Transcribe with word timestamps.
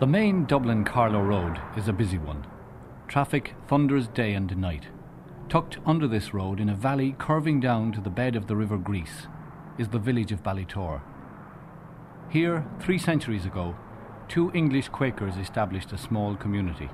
The 0.00 0.06
main 0.06 0.46
Dublin 0.46 0.82
Carlow 0.86 1.20
Road 1.20 1.60
is 1.76 1.86
a 1.86 1.92
busy 1.92 2.16
one. 2.16 2.46
Traffic 3.06 3.52
thunders 3.68 4.08
day 4.08 4.32
and 4.32 4.56
night. 4.56 4.86
Tucked 5.50 5.76
under 5.84 6.08
this 6.08 6.32
road, 6.32 6.58
in 6.58 6.70
a 6.70 6.74
valley 6.74 7.14
curving 7.18 7.60
down 7.60 7.92
to 7.92 8.00
the 8.00 8.08
bed 8.08 8.34
of 8.34 8.46
the 8.46 8.56
River 8.56 8.78
Griese, 8.78 9.26
is 9.76 9.88
the 9.88 9.98
village 9.98 10.32
of 10.32 10.42
Ballitore. 10.42 11.02
Here, 12.30 12.64
three 12.80 12.96
centuries 12.96 13.44
ago, 13.44 13.76
two 14.26 14.50
English 14.54 14.88
Quakers 14.88 15.36
established 15.36 15.92
a 15.92 15.98
small 15.98 16.34
community. 16.34 16.88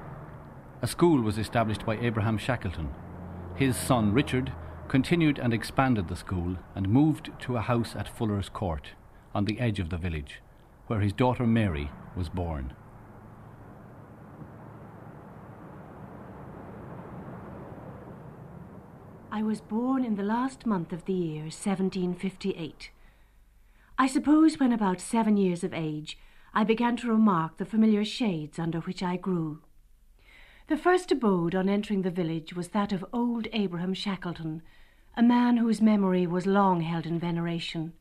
A 0.82 0.88
school 0.88 1.22
was 1.22 1.38
established 1.38 1.86
by 1.86 1.98
Abraham 1.98 2.36
Shackleton. 2.36 2.88
His 3.54 3.76
son 3.76 4.14
Richard 4.14 4.52
continued 4.88 5.38
and 5.38 5.54
expanded 5.54 6.08
the 6.08 6.16
school 6.16 6.56
and 6.74 6.88
moved 6.88 7.30
to 7.42 7.56
a 7.56 7.60
house 7.60 7.94
at 7.94 8.08
Fuller's 8.08 8.48
Court, 8.48 8.94
on 9.32 9.44
the 9.44 9.60
edge 9.60 9.78
of 9.78 9.90
the 9.90 9.96
village, 9.96 10.40
where 10.88 11.02
his 11.02 11.12
daughter 11.12 11.46
Mary 11.46 11.92
was 12.16 12.28
born. 12.28 12.72
I 19.36 19.42
was 19.42 19.60
born 19.60 20.02
in 20.02 20.14
the 20.14 20.22
last 20.22 20.64
month 20.64 20.94
of 20.94 21.04
the 21.04 21.12
year 21.12 21.42
1758. 21.42 22.88
I 23.98 24.06
suppose 24.06 24.58
when 24.58 24.72
about 24.72 24.98
seven 24.98 25.36
years 25.36 25.62
of 25.62 25.74
age, 25.74 26.18
I 26.54 26.64
began 26.64 26.96
to 26.96 27.10
remark 27.10 27.58
the 27.58 27.66
familiar 27.66 28.02
shades 28.02 28.58
under 28.58 28.80
which 28.80 29.02
I 29.02 29.18
grew. 29.18 29.60
The 30.68 30.78
first 30.78 31.12
abode 31.12 31.54
on 31.54 31.68
entering 31.68 32.00
the 32.00 32.10
village 32.10 32.54
was 32.54 32.68
that 32.68 32.94
of 32.94 33.04
old 33.12 33.46
Abraham 33.52 33.92
Shackleton, 33.92 34.62
a 35.14 35.22
man 35.22 35.58
whose 35.58 35.82
memory 35.82 36.26
was 36.26 36.46
long 36.46 36.80
held 36.80 37.04
in 37.04 37.18
veneration. 37.18 37.92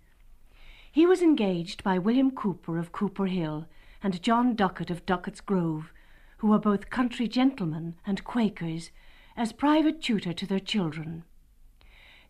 He 0.90 1.06
was 1.06 1.22
engaged 1.22 1.84
by 1.84 1.98
William 1.98 2.32
Cooper 2.32 2.78
of 2.78 2.94
Cooper 2.94 3.26
Hill 3.26 3.66
and 4.02 4.24
John 4.24 4.56
Duckett 4.56 4.90
of 4.90 5.06
Duckett's 5.06 5.42
Grove, 5.42 5.92
who 6.38 6.48
were 6.48 6.60
both 6.60 6.90
country 6.90 7.28
gentlemen 7.28 7.96
and 8.08 8.24
Quakers, 8.24 8.92
as 9.38 9.52
private 9.52 10.02
tutor 10.02 10.32
to 10.32 10.46
their 10.46 10.60
children. 10.60 11.24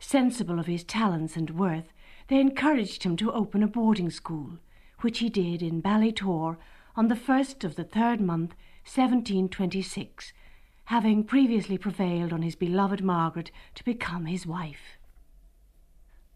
Sensible 0.08 0.60
of 0.60 0.68
his 0.68 0.84
talents 0.84 1.36
and 1.36 1.50
worth, 1.50 1.92
they 2.28 2.40
encouraged 2.40 3.02
him 3.02 3.18
to 3.18 3.32
open 3.32 3.64
a 3.64 3.68
boarding 3.68 4.12
school, 4.12 4.60
which 5.02 5.18
he 5.18 5.30
did 5.30 5.64
in 5.64 5.82
Ballitore 5.82 6.58
on 6.96 7.08
the 7.08 7.16
first 7.16 7.64
of 7.64 7.76
the 7.76 7.84
third 7.84 8.22
month, 8.22 8.52
1726, 8.84 10.32
having 10.86 11.24
previously 11.24 11.80
prevailed 11.80 12.32
on 12.32 12.44
his 12.44 12.56
beloved 12.56 13.04
Margaret 13.04 13.50
to 13.74 13.84
become 13.84 14.28
his 14.28 14.46
wife. 14.46 15.00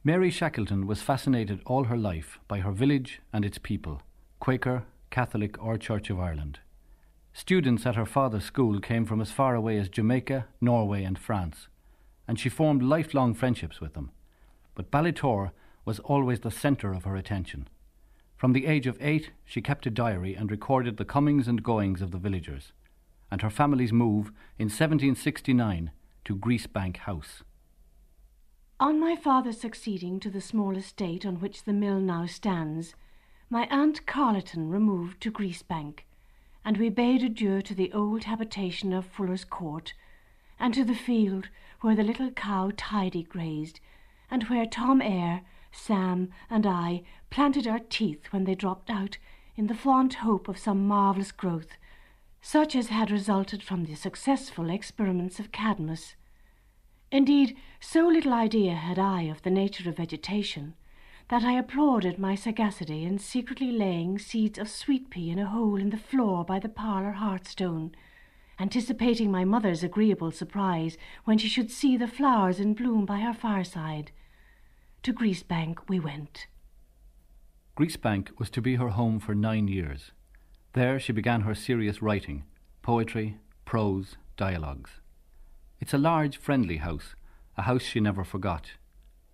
Mary 0.04 0.32
Shackleton 0.32 0.88
was 0.88 1.04
fascinated 1.04 1.62
all 1.68 1.84
her 1.84 1.98
life 1.98 2.40
by 2.48 2.62
her 2.62 2.72
village 2.72 3.22
and 3.32 3.46
its 3.46 3.60
people, 3.60 4.02
Quaker, 4.40 4.86
Catholic, 5.12 5.64
or 5.64 5.78
Church 5.78 6.10
of 6.10 6.20
Ireland. 6.20 6.60
Students 7.34 7.86
at 7.86 7.96
her 7.96 8.08
father's 8.08 8.46
school 8.46 8.80
came 8.80 9.06
from 9.06 9.22
as 9.22 9.32
far 9.32 9.54
away 9.54 9.78
as 9.78 9.90
Jamaica, 9.90 10.48
Norway, 10.60 11.04
and 11.04 11.20
France, 11.20 11.68
and 12.30 12.40
she 12.40 12.48
formed 12.48 12.84
lifelong 12.84 13.34
friendships 13.34 13.82
with 13.82 13.96
them. 13.96 14.12
But 14.76 14.92
Ballitore 14.92 15.50
was 15.84 15.98
always 15.98 16.42
the 16.42 16.52
centre 16.52 16.94
of 16.94 17.06
her 17.06 17.16
attention. 17.16 17.68
From 18.38 18.54
the 18.54 18.68
age 18.68 18.86
of 18.86 19.00
eight, 19.02 19.32
she 19.44 19.64
kept 19.64 19.88
a 19.88 19.90
diary 19.90 20.36
and 20.36 20.52
recorded 20.52 20.98
the 20.98 21.06
comings 21.06 21.48
and 21.48 21.64
goings 21.64 22.04
of 22.04 22.12
the 22.12 22.20
villagers, 22.20 22.72
and 23.32 23.42
her 23.42 23.50
family's 23.50 23.92
move 23.92 24.28
in 24.60 24.68
1769 24.68 25.90
to 26.26 26.36
Griesebank 26.36 26.98
House. 26.98 27.42
On 28.80 29.00
my 29.00 29.16
father 29.16 29.52
succeeding 29.52 30.20
to 30.20 30.30
the 30.30 30.40
small 30.40 30.78
estate 30.78 31.26
on 31.26 31.40
which 31.40 31.64
the 31.64 31.74
mill 31.74 32.00
now 32.00 32.28
stands, 32.28 32.94
my 33.50 33.68
aunt 33.72 34.06
Carleton 34.06 34.70
removed 34.70 35.20
to 35.22 35.32
Griesebank 35.32 36.02
and 36.64 36.78
we 36.78 36.90
bade 36.90 37.24
adieu 37.24 37.64
to 37.64 37.74
the 37.74 37.92
old 37.94 38.26
habitation 38.26 38.94
of 38.94 39.06
Fuller's 39.06 39.46
Court, 39.46 39.94
and 40.60 40.74
to 40.74 40.84
the 40.84 40.96
field 40.96 41.50
where 41.82 41.96
the 41.96 42.04
little 42.04 42.32
cow 42.32 42.72
Tidy 42.76 43.24
grazed, 43.24 43.80
and 44.30 44.44
where 44.44 44.66
Tom 44.66 45.02
Eyre, 45.02 45.42
Sam, 45.72 46.30
and 46.50 46.66
I 46.66 47.04
planted 47.30 47.68
our 47.68 47.80
teeth 47.80 48.28
when 48.32 48.44
they 48.44 48.56
dropped 48.56 48.90
out, 48.90 49.18
in 49.56 49.68
the 49.68 49.76
fond 49.76 50.16
hope 50.16 50.48
of 50.48 50.58
some 50.58 50.88
marvellous 50.88 51.32
growth, 51.32 51.78
such 52.42 52.76
as 52.76 52.88
had 52.88 53.12
resulted 53.12 53.64
from 53.64 53.86
the 53.86 53.96
successful 53.96 54.70
experiments 54.70 55.40
of 55.40 55.52
Cadmus. 55.52 56.16
Indeed, 57.12 57.58
so 57.80 58.08
little 58.08 58.34
idea 58.34 58.76
had 58.76 59.00
I 59.00 59.24
of 59.24 59.42
the 59.42 59.50
nature 59.50 59.90
of 59.90 59.98
vegetation 59.98 60.76
that 61.30 61.44
I 61.44 61.54
applauded 61.54 62.18
my 62.18 62.36
sagacity 62.36 63.04
in 63.04 63.20
secretly 63.20 63.72
laying 63.72 64.18
seeds 64.18 64.58
of 64.58 64.68
sweet 64.68 65.10
pea 65.10 65.30
in 65.30 65.40
a 65.40 65.48
hole 65.48 65.76
in 65.76 65.92
the 65.92 65.98
floor 65.98 66.44
by 66.44 66.60
the 66.60 66.70
parlour 66.70 67.12
hearthstone, 67.12 67.96
anticipating 68.60 69.32
my 69.32 69.46
mother's 69.46 69.84
agreeable 69.84 70.32
surprise 70.32 70.98
when 71.24 71.38
she 71.38 71.48
should 71.48 71.72
see 71.72 71.96
the 71.96 72.08
flowers 72.08 72.60
in 72.60 72.74
bloom 72.74 73.06
by 73.06 73.20
her 73.20 73.34
fireside. 73.34 74.12
To 75.04 75.14
Griesebank 75.14 75.78
we 75.88 76.00
went. 76.00 76.48
Griesebank 77.78 78.38
was 78.38 78.50
to 78.50 78.62
be 78.62 78.76
her 78.76 78.90
home 78.90 79.20
for 79.20 79.34
nine 79.34 79.68
years. 79.68 80.12
There 80.74 81.00
she 81.00 81.14
began 81.14 81.42
her 81.42 81.56
serious 81.56 82.02
writing 82.02 82.44
poetry, 82.82 83.38
prose, 83.66 84.18
dialogues. 84.36 84.90
It's 85.80 85.94
a 85.94 85.98
large, 85.98 86.38
friendly 86.38 86.78
house, 86.78 87.16
a 87.58 87.64
house 87.64 87.84
she 87.84 88.00
never 88.00 88.24
forgot. 88.24 88.72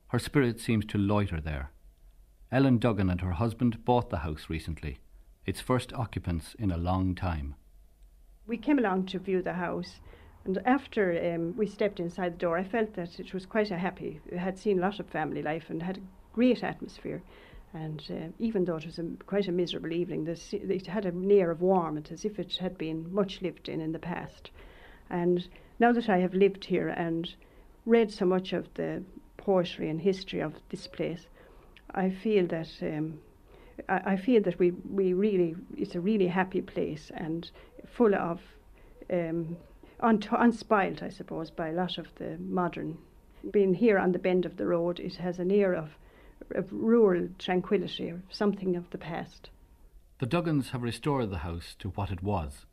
Her 0.10 0.20
spirit 0.20 0.60
seems 0.60 0.86
to 0.88 0.98
loiter 0.98 1.40
there. 1.40 1.72
Ellen 2.52 2.78
Duggan 2.78 3.10
and 3.10 3.22
her 3.22 3.34
husband 3.34 3.86
bought 3.86 4.10
the 4.10 4.20
house 4.20 4.50
recently, 4.50 5.00
its 5.46 5.62
first 5.62 5.94
occupants 5.94 6.56
in 6.60 6.72
a 6.72 6.78
long 6.78 7.16
time. 7.16 7.56
We 8.48 8.58
came 8.58 8.78
along 8.78 9.08
to 9.08 9.20
view 9.20 9.42
the 9.42 9.54
house, 9.54 10.00
and 10.46 10.60
after 10.66 11.34
um, 11.34 11.56
we 11.58 11.66
stepped 11.66 12.00
inside 12.00 12.34
the 12.34 12.38
door, 12.38 12.58
I 12.58 12.64
felt 12.64 12.94
that 12.94 13.20
it 13.20 13.34
was 13.34 13.46
quite 13.46 13.72
a 13.72 13.78
happy. 13.78 14.20
We 14.30 14.38
had 14.38 14.60
seen 14.60 14.78
a 14.78 14.82
lot 14.82 15.00
of 15.00 15.08
family 15.08 15.42
life 15.42 15.70
and 15.70 15.82
had 15.82 15.98
a 15.98 16.02
great 16.34 16.64
atmosphere. 16.64 17.24
And 17.74 18.04
uh, 18.10 18.28
even 18.40 18.64
though 18.64 18.78
it 18.78 18.86
was 18.86 19.00
a, 19.00 19.04
quite 19.26 19.48
a 19.48 19.52
miserable 19.52 19.92
evening, 19.92 20.26
this, 20.26 20.54
it 20.54 20.86
had 20.86 21.06
an 21.06 21.30
air 21.32 21.50
of 21.50 21.62
warmth, 21.62 22.12
as 22.12 22.24
if 22.24 22.38
it 22.40 22.56
had 22.58 22.78
been 22.78 23.12
much 23.12 23.42
lived 23.42 23.68
in 23.68 23.82
in 23.82 23.92
the 23.92 24.00
past. 24.00 24.52
And 25.10 25.48
now 25.80 25.92
that 25.92 26.08
I 26.08 26.20
have 26.20 26.34
lived 26.34 26.66
here 26.66 26.90
and 26.90 27.34
read 27.86 28.12
so 28.12 28.26
much 28.26 28.54
of 28.54 28.72
the 28.76 29.04
poetry 29.38 29.90
and 29.90 30.00
history 30.00 30.40
of 30.40 30.54
this 30.70 30.88
place, 30.88 31.28
I 31.92 32.12
feel 32.12 32.48
that 32.48 32.70
um, 32.82 33.20
I, 33.90 34.14
I, 34.14 34.16
feel 34.16 34.42
that 34.44 34.58
we, 34.58 34.72
we 34.72 35.14
really 35.14 35.56
it's 35.76 35.96
a 35.96 36.02
really 36.02 36.28
happy 36.28 36.62
place 36.62 37.12
and 37.16 37.50
full 37.96 38.14
of 38.14 38.42
um, 39.12 39.58
unspoiled, 40.00 41.02
I 41.02 41.10
suppose, 41.10 41.50
by 41.50 41.70
a 41.70 41.74
lot 41.74 41.98
of 41.98 42.08
the 42.16 42.38
modern. 42.40 42.98
Being 43.52 43.76
here 43.76 43.98
on 43.98 44.12
the 44.12 44.20
bend 44.20 44.46
of 44.46 44.58
the 44.58 44.66
road, 44.66 45.00
it 45.00 45.16
has 45.16 45.40
an 45.40 45.52
air 45.52 45.74
of, 45.74 45.92
of 46.54 46.68
rural 46.72 47.30
tranquility, 47.40 48.10
or 48.10 48.22
something 48.30 48.76
of 48.76 48.90
the 48.90 48.98
past. 48.98 49.50
The 50.20 50.28
Duggans 50.28 50.70
have 50.70 50.84
restored 50.84 51.30
the 51.30 51.40
house 51.40 51.76
to 51.80 51.90
what 51.90 52.12
it 52.12 52.24
was. 52.24 52.66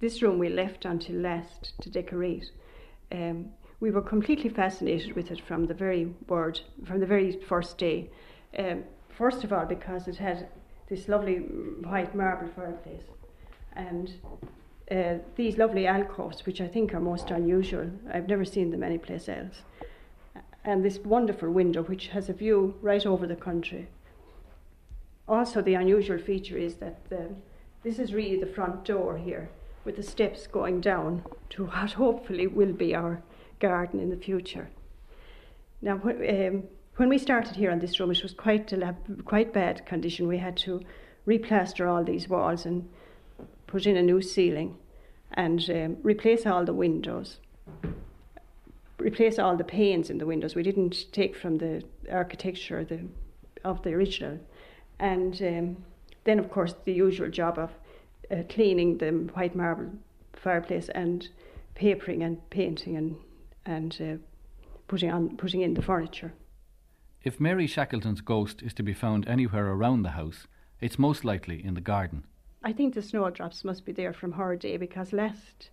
This 0.00 0.22
room 0.22 0.38
we 0.38 0.48
left 0.48 0.84
until 0.84 1.16
last 1.16 1.74
to 1.82 1.90
decorate. 1.90 2.50
Um, 3.12 3.50
we 3.80 3.90
were 3.90 4.02
completely 4.02 4.50
fascinated 4.50 5.16
with 5.16 5.30
it 5.30 5.40
from 5.40 5.66
the 5.66 5.74
very 5.74 6.14
word, 6.28 6.60
from 6.86 7.00
the 7.00 7.06
very 7.06 7.32
first 7.32 7.76
day. 7.78 8.10
Um, 8.58 8.84
first 9.08 9.42
of 9.44 9.52
all, 9.52 9.66
because 9.66 10.06
it 10.06 10.16
had 10.16 10.48
this 10.88 11.08
lovely 11.08 11.36
white 11.36 12.14
marble 12.14 12.48
fireplace 12.54 13.04
and 13.74 14.12
uh, 14.90 15.18
these 15.36 15.56
lovely 15.56 15.86
alcoves, 15.86 16.44
which 16.44 16.60
I 16.60 16.66
think 16.66 16.92
are 16.94 17.00
most 17.00 17.30
unusual. 17.30 17.90
I've 18.12 18.28
never 18.28 18.44
seen 18.44 18.70
them 18.70 18.82
anyplace 18.82 19.28
else. 19.28 19.62
And 20.64 20.84
this 20.84 20.98
wonderful 20.98 21.50
window, 21.50 21.82
which 21.82 22.08
has 22.08 22.28
a 22.28 22.32
view 22.32 22.74
right 22.82 23.06
over 23.06 23.26
the 23.26 23.36
country. 23.36 23.88
Also, 25.28 25.62
the 25.62 25.74
unusual 25.74 26.18
feature 26.18 26.58
is 26.58 26.76
that 26.76 27.08
the, 27.08 27.30
this 27.84 27.98
is 27.98 28.12
really 28.12 28.38
the 28.38 28.52
front 28.52 28.84
door 28.84 29.16
here, 29.16 29.48
with 29.84 29.96
the 29.96 30.02
steps 30.02 30.46
going 30.46 30.80
down 30.80 31.22
to 31.50 31.66
what 31.66 31.92
hopefully 31.92 32.46
will 32.46 32.72
be 32.72 32.94
our 32.94 33.22
garden 33.60 34.00
in 34.00 34.10
the 34.10 34.16
future. 34.16 34.68
Now, 35.80 36.00
um, 36.04 36.64
when 36.96 37.08
we 37.08 37.16
started 37.16 37.56
here 37.56 37.70
on 37.70 37.78
this 37.78 37.98
room, 37.98 38.10
it 38.10 38.22
was 38.22 38.34
quite 38.34 38.72
a 38.72 38.94
quite 39.24 39.54
bad 39.54 39.86
condition. 39.86 40.28
We 40.28 40.38
had 40.38 40.56
to 40.58 40.82
replaster 41.26 41.90
all 41.90 42.04
these 42.04 42.28
walls 42.28 42.66
and 42.66 42.88
put 43.70 43.86
in 43.86 43.96
a 43.96 44.02
new 44.02 44.20
ceiling 44.20 44.76
and 45.34 45.70
um, 45.70 45.96
replace 46.02 46.44
all 46.44 46.64
the 46.64 46.72
windows, 46.72 47.38
replace 48.98 49.38
all 49.38 49.56
the 49.56 49.64
panes 49.64 50.10
in 50.10 50.18
the 50.18 50.26
windows. 50.26 50.54
We 50.54 50.64
didn't 50.64 51.12
take 51.12 51.36
from 51.36 51.58
the 51.58 51.84
architecture 52.10 52.84
the, 52.84 53.00
of 53.64 53.82
the 53.82 53.90
original, 53.90 54.40
and 54.98 55.40
um, 55.42 55.76
then 56.24 56.38
of 56.38 56.50
course 56.50 56.74
the 56.84 56.92
usual 56.92 57.30
job 57.30 57.58
of 57.58 57.70
uh, 58.30 58.42
cleaning 58.48 58.98
the 58.98 59.10
white 59.34 59.54
marble 59.54 59.92
fireplace 60.32 60.88
and 60.90 61.28
papering 61.74 62.22
and 62.22 62.38
painting 62.50 62.96
and 62.96 63.16
and 63.66 63.98
uh, 64.00 64.16
putting 64.88 65.12
on 65.12 65.36
putting 65.36 65.60
in 65.60 65.74
the 65.74 65.82
furniture. 65.82 66.32
If 67.22 67.38
Mary 67.38 67.66
Shackleton's 67.66 68.22
ghost 68.22 68.62
is 68.62 68.74
to 68.74 68.82
be 68.82 68.94
found 68.94 69.28
anywhere 69.28 69.66
around 69.66 70.02
the 70.02 70.10
house, 70.10 70.46
it's 70.80 70.98
most 70.98 71.24
likely 71.24 71.62
in 71.64 71.74
the 71.74 71.80
garden. 71.80 72.24
I 72.62 72.72
think 72.72 72.94
the 72.94 73.02
snowdrops 73.02 73.64
must 73.64 73.84
be 73.84 73.92
there 73.92 74.12
from 74.12 74.32
her 74.32 74.54
day 74.54 74.76
because 74.76 75.12
last 75.12 75.70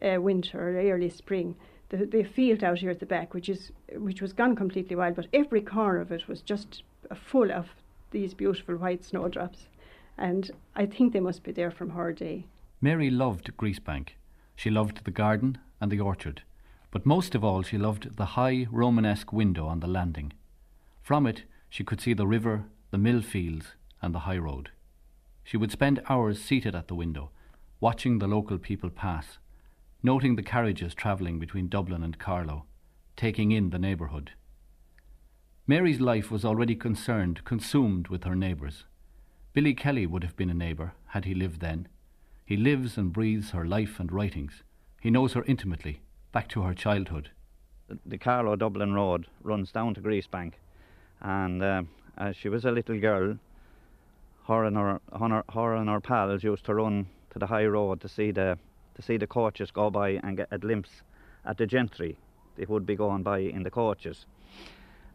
uh, 0.00 0.20
winter, 0.20 0.78
early 0.78 1.10
spring, 1.10 1.56
the, 1.88 2.06
the 2.06 2.22
field 2.22 2.62
out 2.62 2.78
here 2.78 2.90
at 2.90 3.00
the 3.00 3.06
back, 3.06 3.34
which 3.34 3.48
is 3.48 3.72
which 3.96 4.22
was 4.22 4.32
gone 4.32 4.54
completely 4.54 4.94
wild, 4.94 5.16
but 5.16 5.26
every 5.32 5.60
corner 5.60 6.00
of 6.00 6.12
it 6.12 6.28
was 6.28 6.42
just 6.42 6.82
full 7.14 7.50
of 7.50 7.66
these 8.10 8.34
beautiful 8.34 8.76
white 8.76 9.04
snowdrops, 9.04 9.68
and 10.16 10.50
I 10.76 10.86
think 10.86 11.12
they 11.12 11.20
must 11.20 11.42
be 11.42 11.52
there 11.52 11.70
from 11.70 11.90
her 11.90 12.12
day. 12.12 12.46
Mary 12.80 13.10
loved 13.10 13.56
Griesebank. 13.56 14.10
She 14.54 14.70
loved 14.70 15.04
the 15.04 15.10
garden 15.10 15.58
and 15.80 15.90
the 15.90 16.00
orchard, 16.00 16.42
but 16.90 17.06
most 17.06 17.34
of 17.34 17.42
all 17.42 17.62
she 17.62 17.78
loved 17.78 18.16
the 18.16 18.24
high 18.36 18.66
Romanesque 18.70 19.32
window 19.32 19.66
on 19.66 19.80
the 19.80 19.86
landing. 19.86 20.32
From 21.02 21.26
it 21.26 21.44
she 21.68 21.84
could 21.84 22.00
see 22.00 22.14
the 22.14 22.26
river, 22.26 22.64
the 22.90 22.98
mill 22.98 23.22
fields, 23.22 23.74
and 24.00 24.14
the 24.14 24.20
high 24.20 24.38
road. 24.38 24.70
She 25.48 25.56
would 25.56 25.72
spend 25.72 26.02
hours 26.10 26.42
seated 26.42 26.74
at 26.74 26.88
the 26.88 26.94
window, 26.94 27.30
watching 27.80 28.18
the 28.18 28.28
local 28.28 28.58
people 28.58 28.90
pass, 28.90 29.38
noting 30.02 30.36
the 30.36 30.42
carriages 30.42 30.94
travelling 30.94 31.38
between 31.38 31.68
Dublin 31.68 32.02
and 32.02 32.18
Carlow, 32.18 32.66
taking 33.16 33.50
in 33.50 33.70
the 33.70 33.78
neighbourhood. 33.78 34.32
Mary's 35.66 36.00
life 36.00 36.30
was 36.30 36.44
already 36.44 36.74
concerned, 36.74 37.46
consumed 37.46 38.08
with 38.08 38.24
her 38.24 38.36
neighbours. 38.36 38.84
Billy 39.54 39.72
Kelly 39.72 40.04
would 40.04 40.22
have 40.22 40.36
been 40.36 40.50
a 40.50 40.54
neighbour 40.54 40.92
had 41.06 41.24
he 41.24 41.32
lived 41.32 41.60
then. 41.62 41.88
He 42.44 42.58
lives 42.58 42.98
and 42.98 43.10
breathes 43.10 43.52
her 43.52 43.64
life 43.64 43.98
and 43.98 44.12
writings. 44.12 44.62
He 45.00 45.08
knows 45.08 45.32
her 45.32 45.44
intimately, 45.44 46.02
back 46.30 46.50
to 46.50 46.60
her 46.60 46.74
childhood. 46.74 47.30
The 48.04 48.18
Carlow 48.18 48.54
Dublin 48.54 48.92
Road 48.92 49.28
runs 49.42 49.72
down 49.72 49.94
to 49.94 50.02
Griesebank, 50.02 50.52
and 51.22 51.62
uh, 51.62 51.82
as 52.18 52.36
she 52.36 52.50
was 52.50 52.66
a 52.66 52.70
little 52.70 53.00
girl, 53.00 53.38
her 54.48 54.64
and 54.64 54.76
her, 54.76 55.00
her, 55.52 55.74
and 55.74 55.88
her 55.88 56.00
pals 56.00 56.42
used 56.42 56.64
to 56.64 56.74
run 56.74 57.06
to 57.30 57.38
the 57.38 57.46
high 57.46 57.66
road 57.66 58.00
to 58.00 58.08
see 58.08 58.30
the 58.30 58.58
to 58.94 59.02
see 59.02 59.16
the 59.16 59.26
coaches 59.26 59.70
go 59.70 59.90
by 59.90 60.18
and 60.24 60.36
get 60.36 60.48
a 60.50 60.58
glimpse 60.58 61.02
at 61.44 61.56
the 61.56 61.66
gentry 61.66 62.16
they 62.56 62.64
would 62.64 62.84
be 62.84 62.96
going 62.96 63.22
by 63.22 63.38
in 63.38 63.62
the 63.62 63.70
coaches. 63.70 64.26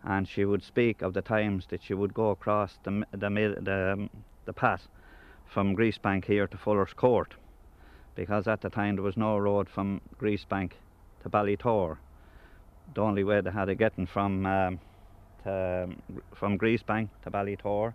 And 0.03 0.27
she 0.27 0.45
would 0.45 0.63
speak 0.63 1.01
of 1.01 1.13
the 1.13 1.21
times 1.21 1.65
that 1.69 1.83
she 1.83 1.94
would 1.94 2.13
go 2.13 2.30
across 2.30 2.77
the 2.83 3.06
the 3.12 3.30
the, 3.30 4.09
the 4.45 4.53
path 4.53 4.88
from 5.45 5.75
Griesebank 5.75 6.25
here 6.25 6.47
to 6.47 6.57
Fuller's 6.57 6.94
Court, 6.94 7.33
because 8.15 8.47
at 8.47 8.62
the 8.62 8.69
time 8.69 8.95
there 8.95 9.03
was 9.03 9.18
no 9.18 9.38
road 9.38 9.68
from 9.68 10.00
Griesebank 10.21 10.74
to 11.24 11.30
Ballitore. 11.30 11.97
The 12.94 13.01
only 13.01 13.24
way 13.24 13.41
they 13.41 13.51
had 13.51 13.69
of 13.69 13.77
getting 13.77 14.06
from 14.06 14.45
um, 14.45 14.80
to, 15.44 15.89
from 16.35 16.57
Griesebank 16.57 17.09
to 17.24 17.31
Ballitore 17.31 17.94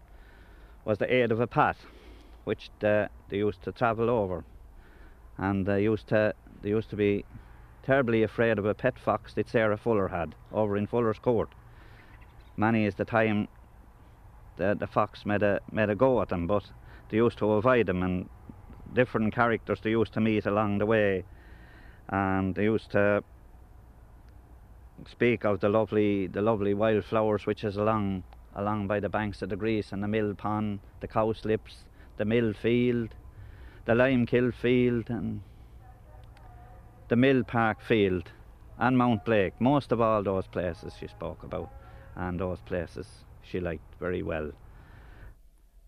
was 0.85 0.99
the 0.99 1.13
aid 1.13 1.33
of 1.33 1.41
a 1.41 1.47
path, 1.47 1.85
which 2.45 2.71
they, 2.81 3.07
they 3.29 3.39
used 3.39 3.63
to 3.63 3.73
travel 3.73 4.09
over 4.09 4.45
and 5.39 5.67
they 5.67 5.83
used 5.83 6.09
to 6.09 6.35
they 6.63 6.71
used 6.71 6.91
to 6.91 6.97
be 6.97 7.25
terribly 7.83 8.23
afraid 8.23 8.59
of 8.59 8.67
a 8.67 8.75
pet 8.75 8.99
fox 8.99 9.33
that 9.35 9.49
Sarah 9.49 9.77
Fuller 9.77 10.09
had 10.09 10.35
over 10.53 10.77
in 10.77 10.87
Fuller's 10.87 11.19
Court. 11.19 11.49
Many 12.57 12.85
is 12.85 12.97
the 12.97 13.05
time 13.05 13.49
the, 14.57 14.77
the 14.79 14.87
fox 14.87 15.25
made 15.25 15.43
a 15.43 15.61
made 15.71 15.89
a 15.89 15.95
go 15.95 16.21
at 16.21 16.29
them, 16.29 16.47
but 16.47 16.65
they 17.09 17.17
used 17.17 17.39
to 17.39 17.53
avoid 17.53 17.87
them, 17.87 18.03
and 18.03 18.29
different 18.93 19.35
characters 19.35 19.81
they 19.81 19.91
used 19.91 20.13
to 20.15 20.21
meet 20.21 20.45
along 20.45 20.79
the 20.79 20.87
way, 20.87 21.25
and 22.09 22.55
they 22.55 22.65
used 22.65 22.91
to 22.91 23.23
speak 25.07 25.45
of 25.45 25.61
the 25.61 25.69
lovely 25.69 26.27
the 26.27 26.43
lovely 26.43 26.75
wildflowers 26.75 27.47
which 27.47 27.63
is 27.63 27.77
along 27.77 28.25
along 28.59 28.89
by 28.89 28.99
the 28.99 29.09
banks 29.09 29.41
of 29.41 29.49
the 29.49 29.57
Griese 29.57 29.93
and 29.93 30.03
the 30.03 30.09
mill 30.09 30.35
pond, 30.35 30.81
the 31.01 31.07
cowslips, 31.07 31.85
the 32.17 32.25
mill 32.25 32.53
field, 32.53 33.15
the 33.85 33.95
Limekiln 33.95 34.53
Field 34.53 35.09
and 35.09 35.41
the 37.07 37.17
Mill 37.17 37.45
Park 37.45 37.81
Field 37.81 38.33
and 38.79 38.99
Mount 38.99 39.25
Blake. 39.25 39.59
Most 39.61 39.93
of 39.93 40.01
all 40.01 40.23
those 40.23 40.47
places 40.49 40.93
she 40.99 41.07
spoke 41.07 41.43
about, 41.43 41.71
and 42.17 42.39
those 42.39 42.59
places 42.67 43.07
she 43.43 43.61
liked 43.61 43.95
very 44.01 44.23
well. 44.23 44.51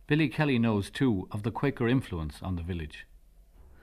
Billy 0.07 0.29
Kelly 0.29 0.59
knows 0.59 0.91
too 0.91 1.29
of 1.33 1.43
the 1.43 1.51
Quaker 1.51 1.89
influence 1.89 2.39
on 2.41 2.57
the 2.57 2.63
village. 2.63 3.07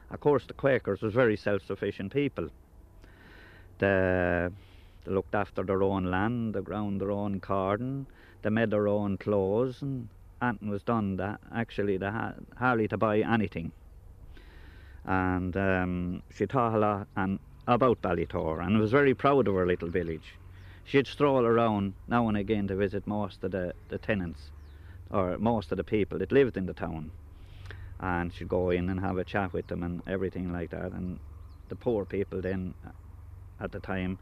Of 0.10 0.22
course, 0.22 0.45
the 0.45 0.54
Quakers 0.54 1.01
was 1.01 1.13
very 1.13 1.36
self-sufficient 1.36 2.13
people. 2.13 2.50
They, 3.80 4.48
they 5.04 5.12
looked 5.12 5.36
after 5.36 5.63
their 5.63 5.83
own 5.83 6.06
land, 6.06 6.56
they 6.56 6.62
ground 6.62 7.01
their 7.01 7.12
own 7.12 7.42
corn, 7.42 8.07
they 8.48 8.52
made 8.52 8.72
their 8.72 8.88
own 8.88 9.18
clothes, 9.18 9.82
and 9.82 10.08
anything 10.42 10.70
was 10.70 10.82
done. 10.82 11.18
That 11.18 11.42
actually 11.54 11.98
they 11.98 12.12
had 12.12 12.36
hardly 12.58 12.88
to 12.88 12.98
buy 12.98 13.20
anything 13.20 13.74
and 15.08 15.56
um, 15.58 16.22
she 16.34 16.46
taught 16.46 16.76
a 16.76 16.78
lot 16.78 17.08
and 17.16 17.40
about 17.68 18.02
Ballitore 18.02 18.62
and 18.66 18.80
was 18.80 18.92
very 18.92 19.14
proud 19.14 19.48
of 19.48 19.56
her 19.56 19.66
little 19.66 19.90
village. 19.90 20.34
She'd 20.86 21.08
stroll 21.08 21.46
around 21.46 21.94
now 22.08 22.28
and 22.30 22.38
again 22.38 22.68
to 22.68 22.76
visit 22.76 23.06
most 23.06 23.44
of 23.44 23.52
the, 23.52 23.74
the 23.90 23.98
tenants 23.98 24.52
or 25.12 25.38
most 25.38 25.72
of 25.72 25.78
the 25.78 25.84
people 25.84 26.20
that 26.20 26.32
lived 26.32 26.56
in 26.56 26.66
the 26.66 26.74
town 26.74 27.12
and 28.00 28.34
she'd 28.34 28.48
go 28.48 28.70
in 28.70 28.90
and 28.90 29.00
have 29.02 29.18
a 29.18 29.26
chat 29.26 29.52
with 29.52 29.68
them 29.68 29.84
and 29.84 30.02
everything 30.08 30.54
like 30.54 30.70
that 30.70 30.92
and 30.94 31.20
the 31.68 31.76
poor 31.76 32.06
people 32.06 32.42
then 32.42 32.74
at 33.60 33.72
the 33.74 33.80
time 33.80 34.20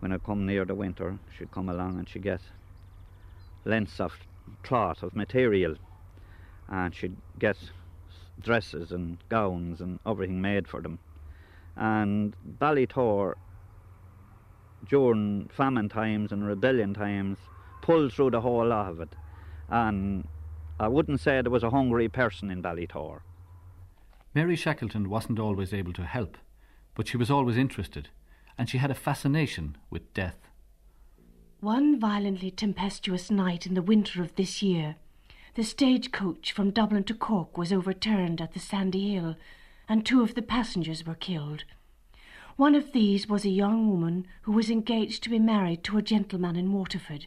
when 0.00 0.12
it 0.12 0.22
come 0.22 0.46
near 0.46 0.64
the 0.64 0.74
winter 0.74 1.18
she'd 1.36 1.50
come 1.50 1.68
along 1.68 1.98
and 1.98 2.08
she'd 2.08 2.22
get 2.22 2.40
lengths 3.64 4.00
of 4.00 4.18
cloth 4.62 5.02
of 5.02 5.14
material 5.14 5.76
and 6.68 6.94
she'd 6.94 7.16
get 7.38 7.56
dresses 8.40 8.92
and 8.92 9.18
gowns 9.28 9.80
and 9.80 9.98
everything 10.06 10.40
made 10.40 10.68
for 10.68 10.80
them. 10.80 10.98
And 11.76 12.34
Ballitore, 12.60 13.34
during 14.88 15.48
famine 15.48 15.88
times 15.88 16.32
and 16.32 16.46
rebellion 16.46 16.94
times, 16.94 17.38
pulled 17.82 18.12
through 18.12 18.30
the 18.30 18.40
whole 18.40 18.66
lot 18.66 18.90
of 18.90 19.00
it. 19.00 19.14
And 19.68 20.26
I 20.78 20.88
wouldn't 20.88 21.20
say 21.20 21.40
there 21.40 21.50
was 21.50 21.62
a 21.62 21.70
hungry 21.70 22.08
person 22.08 22.50
in 22.50 22.62
Ballitore. 22.62 23.20
Mary 24.34 24.56
Shackleton 24.56 25.08
wasn't 25.08 25.38
always 25.38 25.72
able 25.72 25.92
to 25.94 26.04
help, 26.04 26.36
but 26.94 27.08
she 27.08 27.16
was 27.16 27.30
always 27.30 27.56
interested, 27.56 28.08
and 28.56 28.68
she 28.68 28.78
had 28.78 28.90
a 28.90 28.94
fascination 28.94 29.76
with 29.90 30.12
death. 30.14 30.47
One 31.60 31.98
violently 31.98 32.52
tempestuous 32.52 33.32
night 33.32 33.66
in 33.66 33.74
the 33.74 33.82
winter 33.82 34.22
of 34.22 34.36
this 34.36 34.62
year, 34.62 34.94
the 35.54 35.64
stagecoach 35.64 36.52
from 36.52 36.70
Dublin 36.70 37.02
to 37.04 37.14
Cork 37.14 37.58
was 37.58 37.72
overturned 37.72 38.40
at 38.40 38.52
the 38.52 38.60
Sandy 38.60 39.14
Hill, 39.14 39.34
and 39.88 40.06
two 40.06 40.22
of 40.22 40.36
the 40.36 40.42
passengers 40.42 41.04
were 41.04 41.16
killed. 41.16 41.64
One 42.54 42.76
of 42.76 42.92
these 42.92 43.28
was 43.28 43.44
a 43.44 43.50
young 43.50 43.90
woman 43.90 44.28
who 44.42 44.52
was 44.52 44.70
engaged 44.70 45.24
to 45.24 45.30
be 45.30 45.40
married 45.40 45.82
to 45.82 45.98
a 45.98 46.02
gentleman 46.02 46.54
in 46.54 46.72
Waterford. 46.72 47.26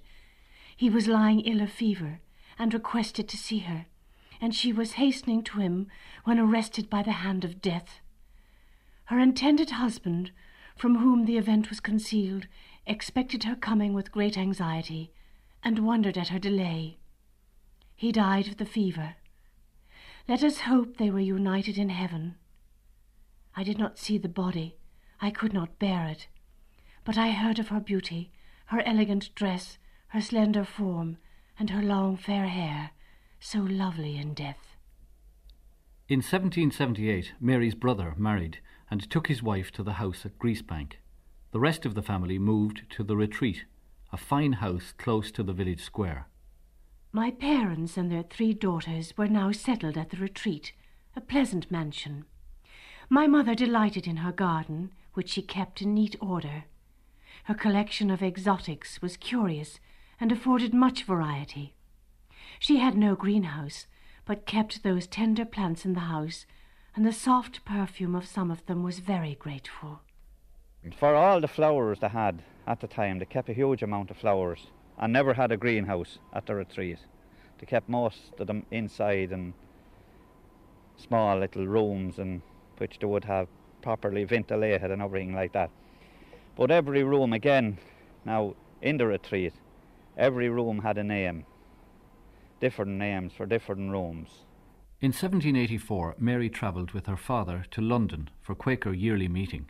He 0.78 0.90
was 0.90 1.10
lying 1.10 1.42
ill 1.42 1.60
of 1.60 1.70
fever, 1.70 2.22
and 2.58 2.74
requested 2.74 3.28
to 3.28 3.38
see 3.38 3.60
her, 3.60 3.86
and 4.40 4.56
she 4.56 4.72
was 4.72 4.94
hastening 4.94 5.44
to 5.44 5.60
him 5.60 5.88
when 6.24 6.40
arrested 6.40 6.90
by 6.90 7.04
the 7.04 7.12
hand 7.12 7.44
of 7.44 7.62
death. 7.62 8.00
Her 9.06 9.20
intended 9.20 9.72
husband, 9.72 10.32
from 10.78 11.00
whom 11.00 11.26
the 11.26 11.38
event 11.38 11.70
was 11.70 11.82
concealed, 11.82 12.48
expected 12.92 13.46
her 13.46 13.56
coming 13.56 13.94
with 13.94 14.12
great 14.12 14.38
anxiety, 14.38 15.12
and 15.64 15.80
wondered 15.80 16.18
at 16.18 16.28
her 16.28 16.40
delay. 16.40 16.98
He 17.96 18.12
died 18.12 18.48
of 18.48 18.58
the 18.58 18.66
fever. 18.66 19.16
Let 20.28 20.44
us 20.44 20.62
hope 20.62 20.98
they 20.98 21.10
were 21.10 21.20
united 21.20 21.78
in 21.78 21.90
heaven. 21.90 22.36
I 23.56 23.64
did 23.64 23.78
not 23.78 23.98
see 23.98 24.18
the 24.18 24.30
body. 24.30 24.78
I 25.20 25.32
could 25.32 25.54
not 25.54 25.80
bear 25.80 26.06
it. 26.08 26.28
But 27.04 27.18
I 27.18 27.32
heard 27.32 27.60
of 27.60 27.70
her 27.70 27.80
beauty, 27.80 28.32
her 28.68 28.82
elegant 28.86 29.34
dress, 29.36 29.78
her 30.10 30.22
slender 30.22 30.64
form, 30.64 31.18
and 31.58 31.70
her 31.70 31.82
long 31.82 32.18
fair 32.18 32.48
hair, 32.48 32.92
so 33.40 33.60
lovely 33.60 34.18
in 34.18 34.34
death. 34.34 34.76
In 36.08 36.20
1778, 36.20 37.34
Mary's 37.40 37.76
brother 37.76 38.14
married 38.18 38.60
and 38.90 39.10
took 39.10 39.28
his 39.28 39.42
wife 39.42 39.72
to 39.72 39.84
the 39.84 39.94
house 39.94 40.26
at 40.26 40.38
Griesebank. 40.38 40.94
The 41.52 41.60
rest 41.60 41.86
of 41.86 41.96
the 41.96 42.02
family 42.02 42.40
moved 42.40 42.90
to 42.92 43.04
the 43.04 43.18
Retreat, 43.18 43.66
a 44.14 44.18
fine 44.18 44.54
house 44.54 44.94
close 44.98 45.32
to 45.32 45.44
the 45.44 45.52
village 45.52 45.84
square. 45.84 46.28
My 47.12 47.30
parents 47.30 47.98
and 47.98 48.10
their 48.10 48.24
three 48.24 48.54
daughters 48.54 49.18
were 49.18 49.28
now 49.28 49.52
settled 49.52 49.98
at 49.98 50.12
the 50.12 50.18
retreat, 50.18 50.72
a 51.14 51.20
pleasant 51.20 51.70
mansion. 51.70 52.24
My 53.10 53.28
mother 53.28 53.54
delighted 53.54 54.08
in 54.08 54.18
her 54.18 54.32
garden, 54.32 54.94
which 55.14 55.32
she 55.32 55.42
kept 55.42 55.82
in 55.82 55.94
neat 55.94 56.16
order. 56.22 56.64
Her 57.44 57.54
collection 57.54 58.10
of 58.10 58.24
exotics 58.24 59.02
was 59.02 59.18
curious 59.18 59.82
and 60.22 60.32
afforded 60.32 60.74
much 60.74 61.04
variety. 61.04 61.76
She 62.60 62.78
had 62.78 62.96
no 62.96 63.14
greenhouse, 63.14 63.88
but 64.24 64.46
kept 64.46 64.84
those 64.84 65.06
tender 65.06 65.44
plants 65.44 65.84
in 65.84 65.96
the 65.96 66.02
house, 66.02 66.46
and 66.96 67.06
the 67.06 67.12
soft 67.12 67.66
perfume 67.66 68.16
of 68.16 68.26
some 68.26 68.52
of 68.52 68.66
them 68.68 68.84
was 68.84 69.00
very 69.00 69.36
grateful. 69.36 70.00
For 70.98 71.16
all 71.16 71.40
the 71.40 71.48
flowers 71.48 72.00
they 72.00 72.10
had 72.10 72.42
at 72.66 72.80
the 72.80 72.88
time, 72.88 73.20
they 73.20 73.26
kept 73.26 73.50
a 73.50 73.54
huge 73.54 73.84
amount 73.84 74.10
of 74.10 74.18
flowers 74.18 74.68
and 74.98 75.14
never 75.14 75.34
had 75.34 75.52
a 75.52 75.58
greenhouse 75.58 76.18
at 76.34 76.46
the 76.46 76.56
retreat. 76.56 76.98
They 77.60 77.68
kept 77.68 77.88
most 77.88 78.34
of 78.40 78.48
them 78.48 78.66
inside 78.72 79.32
in 79.32 79.54
small 80.98 81.38
little 81.38 81.68
rooms 81.68 82.18
and 82.18 82.42
which 82.78 82.98
they 83.00 83.06
would 83.06 83.26
have 83.26 83.48
properly 83.82 84.24
ventilated 84.24 84.92
and 84.92 85.02
everything 85.02 85.36
like 85.36 85.54
that. 85.54 85.70
But 86.56 86.72
every 86.72 87.04
room 87.04 87.34
again, 87.34 87.78
now 88.26 88.56
in 88.82 88.98
the 88.98 89.08
retreat, 89.08 89.54
every 90.18 90.50
room 90.50 90.80
had 90.80 90.98
a 90.98 91.04
name, 91.04 91.46
different 92.60 92.92
names 92.92 93.34
for 93.34 93.46
different 93.46 93.92
rooms. 93.92 94.30
In 95.00 95.10
1784, 95.10 96.16
Mary 96.20 96.50
travelled 96.50 96.92
with 96.92 97.06
her 97.06 97.18
father 97.18 97.66
to 97.72 97.82
London 97.82 98.30
for 98.42 98.56
Quaker 98.56 98.94
yearly 98.94 99.28
meeting. 99.28 99.70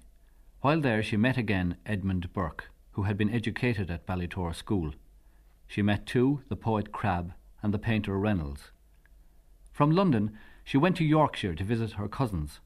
While 0.62 0.80
there, 0.80 1.02
she 1.02 1.18
met 1.18 1.38
again 1.38 1.78
Edmund 1.88 2.32
Burke, 2.34 2.70
who 2.92 3.04
had 3.04 3.18
been 3.18 3.34
educated 3.34 3.90
at 3.90 4.06
Ballitore 4.06 4.54
School. 4.54 4.94
She 5.66 5.82
met 5.82 6.06
too 6.06 6.44
the 6.50 6.56
poet 6.56 6.92
Crabbe 6.92 7.34
and 7.64 7.74
the 7.74 7.80
painter 7.80 8.18
Reynolds. 8.20 8.70
From 9.72 9.90
London, 9.90 10.38
she 10.64 10.78
went 10.78 10.98
to 10.98 11.04
Yorkshire 11.04 11.56
to 11.56 11.64
visit 11.64 11.94
her 11.94 12.08
cousins. 12.08 12.60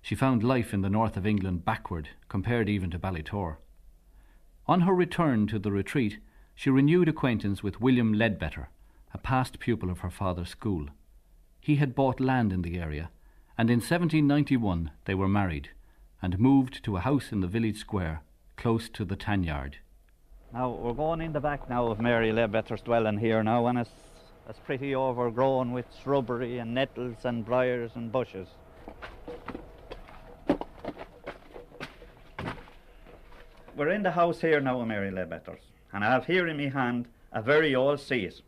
She 0.00 0.14
found 0.14 0.42
life 0.42 0.72
in 0.72 0.80
the 0.80 0.88
north 0.88 1.18
of 1.18 1.26
England 1.26 1.66
backward, 1.66 2.08
compared 2.30 2.70
even 2.70 2.90
to 2.92 2.98
Ballitore. 2.98 3.58
On 4.66 4.82
her 4.82 4.94
return 4.94 5.46
to 5.48 5.58
the 5.58 5.72
retreat, 5.72 6.20
she 6.54 6.70
renewed 6.70 7.08
acquaintance 7.08 7.62
with 7.62 7.80
William 7.80 8.14
Leadbeater, 8.14 8.70
a 9.12 9.18
past 9.18 9.58
pupil 9.58 9.90
of 9.90 10.00
her 10.00 10.10
father's 10.10 10.48
school. 10.48 10.86
He 11.60 11.76
had 11.76 11.94
bought 11.94 12.20
land 12.20 12.54
in 12.54 12.62
the 12.62 12.78
area, 12.78 13.10
and 13.58 13.68
in 13.68 13.80
1791 13.80 14.92
they 15.04 15.14
were 15.14 15.28
married 15.28 15.68
and 16.24 16.38
moved 16.38 16.82
to 16.82 16.96
a 16.96 17.00
house 17.00 17.32
in 17.32 17.42
the 17.42 17.46
village 17.46 17.76
square, 17.76 18.22
close 18.56 18.88
to 18.88 19.04
the 19.04 19.14
tan 19.14 19.44
yard. 19.44 19.76
Now 20.54 20.70
we're 20.70 20.94
going 20.94 21.20
in 21.20 21.34
the 21.34 21.40
back 21.40 21.68
now 21.68 21.88
of 21.88 22.00
Mary 22.00 22.32
Leadbeater's 22.32 22.80
dwelling 22.80 23.18
here 23.18 23.42
now, 23.42 23.66
and 23.66 23.80
it's 23.80 23.90
it's 24.48 24.58
pretty 24.58 24.96
overgrown 24.96 25.72
with 25.72 25.84
shrubbery 26.02 26.60
and 26.60 26.72
nettles 26.72 27.18
and 27.24 27.44
briars 27.44 27.90
and 27.94 28.10
bushes. 28.10 28.48
We're 33.76 33.90
in 33.90 34.02
the 34.02 34.12
house 34.12 34.40
here 34.40 34.60
now 34.60 34.80
of 34.80 34.88
Mary 34.88 35.10
Leadbeater's, 35.10 35.64
and 35.92 36.02
I 36.02 36.10
have 36.10 36.24
here 36.24 36.48
in 36.48 36.56
my 36.56 36.70
hand 36.70 37.06
a 37.32 37.42
very 37.42 37.74
old 37.74 38.00
seat 38.00 38.40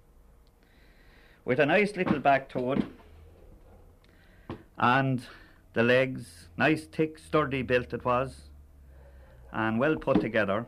with 1.44 1.60
a 1.60 1.66
nice 1.66 1.94
little 1.94 2.20
back 2.20 2.48
to 2.50 2.72
it 2.72 2.84
and 4.78 5.26
the 5.76 5.82
legs, 5.82 6.48
nice 6.56 6.86
thick 6.86 7.18
sturdy 7.18 7.60
built 7.60 7.92
it 7.92 8.02
was 8.02 8.48
and 9.52 9.78
well 9.78 9.94
put 9.94 10.22
together. 10.22 10.64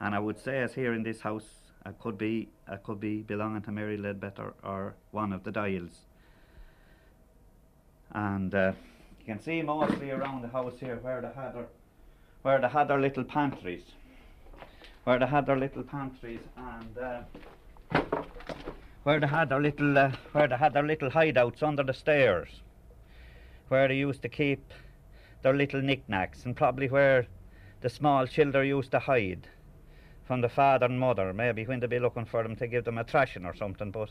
And 0.00 0.14
I 0.14 0.18
would 0.18 0.40
say 0.40 0.60
as 0.60 0.72
here 0.72 0.94
in 0.94 1.02
this 1.02 1.20
house 1.20 1.48
I 1.84 1.90
could 1.90 2.16
be 2.16 2.48
I 2.66 2.76
could 2.76 2.98
be 2.98 3.20
belonging 3.20 3.60
to 3.62 3.72
Mary 3.72 3.98
Leadbeater 3.98 4.54
or 4.62 4.94
one 5.10 5.34
of 5.34 5.44
the 5.44 5.52
Doyles. 5.52 5.96
And 8.12 8.54
uh, 8.54 8.72
you 9.20 9.26
can 9.26 9.38
see 9.38 9.60
mostly 9.60 10.10
around 10.10 10.40
the 10.40 10.48
house 10.48 10.80
here 10.80 10.96
where 11.02 11.20
they 11.20 11.32
had 11.38 11.54
their 11.54 11.66
where 12.40 12.58
they 12.58 12.68
had 12.68 12.88
their 12.88 13.00
little 13.00 13.24
pantries. 13.24 13.84
Where 15.04 15.18
they 15.18 15.26
had 15.26 15.44
their 15.44 15.58
little 15.58 15.82
pantries 15.82 16.40
and 16.56 16.98
uh, 16.98 18.00
where 19.02 19.20
they 19.20 19.26
had 19.26 19.50
their 19.50 19.60
little 19.60 19.98
uh, 19.98 20.12
where 20.32 20.48
they 20.48 20.56
had 20.56 20.72
their 20.72 20.86
little 20.86 21.10
hideouts 21.10 21.62
under 21.62 21.82
the 21.82 21.92
stairs 21.92 22.62
where 23.68 23.88
they 23.88 23.96
used 23.96 24.22
to 24.22 24.28
keep 24.28 24.72
their 25.42 25.54
little 25.54 25.82
knickknacks 25.82 26.44
and 26.44 26.56
probably 26.56 26.88
where 26.88 27.26
the 27.80 27.90
small 27.90 28.26
children 28.26 28.66
used 28.66 28.90
to 28.90 28.98
hide 28.98 29.48
from 30.26 30.40
the 30.40 30.48
father 30.48 30.86
and 30.86 30.98
mother, 30.98 31.32
maybe 31.32 31.64
when 31.64 31.80
they'd 31.80 31.90
be 31.90 31.98
looking 31.98 32.24
for 32.24 32.42
them 32.42 32.56
to 32.56 32.66
give 32.66 32.84
them 32.84 32.98
a 32.98 33.04
thrashing 33.04 33.44
or 33.44 33.54
something, 33.54 33.90
but 33.90 34.10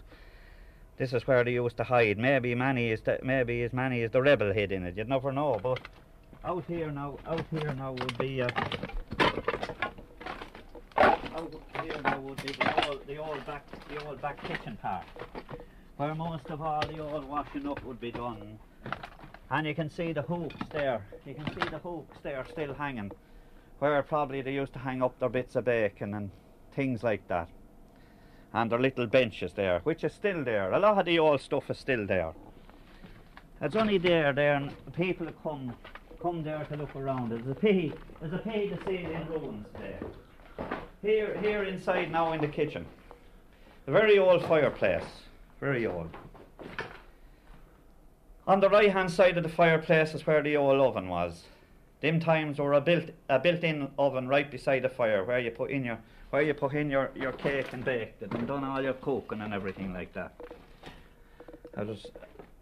this 0.98 1.12
is 1.12 1.28
where 1.28 1.44
they 1.44 1.54
used 1.54 1.76
to 1.78 1.84
hide. 1.84 2.18
Maybe 2.18 2.56
many 2.56 2.90
is 2.92 3.02
the, 3.02 3.20
maybe 3.22 3.64
as 3.64 3.74
many 3.74 4.02
as 4.04 4.12
the 4.12 4.22
rebel 4.22 4.54
hid 4.54 4.72
in 4.72 4.86
it, 4.86 4.96
you'd 4.98 5.10
never 5.10 5.32
know, 5.32 5.60
but 5.62 5.80
out 6.46 6.64
here 6.68 6.92
now 6.92 7.18
out 7.26 7.44
here 7.52 7.74
now 7.74 7.92
would 7.92 8.18
be 8.18 8.42
uh, 8.42 8.48
out 10.98 11.54
here 11.84 12.02
now 12.04 12.20
would 12.20 12.42
be 12.44 12.54
the 12.54 12.88
old 12.88 13.08
the 13.08 13.18
old 13.18 13.46
back 13.46 13.66
the 13.90 14.06
old 14.06 14.22
back 14.22 14.42
kitchen 14.44 14.78
part. 14.82 15.06
Where 15.98 16.14
most 16.14 16.46
of 16.50 16.62
all 16.62 16.86
the 16.86 17.00
old 17.00 17.26
washing 17.26 17.68
up 17.68 17.84
would 17.84 18.00
be 18.00 18.12
done 18.12 18.60
and 19.52 19.68
you 19.68 19.76
can 19.76 19.90
see 19.90 20.14
the 20.14 20.22
hooks 20.22 20.56
there. 20.72 21.06
You 21.26 21.34
can 21.34 21.48
see 21.54 21.70
the 21.70 21.80
hooks 21.80 22.18
there 22.24 22.46
still 22.50 22.74
hanging, 22.74 23.12
where 23.80 24.02
probably 24.04 24.42
they 24.42 24.54
used 24.54 24.74
to 24.74 24.80
hang 24.80 25.02
up 25.04 25.18
their 25.20 25.30
bits 25.30 25.56
of 25.56 25.66
bacon 25.66 26.14
and 26.14 26.32
things 26.74 27.04
like 27.04 27.28
that. 27.28 27.48
And 28.54 28.72
their 28.72 28.80
little 28.80 29.06
benches 29.06 29.54
there, 29.54 29.80
which 29.84 30.04
is 30.04 30.14
still 30.14 30.44
there. 30.44 30.72
A 30.72 30.80
lot 30.80 30.98
of 30.98 31.06
the 31.06 31.20
old 31.20 31.42
stuff 31.42 31.70
is 31.70 31.78
still 31.78 32.06
there. 32.06 32.34
It's 33.62 33.76
only 33.76 33.98
there, 33.98 34.34
there, 34.34 34.56
and 34.56 34.94
people 34.94 35.28
come 35.44 35.74
come 36.22 36.44
there 36.44 36.66
to 36.66 36.78
look 36.78 36.96
around. 36.96 37.30
There's 37.30 37.48
a 37.48 37.54
pay 37.54 37.94
there's 38.20 38.34
a 38.34 38.38
pay 38.40 38.68
to 38.70 38.78
see 38.86 38.98
in 38.98 39.28
ruins 39.30 39.68
there. 39.80 40.00
Here, 41.02 41.38
here 41.40 41.64
inside 41.64 42.12
now 42.12 42.34
in 42.34 42.42
the 42.42 42.48
kitchen, 42.48 42.86
a 43.86 43.92
very 43.92 44.18
old 44.18 44.44
fireplace, 44.46 45.06
very 45.60 45.86
old. 45.86 46.10
On 48.48 48.60
the 48.60 48.70
right 48.70 48.92
hand 48.92 49.10
side 49.10 49.38
of 49.38 49.44
the 49.44 49.50
fireplace 49.50 50.14
is 50.14 50.28
where 50.28 50.44
the 50.44 50.56
old 50.56 50.80
oven 50.80 51.10
was. 51.10 51.46
Them 52.02 52.20
times 52.20 52.60
were 52.60 52.74
a 52.74 52.82
built 52.82 53.10
a 53.28 53.40
built 53.40 53.64
in 53.64 53.90
oven 53.98 54.28
right 54.28 54.50
beside 54.52 54.84
the 54.84 54.90
fire 54.90 55.24
where 55.24 55.40
you 55.40 55.50
put 55.50 55.72
in 55.72 55.84
your 55.84 55.98
where 56.30 56.44
you 56.44 56.54
put 56.54 56.74
in 56.74 56.92
your, 56.92 57.10
your 57.16 57.32
cake 57.32 57.74
and 57.74 57.84
baked 57.84 58.22
it 58.22 58.32
and 58.34 58.48
done 58.48 58.64
all 58.64 58.84
your 58.84 58.94
cooking 58.94 59.42
and 59.42 59.54
everything 59.54 59.94
like 59.94 60.14
that. 60.14 60.34
It 61.76 61.88
was 61.88 62.06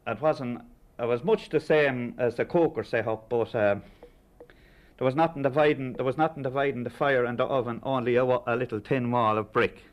it 0.08 0.22
wasn't 0.22 0.62
it 1.00 1.06
was 1.06 1.24
much 1.24 1.50
the 1.50 1.60
same 1.60 2.16
as 2.18 2.36
the 2.36 2.46
cooker 2.46 2.86
set 2.86 3.06
up 3.06 3.28
but 3.28 3.54
uh, 3.54 3.75
there 4.98 5.06
was 5.06 5.16
nothing 5.16 5.42
dividing 5.42 5.94
there 5.94 6.06
was 6.06 6.18
nothing 6.18 6.44
dividing 6.44 6.84
the 6.84 6.90
fire 6.90 7.25
and 7.25 7.38
the 7.38 7.44
oven 7.44 7.82
only 7.84 8.16
a, 8.16 8.24
a 8.24 8.56
little 8.56 8.80
thin 8.80 9.12
wall 9.12 9.38
of 9.38 9.52
brick 9.52 9.84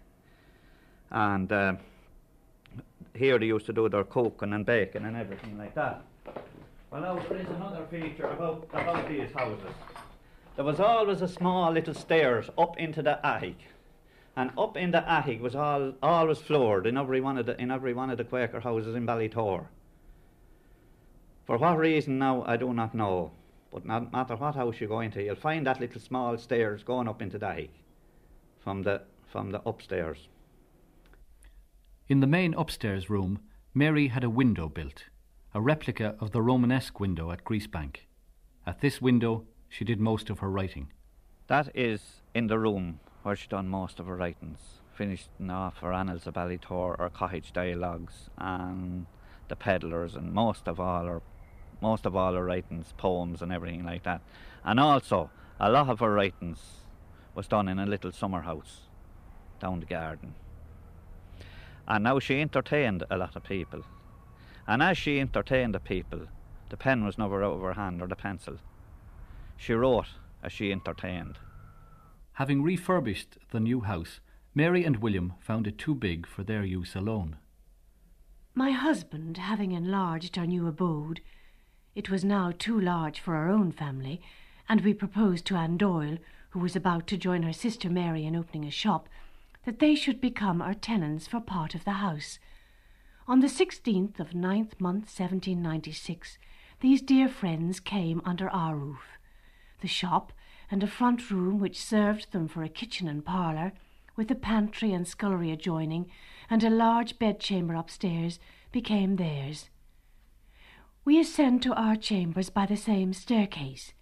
and 1.11 1.51
uh, 1.51 1.75
here 3.15 3.39
they 3.39 3.47
used 3.47 3.67
to 3.67 3.73
do 3.73 3.89
their 3.89 4.05
cooking 4.05 4.53
and 4.53 4.65
baking 4.65 5.05
and 5.05 5.17
everything 5.17 5.59
like 5.59 5.75
that. 5.75 6.03
Well, 6.91 7.03
now 7.03 7.19
there 7.29 7.39
is 7.39 7.49
another 7.49 7.85
feature 7.91 8.27
about, 8.27 8.67
about 8.73 9.09
these 9.09 9.31
houses. 9.33 9.75
There 10.57 10.65
was 10.65 10.81
always 10.81 11.23
a 11.23 11.29
small 11.29 11.73
little 11.73 11.95
stairs 11.95 12.51
up 12.59 12.79
into 12.79 13.03
the 13.03 13.25
attic, 13.25 13.59
and 14.37 14.51
up 14.59 14.77
in 14.77 14.91
the 14.91 15.09
attic 15.09 15.41
was 15.41 15.55
all 15.55 15.95
always 16.03 16.39
floored 16.39 16.87
in 16.87 16.97
every 16.97 17.21
one 17.21 17.39
of 17.39 17.47
the 17.47 17.61
in 17.61 17.71
every 17.71 17.95
one 17.95 18.11
of 18.11 18.19
the 18.19 18.25
Quaker 18.25 18.61
houses 18.61 18.95
in 18.95 19.07
Ballitore. 19.07 19.67
For 21.47 21.59
what 21.59 21.79
reason 21.79 22.19
now 22.19 22.45
I 22.47 22.57
do 22.57 22.73
not 22.75 22.95
know, 22.95 23.33
but 23.73 23.85
no 23.85 24.09
matter 24.13 24.37
what 24.37 24.55
house 24.55 24.81
you 24.81 24.89
go 24.89 25.01
into, 25.01 25.23
you'll 25.23 25.37
find 25.37 25.67
that 25.67 25.81
little 25.81 26.01
small 26.01 26.37
stairs 26.39 26.83
going 26.83 27.09
up 27.09 27.23
into 27.23 27.39
the 27.39 27.49
attic 27.49 27.71
from 28.59 28.83
the 28.83 29.03
from 29.27 29.51
the 29.51 29.63
upstairs. 29.67 30.29
In 32.11 32.19
the 32.19 32.27
main 32.27 32.55
upstairs 32.55 33.09
room, 33.09 33.39
Mary 33.73 34.09
had 34.09 34.25
a 34.25 34.29
window 34.29 34.69
built, 34.69 35.05
a 35.55 35.61
replica 35.61 36.17
of 36.19 36.33
the 36.33 36.43
Romanesque 36.43 36.99
window 36.99 37.31
at 37.31 37.45
Griesebank. 37.45 37.99
At 38.67 38.81
this 38.81 39.01
window, 39.01 39.45
she 39.69 39.85
did 39.85 40.01
most 40.01 40.29
of 40.29 40.41
her 40.41 40.51
writing. 40.51 40.91
That 41.47 41.71
is 41.73 42.23
in 42.35 42.49
the 42.49 42.59
room 42.59 42.99
where 43.23 43.37
she 43.37 43.47
done 43.47 43.69
most 43.69 44.01
of 44.01 44.07
her 44.07 44.17
writings, 44.17 44.59
finishing 44.93 45.51
off 45.51 45.77
her 45.77 45.93
Annals 45.93 46.27
of 46.27 46.35
Ballitore 46.35 46.99
or 46.99 47.11
Cottage 47.15 47.53
Dialogues 47.53 48.29
and 48.37 49.07
The 49.47 49.55
Peddlers 49.55 50.17
and 50.17 50.33
most 50.33 50.67
of 50.67 50.81
all 50.81 51.05
her 51.05 51.23
most 51.81 52.07
of 52.07 52.17
all 52.17 52.35
her 52.35 52.45
writings, 52.45 52.93
poems 52.99 53.41
and 53.41 53.53
everything 53.53 53.85
like 53.85 54.03
that. 54.03 54.21
And 54.65 54.81
also 54.81 55.31
a 55.61 55.71
lot 55.71 55.89
of 55.89 56.01
her 56.01 56.13
writings 56.13 56.59
was 57.37 57.47
done 57.47 57.69
in 57.69 57.79
a 57.79 57.87
little 57.87 58.11
summer 58.11 58.41
house 58.41 58.89
down 59.61 59.79
the 59.79 59.87
garden. 59.87 60.35
And 61.91 62.05
now 62.05 62.21
she 62.21 62.41
entertained 62.41 63.03
a 63.11 63.19
lot 63.19 63.35
of 63.35 63.43
people. 63.43 63.83
And 64.65 64.81
as 64.81 64.97
she 64.97 65.19
entertained 65.19 65.75
the 65.75 65.81
people, 65.81 66.29
the 66.69 66.77
pen 66.77 67.05
was 67.05 67.19
never 67.19 67.43
out 67.43 67.55
of 67.55 67.63
her 67.63 67.73
hand 67.73 68.01
or 68.01 68.07
the 68.07 68.15
pencil. 68.15 68.59
She 69.57 69.73
wrote 69.73 70.07
as 70.41 70.53
she 70.53 70.71
entertained. 70.71 71.39
Having 72.35 72.63
refurbished 72.63 73.39
the 73.51 73.59
new 73.59 73.81
house, 73.81 74.21
Mary 74.55 74.85
and 74.85 74.99
William 74.99 75.35
found 75.41 75.67
it 75.67 75.79
too 75.79 75.97
big 75.97 76.29
for 76.29 76.45
their 76.45 76.65
use 76.65 76.95
alone. 76.95 77.39
My 78.55 78.71
husband, 78.71 79.39
having 79.39 79.73
enlarged 79.73 80.39
our 80.39 80.47
new 80.47 80.69
abode, 80.69 81.21
it 81.97 82.09
was 82.09 82.25
now 82.25 82.53
too 82.57 82.81
large 82.81 83.19
for 83.19 83.35
our 83.35 83.49
own 83.49 83.73
family, 83.73 84.23
and 84.69 84.83
we 84.83 84.95
proposed 84.95 85.45
to 85.47 85.57
Anne 85.57 85.77
Doyle, 85.77 86.19
who 86.51 86.61
was 86.61 86.77
about 86.77 87.09
to 87.09 87.17
join 87.17 87.43
her 87.43 87.53
sister 87.53 87.91
Mary 87.91 88.25
in 88.25 88.37
opening 88.37 88.65
a 88.65 88.71
shop, 88.71 89.09
that 89.65 89.79
they 89.79 89.95
should 89.95 90.21
become 90.21 90.63
our 90.63 90.75
tenants 90.75 91.27
for 91.27 91.41
part 91.41 91.75
of 91.75 91.85
the 91.85 91.93
house. 91.93 92.39
On 93.29 93.41
the 93.41 93.47
16th 93.47 94.19
of 94.19 94.35
ninth 94.35 94.81
month 94.81 95.05
1796, 95.05 96.39
these 96.81 97.03
dear 97.03 97.29
friends 97.29 97.79
came 97.79 98.23
under 98.25 98.49
our 98.49 98.75
roof. 98.75 99.19
The 99.81 99.89
shop 99.89 100.33
and 100.71 100.83
a 100.83 100.87
front 100.87 101.31
room 101.31 101.59
which 101.59 101.83
served 101.83 102.33
them 102.33 102.49
for 102.49 102.63
a 102.63 102.69
kitchen 102.69 103.09
and 103.09 103.25
parlour, 103.25 103.73
with 104.17 104.31
a 104.31 104.35
pantry 104.35 104.93
and 104.93 105.07
scullery 105.07 105.51
adjoining, 105.51 106.11
and 106.49 106.65
a 106.65 106.71
large 106.71 107.19
bedchamber 107.19 107.75
upstairs, 107.75 108.39
became 108.73 109.17
theirs. 109.17 109.69
We 111.05 111.19
ascend 111.19 111.63
to 111.63 111.75
our 111.75 111.97
chambers 111.97 112.51
by 112.51 112.67
the 112.67 112.77
same 112.77 113.13
staircase. 113.13 113.93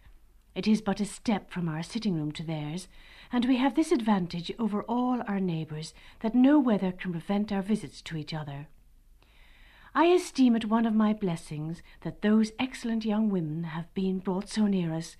It 0.54 0.66
is 0.66 0.82
but 0.82 1.00
a 1.00 1.04
step 1.04 1.50
from 1.50 1.68
our 1.68 1.82
sitting 1.82 2.14
room 2.14 2.32
to 2.32 2.42
theirs, 2.42 2.88
and 3.32 3.44
we 3.44 3.56
have 3.56 3.74
this 3.74 3.92
advantage 3.92 4.52
over 4.58 4.82
all 4.82 5.22
our 5.26 5.40
neighbours 5.40 5.94
that 6.20 6.34
no 6.34 6.58
weather 6.58 6.92
can 6.92 7.12
prevent 7.12 7.52
our 7.52 7.62
visits 7.62 8.00
to 8.02 8.16
each 8.16 8.32
other. 8.32 8.68
I 9.94 10.06
esteem 10.06 10.54
it 10.56 10.66
one 10.66 10.86
of 10.86 10.94
my 10.94 11.12
blessings 11.12 11.82
that 12.02 12.22
those 12.22 12.52
excellent 12.58 13.04
young 13.04 13.30
women 13.30 13.64
have 13.64 13.92
been 13.94 14.18
brought 14.18 14.48
so 14.48 14.66
near 14.66 14.94
us, 14.94 15.16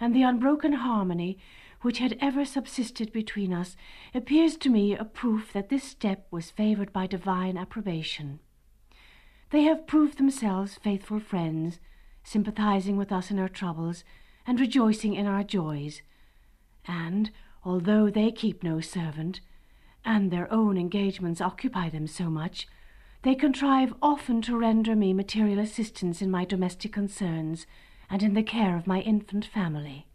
and 0.00 0.14
the 0.14 0.22
unbroken 0.22 0.72
harmony 0.72 1.38
which 1.82 1.98
had 1.98 2.16
ever 2.20 2.44
subsisted 2.44 3.12
between 3.12 3.52
us 3.52 3.76
appears 4.14 4.56
to 4.56 4.70
me 4.70 4.96
a 4.96 5.04
proof 5.04 5.52
that 5.52 5.68
this 5.68 5.84
step 5.84 6.26
was 6.30 6.50
favoured 6.50 6.92
by 6.92 7.06
divine 7.06 7.56
approbation. 7.56 8.40
They 9.50 9.62
have 9.62 9.86
proved 9.86 10.18
themselves 10.18 10.80
faithful 10.82 11.20
friends, 11.20 11.78
sympathizing 12.24 12.96
with 12.96 13.12
us 13.12 13.30
in 13.30 13.38
our 13.38 13.48
troubles, 13.48 14.02
and 14.46 14.58
rejoicing 14.58 15.14
in 15.14 15.26
our 15.26 15.44
joys. 15.44 16.02
And, 16.88 17.30
although 17.66 18.08
they 18.08 18.30
keep 18.30 18.62
no 18.62 18.80
servant, 18.80 19.40
and 20.04 20.30
their 20.30 20.50
own 20.52 20.78
engagements 20.78 21.40
occupy 21.40 21.88
them 21.90 22.06
so 22.06 22.30
much, 22.30 22.68
they 23.22 23.34
contrive 23.34 23.92
often 24.00 24.40
to 24.40 24.56
render 24.56 24.94
me 24.94 25.12
material 25.12 25.58
assistance 25.58 26.22
in 26.22 26.30
my 26.30 26.44
domestic 26.44 26.92
concerns 26.92 27.66
and 28.08 28.22
in 28.22 28.34
the 28.34 28.42
care 28.42 28.76
of 28.76 28.86
my 28.86 29.00
infant 29.00 29.44
family. 29.44 30.06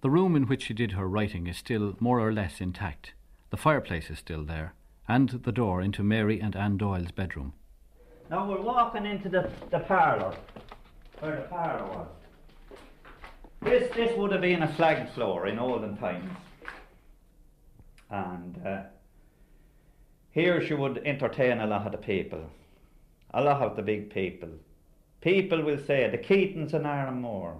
The 0.00 0.08
room 0.08 0.34
in 0.34 0.46
which 0.46 0.64
she 0.64 0.72
did 0.72 0.92
her 0.92 1.06
writing 1.06 1.46
is 1.46 1.58
still 1.58 1.96
more 2.00 2.18
or 2.18 2.32
less 2.32 2.62
intact. 2.62 3.12
The 3.50 3.58
fireplace 3.58 4.08
is 4.08 4.18
still 4.18 4.42
there, 4.42 4.72
and 5.06 5.28
the 5.28 5.52
door 5.52 5.82
into 5.82 6.02
Mary 6.02 6.40
and 6.40 6.56
Anne 6.56 6.78
Doyle's 6.78 7.10
bedroom. 7.10 7.52
Now 8.30 8.48
we're 8.48 8.62
walking 8.62 9.04
into 9.04 9.28
the, 9.28 9.50
the 9.70 9.80
parlour, 9.80 10.34
where 11.20 11.36
the 11.36 11.42
parlour 11.42 11.86
was. 11.88 12.08
This, 13.60 13.94
this 13.94 14.16
would 14.16 14.32
have 14.32 14.40
been 14.40 14.62
a 14.62 14.74
flag 14.74 15.10
floor 15.12 15.46
in 15.46 15.58
olden 15.58 15.98
times. 15.98 16.30
And 18.14 18.64
uh, 18.64 18.82
here 20.30 20.64
she 20.64 20.74
would 20.74 20.98
entertain 21.04 21.58
a 21.58 21.66
lot 21.66 21.84
of 21.84 21.90
the 21.90 21.98
people, 21.98 22.48
a 23.32 23.42
lot 23.42 23.60
of 23.60 23.74
the 23.74 23.82
big 23.82 24.10
people. 24.10 24.50
People 25.20 25.62
will 25.62 25.84
say 25.84 26.08
the 26.08 26.18
Keatons 26.18 26.74
and 26.74 26.86
Aaron 26.86 27.20
Moore, 27.20 27.58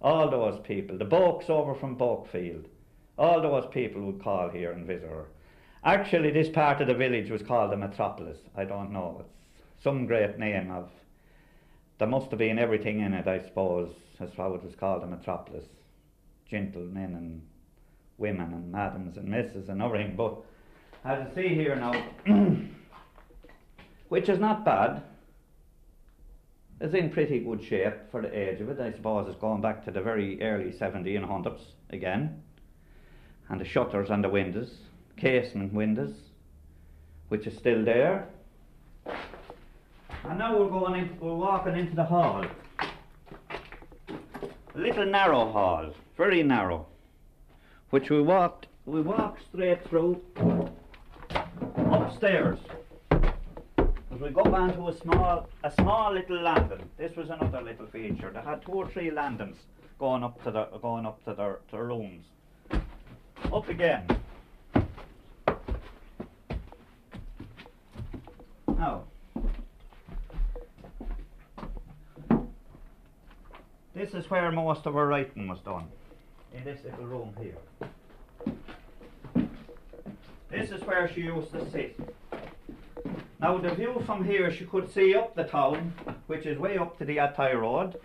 all 0.00 0.30
those 0.30 0.58
people, 0.60 0.96
the 0.96 1.04
Bokes 1.04 1.50
over 1.50 1.74
from 1.74 1.94
Bokefield, 1.94 2.64
all 3.18 3.42
those 3.42 3.66
people 3.70 4.00
would 4.02 4.22
call 4.22 4.48
here 4.48 4.72
and 4.72 4.86
visit 4.86 5.10
her. 5.10 5.26
Actually, 5.84 6.30
this 6.30 6.48
part 6.48 6.80
of 6.80 6.86
the 6.86 6.94
village 6.94 7.28
was 7.28 7.42
called 7.42 7.70
the 7.70 7.76
Metropolis. 7.76 8.38
I 8.56 8.64
don't 8.64 8.92
know. 8.92 9.18
It's 9.20 9.84
some 9.84 10.06
great 10.06 10.38
name 10.38 10.70
of. 10.70 10.88
There 11.98 12.08
must 12.08 12.30
have 12.30 12.38
been 12.38 12.58
everything 12.58 13.00
in 13.00 13.12
it, 13.12 13.28
I 13.28 13.40
suppose, 13.40 13.92
as 14.20 14.30
how 14.38 14.54
it 14.54 14.64
was 14.64 14.74
called 14.74 15.02
the 15.02 15.06
Metropolis. 15.06 15.66
Gentlemen 16.48 17.14
and 17.14 17.42
women 18.18 18.52
and 18.52 18.72
madams 18.72 19.16
and 19.16 19.28
misses 19.28 19.68
and 19.68 19.82
everything. 19.82 20.16
But 20.16 20.42
as 21.04 21.26
you 21.26 21.42
see 21.42 21.54
here 21.54 21.76
now, 21.76 21.92
which 24.08 24.28
is 24.28 24.38
not 24.38 24.64
bad, 24.64 25.02
is 26.80 26.94
in 26.94 27.10
pretty 27.10 27.40
good 27.40 27.62
shape 27.62 27.94
for 28.10 28.20
the 28.20 28.38
age 28.38 28.60
of 28.60 28.68
it. 28.68 28.80
I 28.80 28.92
suppose 28.92 29.28
it's 29.28 29.40
going 29.40 29.62
back 29.62 29.84
to 29.86 29.90
the 29.90 30.00
very 30.00 30.40
early 30.42 30.72
1700s 30.72 31.60
again. 31.90 32.42
And 33.48 33.60
the 33.60 33.64
shutters 33.64 34.10
and 34.10 34.24
the 34.24 34.28
windows, 34.28 34.74
casement 35.16 35.72
windows, 35.72 36.14
which 37.28 37.46
is 37.46 37.56
still 37.56 37.84
there. 37.84 38.28
And 40.24 40.38
now 40.38 40.58
we're 40.58 40.68
going 40.68 41.00
in, 41.00 41.16
we're 41.20 41.34
walking 41.34 41.76
into 41.76 41.94
the 41.94 42.04
hall. 42.04 42.44
A 44.74 44.78
little 44.78 45.06
narrow 45.06 45.50
hall, 45.50 45.94
very 46.16 46.42
narrow, 46.42 46.86
which 47.90 48.10
we 48.10 48.20
walked 48.20 48.66
we 48.84 49.00
walked 49.00 49.42
straight 49.48 49.84
through 49.88 50.20
upstairs. 51.76 52.58
As 53.10 54.20
we 54.20 54.30
go 54.30 54.44
down 54.44 54.72
to 54.74 54.88
a 54.88 54.96
small 54.96 55.48
a 55.64 55.70
small 55.70 56.12
little 56.12 56.40
landing. 56.40 56.88
This 56.96 57.16
was 57.16 57.30
another 57.30 57.60
little 57.62 57.86
feature. 57.86 58.30
They 58.32 58.40
had 58.40 58.62
two 58.62 58.72
or 58.72 58.88
three 58.88 59.10
landings 59.10 59.56
going 59.98 60.22
up 60.22 60.42
to 60.44 60.50
the 60.50 60.64
going 60.80 61.06
up 61.06 61.22
to 61.24 61.34
their, 61.34 61.58
to 61.70 61.72
their 61.72 61.84
rooms. 61.84 62.24
Up 63.52 63.68
again. 63.68 64.06
Now 68.68 69.04
This 73.96 74.12
is 74.12 74.30
where 74.30 74.52
most 74.52 74.84
of 74.84 74.94
our 74.94 75.06
writing 75.06 75.48
was 75.48 75.58
done, 75.60 75.88
in 76.56 76.64
this 76.64 76.84
little 76.84 77.06
room 77.06 77.34
here. 77.40 77.56
This 80.50 80.70
is 80.70 80.82
where 80.82 81.08
she 81.12 81.22
used 81.22 81.52
to 81.52 81.70
sit. 81.70 81.98
Now 83.40 83.58
the 83.58 83.74
view 83.74 84.02
from 84.06 84.24
here, 84.24 84.50
she 84.50 84.64
could 84.64 84.92
see 84.92 85.14
up 85.14 85.34
the 85.34 85.44
town, 85.44 85.92
which 86.26 86.46
is 86.46 86.58
way 86.58 86.78
up 86.78 86.98
to 86.98 87.04
the 87.04 87.18
Athy 87.18 87.54
Road. 87.54 88.00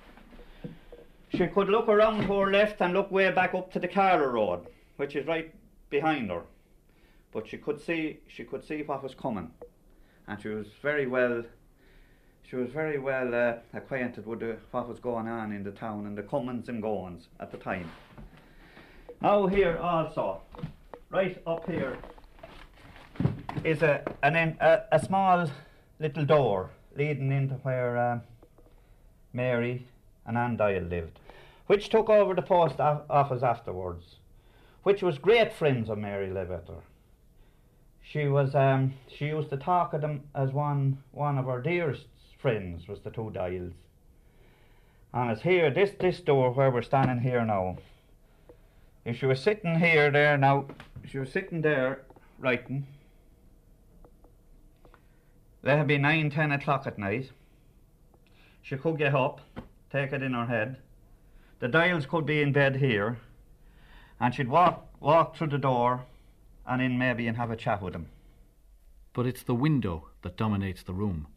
She 1.30 1.48
could 1.48 1.70
look 1.70 1.88
around 1.88 2.28
to 2.28 2.40
her 2.40 2.52
left 2.52 2.82
and 2.82 2.94
look 2.94 3.10
way 3.10 3.32
back 3.32 3.54
up 3.54 3.72
to 3.74 3.80
the 3.80 3.88
Carlow 3.88 4.28
Road, 4.28 4.68
which 4.98 5.16
is 5.16 5.26
right 5.26 5.54
behind 5.90 6.30
her. 6.30 6.44
But 7.32 7.48
she 7.48 7.58
could 7.58 7.80
see 7.80 8.20
she 8.28 8.44
could 8.44 8.66
see 8.66 8.84
what 8.84 9.02
was 9.02 9.16
coming, 9.16 9.50
and 10.28 10.42
she 10.42 10.50
was 10.50 10.68
very 10.82 11.08
well 11.08 11.44
she 12.52 12.58
was 12.58 12.70
very 12.70 13.00
well 13.00 13.34
uh, 13.34 13.54
acquainted 13.74 14.28
with 14.28 14.42
the, 14.42 14.58
what 14.72 14.90
was 14.90 15.00
going 15.00 15.30
on 15.30 15.54
in 15.54 15.64
the 15.64 15.72
town 15.72 16.06
and 16.06 16.18
the 16.18 16.24
comings 16.24 16.68
and 16.68 16.82
goings 16.82 17.30
at 17.40 17.50
the 17.50 17.58
time. 17.58 17.90
Now 19.22 19.46
here 19.46 19.78
also, 19.78 20.42
right 21.12 21.40
up 21.46 21.70
here, 21.70 21.96
is 23.64 23.84
a 23.84 24.02
an, 24.24 24.36
in, 24.36 24.58
a, 24.60 24.82
a 24.92 25.00
small 25.00 25.48
little 26.00 26.26
door 26.26 26.72
leading 26.98 27.32
into 27.32 27.54
where 27.56 27.98
uh, 27.98 28.20
Mary 29.32 29.86
and 30.26 30.40
Anne 30.40 30.58
Doyle 30.58 30.82
lived, 30.82 31.20
which 31.68 31.90
took 31.90 32.10
over 32.10 32.34
the 32.34 32.42
post 32.42 32.80
office 32.80 33.44
afterwards, 33.44 34.16
which 34.82 35.04
was 35.04 35.20
great 35.20 35.54
friends 35.54 35.88
of 35.92 36.00
Mary 36.00 36.32
Levetter. 36.32 36.82
She 38.02 38.26
was 38.26 38.56
um, 38.56 38.96
she 39.08 39.28
used 39.28 39.52
to 39.52 39.58
talk 39.58 39.94
of 39.94 40.02
them 40.02 40.24
as 40.34 40.52
one 40.52 40.98
one 41.12 41.38
of 41.38 41.46
her 41.46 41.62
dearest 41.62 42.08
friends 42.40 42.88
was 42.88 43.02
the 43.02 43.12
two 43.12 43.32
Doyles. 43.32 43.74
And 45.14 45.30
it's 45.30 45.44
here, 45.44 45.70
this 45.70 45.92
this 46.00 46.20
door 46.22 46.52
where 46.52 46.72
we're 46.72 46.82
standing 46.82 47.20
here 47.20 47.46
now. 47.46 47.78
If 49.04 49.18
she 49.18 49.26
was 49.26 49.42
sitting 49.42 49.80
here 49.80 50.12
there 50.12 50.38
now, 50.38 50.68
she 51.08 51.18
was 51.18 51.32
sitting 51.32 51.62
there 51.62 52.04
writing. 52.38 52.86
Let 55.64 55.80
it 55.80 55.88
be 55.88 55.98
nine, 55.98 56.30
ten 56.30 56.52
o'clock 56.52 56.86
at 56.86 57.00
night. 57.00 57.32
She 58.62 58.78
could 58.78 58.98
get 58.98 59.16
up, 59.16 59.42
take 59.92 60.14
it 60.14 60.22
in 60.22 60.34
her 60.34 60.46
head. 60.46 60.78
The 61.60 61.68
Doyles 61.68 62.08
could 62.08 62.26
be 62.28 62.42
in 62.42 62.52
bed 62.52 62.76
here, 62.76 63.18
and 64.20 64.34
she'd 64.34 64.48
walk 64.48 64.88
walk 65.00 65.36
through 65.36 65.48
the 65.48 65.58
door, 65.58 66.06
and 66.68 66.80
in 66.80 66.98
maybe 66.98 67.28
and 67.28 67.38
have 67.38 67.50
a 67.50 67.56
chat 67.56 67.82
with 67.82 67.94
them. 67.94 68.08
But 69.14 69.26
it's 69.26 69.44
the 69.44 69.56
window 69.56 70.10
that 70.22 70.38
dominates 70.38 70.84
the 70.84 70.94
room. 70.94 71.28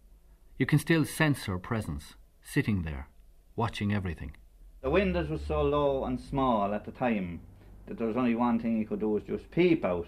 You 0.58 0.66
can 0.66 0.78
still 0.78 1.06
sense 1.06 1.46
her 1.46 1.58
presence, 1.58 2.14
sitting 2.42 2.82
there, 2.82 3.08
watching 3.56 3.92
everything. 3.92 4.36
The 4.82 4.90
windows 4.90 5.30
were 5.30 5.38
so 5.38 5.62
low 5.62 6.04
and 6.04 6.20
small 6.20 6.74
at 6.74 6.84
the 6.84 6.92
time 6.92 7.40
that 7.86 7.98
there 7.98 8.06
was 8.06 8.16
only 8.16 8.34
one 8.34 8.58
thing 8.58 8.78
you 8.78 8.86
could 8.86 9.00
do 9.00 9.08
was 9.08 9.22
just 9.22 9.50
peep 9.50 9.84
out. 9.84 10.06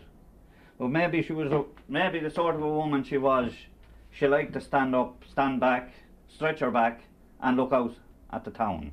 Well, 0.79 0.89
maybe 0.89 1.23
she 1.23 1.33
was 1.33 1.53
a, 1.53 1.65
maybe 1.89 2.19
the 2.19 2.31
sort 2.31 2.55
of 2.55 2.63
a 2.63 2.69
woman 2.69 3.05
she 3.05 3.19
was. 3.19 3.53
She 4.11 4.27
liked 4.27 4.53
to 4.55 4.61
stand 4.61 4.95
up, 4.95 5.23
stand 5.31 5.61
back, 5.61 5.93
stretch 6.29 6.61
her 6.61 6.71
back, 6.71 7.03
and 7.41 7.57
look 7.57 7.73
out 7.73 7.95
at 8.31 8.45
the 8.45 8.51
town. 8.51 8.93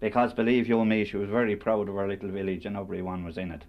Because 0.00 0.32
believe 0.32 0.68
you 0.68 0.84
me, 0.84 1.04
she 1.04 1.16
was 1.16 1.30
very 1.30 1.54
proud 1.54 1.88
of 1.88 1.94
her 1.94 2.08
little 2.08 2.30
village 2.30 2.66
and 2.66 2.76
everyone 2.76 3.24
was 3.24 3.38
in 3.38 3.52
it. 3.52 3.64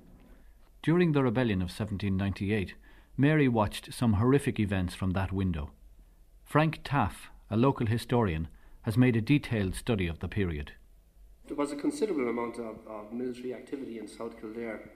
During 0.82 1.12
the 1.12 1.24
rebellion 1.24 1.62
of 1.62 1.70
1798, 1.70 2.74
Mary 3.16 3.48
watched 3.48 3.94
some 3.94 4.13
horrific 4.13 4.60
events 4.60 4.96
from 4.96 5.12
that 5.12 5.32
window. 5.32 5.72
Frank 6.44 6.82
Taaffe, 6.84 7.30
a 7.50 7.56
local 7.56 7.88
historian, 7.88 8.48
has 8.82 8.98
made 8.98 9.16
a 9.16 9.22
detailed 9.22 9.76
study 9.76 10.08
of 10.08 10.20
the 10.20 10.28
period. 10.28 10.74
There 11.48 11.58
was 11.58 11.74
a 11.74 11.76
considerable 11.76 12.30
amount 12.30 12.58
of, 12.58 12.78
of 12.88 13.12
military 13.12 13.54
activity 13.54 14.00
in 14.00 14.08
South 14.08 14.40
Kildare 14.40 14.90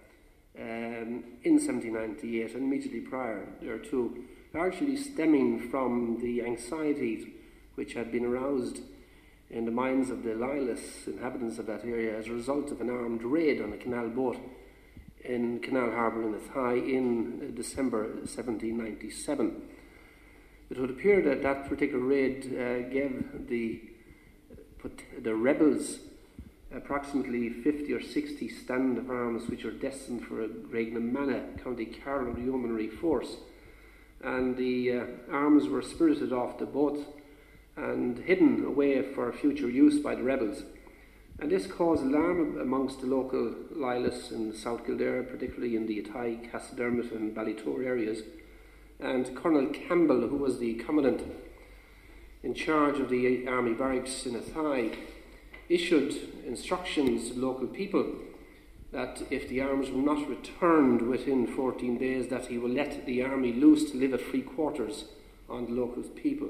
um, 0.57 1.23
in 1.43 1.59
1798 1.59 2.53
and 2.53 2.63
immediately 2.63 3.01
prior 3.01 3.49
thereto, 3.61 4.13
largely 4.53 4.95
stemming 4.95 5.69
from 5.69 6.19
the 6.21 6.41
anxieties 6.43 7.27
which 7.75 7.93
had 7.93 8.13
been 8.13 8.25
aroused 8.25 8.79
in 9.49 9.65
the 9.65 9.71
minds 9.71 10.09
of 10.09 10.23
the 10.23 10.35
loyalist 10.35 11.07
inhabitants 11.07 11.59
of 11.59 11.65
that 11.67 11.83
area 11.83 12.17
as 12.17 12.27
a 12.27 12.31
result 12.31 12.71
of 12.71 12.79
an 12.79 12.89
armed 12.89 13.23
raid 13.23 13.61
on 13.61 13.73
a 13.73 13.77
canal 13.77 14.07
boat 14.07 14.37
in 15.25 15.59
Canal 15.59 15.91
Harbour 15.91 16.23
in 16.23 16.33
Athy 16.33 16.93
in 16.93 17.55
December 17.55 18.03
1797. 18.03 19.61
It 20.69 20.79
would 20.79 20.89
appear 20.89 21.21
that 21.23 21.43
that 21.43 21.67
particular 21.67 22.03
raid 22.03 22.45
uh, 22.45 22.89
gave 22.89 23.47
the 23.49 23.81
the 25.21 25.35
rebels 25.35 25.99
approximately 26.77 27.49
50 27.49 27.91
or 27.91 28.01
60 28.01 28.47
stand 28.47 28.97
of 28.97 29.09
arms 29.09 29.49
which 29.49 29.65
are 29.65 29.71
destined 29.71 30.23
for 30.23 30.43
a 30.43 30.47
Graiguenamanagh, 30.47 31.63
County 31.63 31.85
Carlow 31.85 32.37
Yeomanry 32.37 32.87
force. 32.87 33.37
And 34.23 34.55
the 34.55 34.93
uh, 34.93 35.03
arms 35.31 35.67
were 35.67 35.81
spirited 35.81 36.31
off 36.31 36.59
the 36.59 36.65
boat 36.65 36.99
and 37.75 38.19
hidden 38.19 38.63
away 38.63 39.01
for 39.13 39.31
future 39.33 39.69
use 39.69 39.99
by 39.99 40.15
the 40.15 40.23
rebels. 40.23 40.63
And 41.39 41.51
this 41.51 41.67
caused 41.67 42.03
alarm 42.03 42.59
amongst 42.59 43.01
the 43.01 43.07
local 43.07 43.53
loyalists 43.75 44.31
in 44.31 44.53
South 44.55 44.85
Kildare, 44.85 45.23
particularly 45.23 45.75
in 45.75 45.85
the 45.85 46.01
Athy, 46.01 46.49
Castledermot, 46.51 47.11
and 47.11 47.35
Ballitore 47.35 47.85
areas. 47.85 48.23
And 48.99 49.35
Colonel 49.35 49.67
Campbell, 49.67 50.27
who 50.27 50.37
was 50.37 50.57
the 50.57 50.75
commandant 50.75 51.21
in 52.41 52.55
charge 52.55 52.99
of 52.99 53.09
the 53.09 53.47
army 53.47 53.73
barracks 53.73 54.25
in 54.25 54.33
Athy, 54.33 54.95
issued 55.69 56.15
instructions 56.45 57.29
to 57.29 57.39
local 57.39 57.67
people 57.67 58.05
that 58.91 59.21
if 59.29 59.49
the 59.49 59.61
arms 59.61 59.91
were 59.91 60.01
not 60.01 60.27
returned 60.29 61.01
within 61.01 61.45
14 61.45 61.97
days, 61.97 62.29
that 62.29 62.47
he 62.47 62.57
will 62.57 62.69
let 62.69 63.05
the 63.05 63.21
army 63.21 63.51
loose 63.51 63.91
to 63.91 63.97
live 63.97 64.13
at 64.13 64.21
free 64.21 64.41
quarters 64.41 65.05
on 65.49 65.65
the 65.65 65.71
local 65.71 66.03
people. 66.03 66.49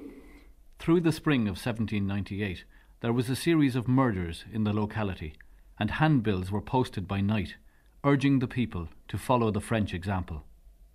Through 0.79 1.01
the 1.01 1.11
spring 1.11 1.41
of 1.41 1.57
1798, 1.57 2.63
there 3.01 3.13
was 3.13 3.29
a 3.29 3.35
series 3.35 3.75
of 3.75 3.87
murders 3.87 4.45
in 4.53 4.63
the 4.63 4.73
locality, 4.73 5.33
and 5.79 5.91
handbills 5.91 6.51
were 6.51 6.61
posted 6.61 7.07
by 7.07 7.21
night, 7.21 7.55
urging 8.03 8.39
the 8.39 8.47
people 8.47 8.89
to 9.07 9.17
follow 9.17 9.51
the 9.51 9.61
French 9.61 9.93
example. 9.93 10.43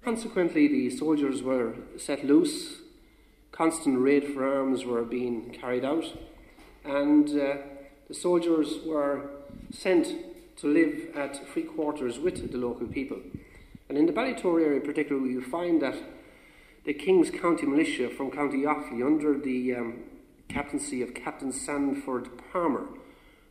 Consequently, 0.04 0.68
the 0.68 0.90
soldiers 0.90 1.42
were 1.42 1.74
set 1.96 2.24
loose, 2.24 2.76
constant 3.50 3.98
raid 4.00 4.24
for 4.32 4.46
arms 4.46 4.84
were 4.84 5.04
being 5.04 5.50
carried 5.50 5.84
out, 5.84 6.04
and 6.84 7.28
uh, 7.38 7.56
the 8.12 8.18
soldiers 8.18 8.76
were 8.84 9.22
sent 9.70 10.06
to 10.56 10.66
live 10.66 11.16
at 11.16 11.48
free 11.48 11.62
quarters 11.62 12.18
with 12.18 12.52
the 12.52 12.58
local 12.58 12.86
people. 12.86 13.16
And 13.88 13.96
in 13.96 14.04
the 14.04 14.12
Ballitore 14.12 14.62
area, 14.62 14.82
particularly, 14.82 15.30
you 15.30 15.40
find 15.40 15.80
that 15.80 15.96
the 16.84 16.92
King's 16.92 17.30
County 17.30 17.64
Militia 17.64 18.10
from 18.10 18.30
County 18.30 18.64
Offaly, 18.64 19.02
under 19.02 19.38
the 19.38 19.76
um, 19.76 20.02
captaincy 20.50 21.00
of 21.00 21.14
Captain 21.14 21.52
Sandford 21.52 22.28
Palmer, 22.52 22.86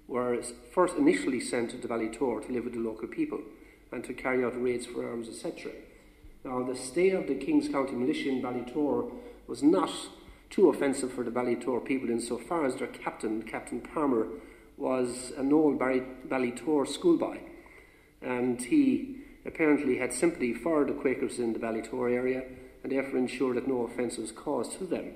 were 0.07 0.39
first 0.71 0.95
initially 0.95 1.39
sent 1.39 1.71
to 1.71 1.87
Ballitore 1.87 2.45
to 2.45 2.53
live 2.53 2.65
with 2.65 2.73
the 2.73 2.79
local 2.79 3.07
people 3.07 3.39
and 3.91 4.03
to 4.03 4.13
carry 4.13 4.45
out 4.45 4.61
raids 4.61 4.85
for 4.85 5.09
arms, 5.09 5.27
etc. 5.27 5.71
Now, 6.45 6.61
the 6.61 6.75
stay 6.75 7.09
of 7.09 7.25
the 7.25 7.33
King's 7.33 7.67
County 7.67 7.93
Militia 7.93 8.29
in 8.29 8.43
Ballitore 8.43 9.11
was 9.47 9.63
not 9.63 9.89
too 10.51 10.69
offensive 10.69 11.11
for 11.11 11.23
the 11.23 11.31
Ballitore 11.31 11.83
people 11.83 12.11
insofar 12.11 12.67
as 12.67 12.75
their 12.75 12.85
captain, 12.85 13.41
Captain 13.41 13.81
Palmer, 13.81 14.27
was 14.77 15.31
an 15.37 15.53
old 15.53 15.79
Ballitore 15.79 16.87
schoolboy, 16.87 17.39
and 18.21 18.61
he 18.61 19.17
apparently 19.45 19.97
had 19.97 20.13
sympathy 20.13 20.53
for 20.53 20.85
the 20.85 20.93
Quakers 20.93 21.39
in 21.39 21.53
the 21.53 21.59
Ballitore 21.59 22.11
area 22.13 22.43
and 22.83 22.91
therefore 22.91 23.19
ensured 23.19 23.57
that 23.57 23.67
no 23.67 23.83
offence 23.83 24.17
was 24.17 24.31
caused 24.31 24.77
to 24.77 24.85
them. 24.85 25.13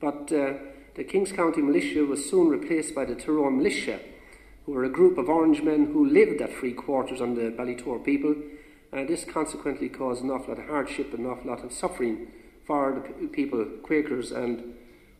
But 0.00 0.32
uh, 0.32 0.54
the 0.94 1.04
Kings 1.04 1.32
County 1.32 1.60
militia 1.60 2.04
was 2.04 2.28
soon 2.28 2.48
replaced 2.48 2.94
by 2.94 3.04
the 3.04 3.14
Tyrone 3.14 3.58
militia, 3.58 4.00
who 4.64 4.72
were 4.72 4.84
a 4.84 4.90
group 4.90 5.18
of 5.18 5.28
orange 5.28 5.62
men 5.62 5.92
who 5.92 6.08
lived 6.08 6.40
at 6.40 6.52
free 6.52 6.72
quarters 6.72 7.20
on 7.20 7.34
the 7.34 7.50
Ballitore 7.50 8.02
people, 8.04 8.34
and 8.92 9.08
this 9.08 9.24
consequently 9.24 9.88
caused 9.88 10.22
an 10.22 10.30
awful 10.30 10.54
lot 10.54 10.62
of 10.62 10.68
hardship 10.68 11.12
and 11.12 11.24
an 11.24 11.30
awful 11.30 11.50
lot 11.50 11.64
of 11.64 11.72
suffering 11.72 12.28
for 12.66 13.02
the 13.20 13.28
people, 13.28 13.64
Quakers 13.82 14.32
and 14.32 14.74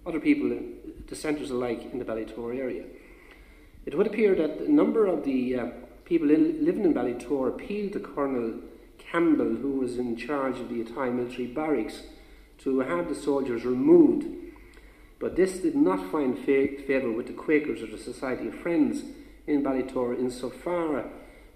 other 0.06 0.20
people, 0.20 0.58
dissenters 1.06 1.50
alike, 1.50 1.88
in 1.92 1.98
the 1.98 2.04
Ballitore 2.04 2.56
area. 2.56 2.84
It 3.90 3.96
would 3.96 4.06
appear 4.06 4.36
that 4.36 4.60
a 4.60 4.72
number 4.72 5.06
of 5.06 5.24
the 5.24 5.56
uh, 5.56 5.66
people 6.04 6.30
in, 6.30 6.64
living 6.64 6.84
in 6.84 6.94
Ballitore 6.94 7.48
appealed 7.48 7.92
to 7.94 7.98
Colonel 7.98 8.60
Campbell, 8.98 9.56
who 9.56 9.80
was 9.80 9.98
in 9.98 10.16
charge 10.16 10.60
of 10.60 10.68
the 10.68 10.84
Athy 10.84 11.12
military 11.12 11.48
barracks, 11.48 12.04
to 12.58 12.78
have 12.78 13.08
the 13.08 13.16
soldiers 13.16 13.64
removed. 13.64 14.28
But 15.18 15.34
this 15.34 15.58
did 15.58 15.74
not 15.74 16.08
find 16.12 16.38
fa- 16.38 16.80
favour 16.86 17.10
with 17.10 17.26
the 17.26 17.32
Quakers 17.32 17.82
or 17.82 17.88
the 17.88 17.98
Society 17.98 18.46
of 18.46 18.54
Friends 18.54 19.02
in 19.48 19.64
Ballitore 19.64 20.16
insofar 20.16 21.06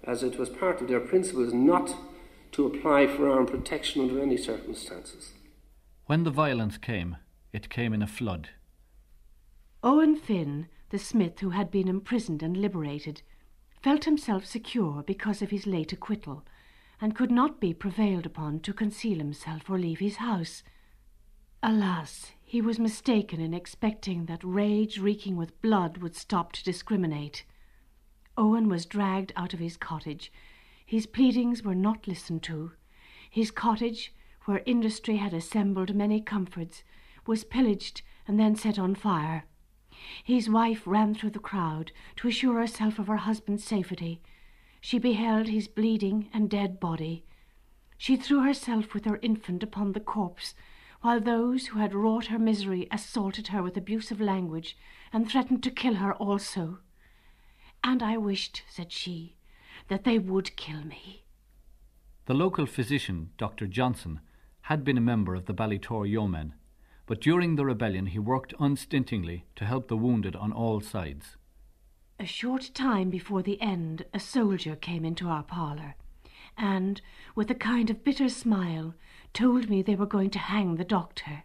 as 0.03 0.21
it 0.21 0.37
was 0.37 0.49
part 0.49 0.81
of 0.81 0.89
their 0.89 0.99
principles 0.99 1.53
not 1.53 1.95
to 2.51 2.67
apply 2.67 3.07
for 3.07 3.29
armed 3.29 3.47
protection 3.47 4.01
under 4.01 4.21
any 4.21 4.35
circumstances. 4.35 5.31
When 6.07 6.25
the 6.25 6.31
violence 6.31 6.77
came, 6.77 7.15
it 7.53 7.69
came 7.69 7.93
in 7.93 8.01
a 8.01 8.07
flood. 8.07 8.49
Owen 9.81 10.17
Finn 10.17 10.67
the 10.95 10.99
smith 10.99 11.41
who 11.41 11.49
had 11.49 11.69
been 11.69 11.89
imprisoned 11.89 12.41
and 12.41 12.55
liberated, 12.55 13.21
felt 13.83 14.05
himself 14.05 14.45
secure 14.45 15.03
because 15.03 15.41
of 15.41 15.49
his 15.49 15.67
late 15.67 15.91
acquittal, 15.91 16.45
and 17.01 17.13
could 17.13 17.29
not 17.29 17.59
be 17.59 17.73
prevailed 17.73 18.25
upon 18.25 18.61
to 18.61 18.71
conceal 18.71 19.17
himself 19.17 19.69
or 19.69 19.77
leave 19.77 19.99
his 19.99 20.15
house. 20.15 20.63
Alas, 21.61 22.31
he 22.41 22.61
was 22.61 22.79
mistaken 22.79 23.41
in 23.41 23.53
expecting 23.53 24.27
that 24.27 24.41
rage 24.41 24.97
reeking 24.97 25.35
with 25.35 25.61
blood 25.61 25.97
would 25.97 26.15
stop 26.15 26.53
to 26.53 26.63
discriminate. 26.63 27.43
Owen 28.37 28.69
was 28.69 28.85
dragged 28.85 29.33
out 29.35 29.53
of 29.53 29.59
his 29.59 29.75
cottage. 29.75 30.31
His 30.85 31.05
pleadings 31.05 31.61
were 31.61 31.75
not 31.75 32.07
listened 32.07 32.41
to. 32.43 32.71
His 33.29 33.51
cottage, 33.51 34.13
where 34.45 34.63
industry 34.65 35.17
had 35.17 35.33
assembled 35.33 35.93
many 35.93 36.21
comforts, 36.21 36.85
was 37.27 37.43
pillaged 37.43 38.01
and 38.25 38.39
then 38.39 38.55
set 38.55 38.79
on 38.79 38.95
fire. 38.95 39.43
His 40.23 40.49
wife 40.49 40.85
ran 40.85 41.13
through 41.13 41.31
the 41.31 41.39
crowd 41.39 41.91
to 42.17 42.27
assure 42.27 42.59
herself 42.59 42.99
of 42.99 43.07
her 43.07 43.17
husband's 43.17 43.63
safety. 43.63 44.21
She 44.81 44.99
beheld 44.99 45.47
his 45.47 45.67
bleeding 45.67 46.29
and 46.33 46.49
dead 46.49 46.79
body. 46.79 47.25
She 47.97 48.15
threw 48.15 48.41
herself 48.41 48.93
with 48.93 49.05
her 49.05 49.19
infant 49.21 49.63
upon 49.63 49.93
the 49.93 49.99
corpse, 49.99 50.53
while 51.01 51.19
those 51.19 51.67
who 51.67 51.79
had 51.79 51.93
wrought 51.93 52.27
her 52.27 52.39
misery 52.39 52.87
assaulted 52.91 53.47
her 53.47 53.63
with 53.63 53.77
abusive 53.77 54.19
language 54.19 54.77
and 55.13 55.29
threatened 55.29 55.63
to 55.63 55.71
kill 55.71 55.95
her 55.95 56.13
also. 56.13 56.79
And 57.83 58.01
I 58.01 58.17
wished, 58.17 58.63
said 58.67 58.91
she, 58.91 59.37
that 59.87 60.03
they 60.03 60.17
would 60.19 60.55
kill 60.55 60.83
me. 60.83 61.23
The 62.25 62.33
local 62.33 62.65
physician, 62.65 63.29
Dr. 63.37 63.67
Johnson, 63.67 64.19
had 64.61 64.83
been 64.83 64.97
a 64.97 65.01
member 65.01 65.35
of 65.35 65.45
the 65.45 65.53
Ballitore 65.53 66.07
Yeomen 66.07 66.53
but 67.05 67.21
during 67.21 67.55
the 67.55 67.65
rebellion 67.65 68.07
he 68.07 68.19
worked 68.19 68.53
unstintingly 68.59 69.45
to 69.55 69.65
help 69.65 69.87
the 69.87 69.97
wounded 69.97 70.35
on 70.35 70.51
all 70.51 70.81
sides. 70.81 71.37
A 72.19 72.25
short 72.25 72.71
time 72.73 73.09
before 73.09 73.41
the 73.41 73.61
end, 73.61 74.05
a 74.13 74.19
soldier 74.19 74.75
came 74.75 75.03
into 75.03 75.27
our 75.27 75.43
parlour, 75.43 75.95
and, 76.57 77.01
with 77.35 77.51
a 77.51 77.55
kind 77.55 77.89
of 77.89 78.03
bitter 78.03 78.29
smile, 78.29 78.95
told 79.33 79.69
me 79.69 79.81
they 79.81 79.95
were 79.95 80.05
going 80.05 80.29
to 80.31 80.39
hang 80.39 80.75
the 80.75 80.85
doctor. 80.85 81.43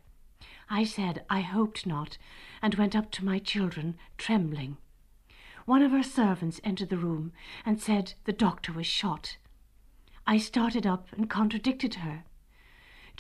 I 0.68 0.85
said 0.85 1.25
I 1.29 1.40
hoped 1.40 1.87
not, 1.87 2.16
and 2.62 2.77
went 2.77 2.94
up 2.94 3.11
to 3.12 3.25
my 3.25 3.40
children, 3.40 3.96
trembling. 4.16 4.77
One 5.66 5.83
of 5.83 5.92
our 5.92 6.05
servants 6.05 6.61
entered 6.62 6.88
the 6.88 6.96
room 6.96 7.33
and 7.66 7.81
said 7.81 8.14
the 8.25 8.33
doctor 8.33 8.73
was 8.73 8.87
shot. 8.87 9.37
I 10.27 10.38
started 10.38 10.87
up 10.87 11.09
and 11.12 11.29
contradicted 11.29 11.96
her. 11.96 12.25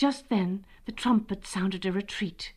Just 0.00 0.30
then 0.30 0.64
the 0.86 0.92
trumpet 0.92 1.46
sounded 1.46 1.84
a 1.84 1.92
retreat. 1.92 2.54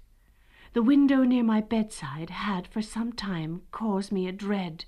The 0.71 0.81
window 0.81 1.25
near 1.25 1.43
my 1.43 1.59
bedside 1.59 2.29
had 2.29 2.67
for 2.67 2.81
some 2.81 3.11
time 3.11 3.63
caused 3.69 4.13
me 4.13 4.29
a 4.29 4.31
dread 4.31 4.85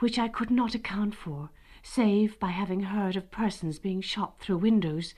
which 0.00 0.18
I 0.18 0.26
could 0.26 0.50
not 0.50 0.74
account 0.74 1.14
for, 1.14 1.50
save 1.80 2.40
by 2.40 2.48
having 2.48 2.80
heard 2.80 3.14
of 3.14 3.30
persons 3.30 3.78
being 3.78 4.00
shot 4.00 4.40
through 4.40 4.56
windows. 4.56 5.14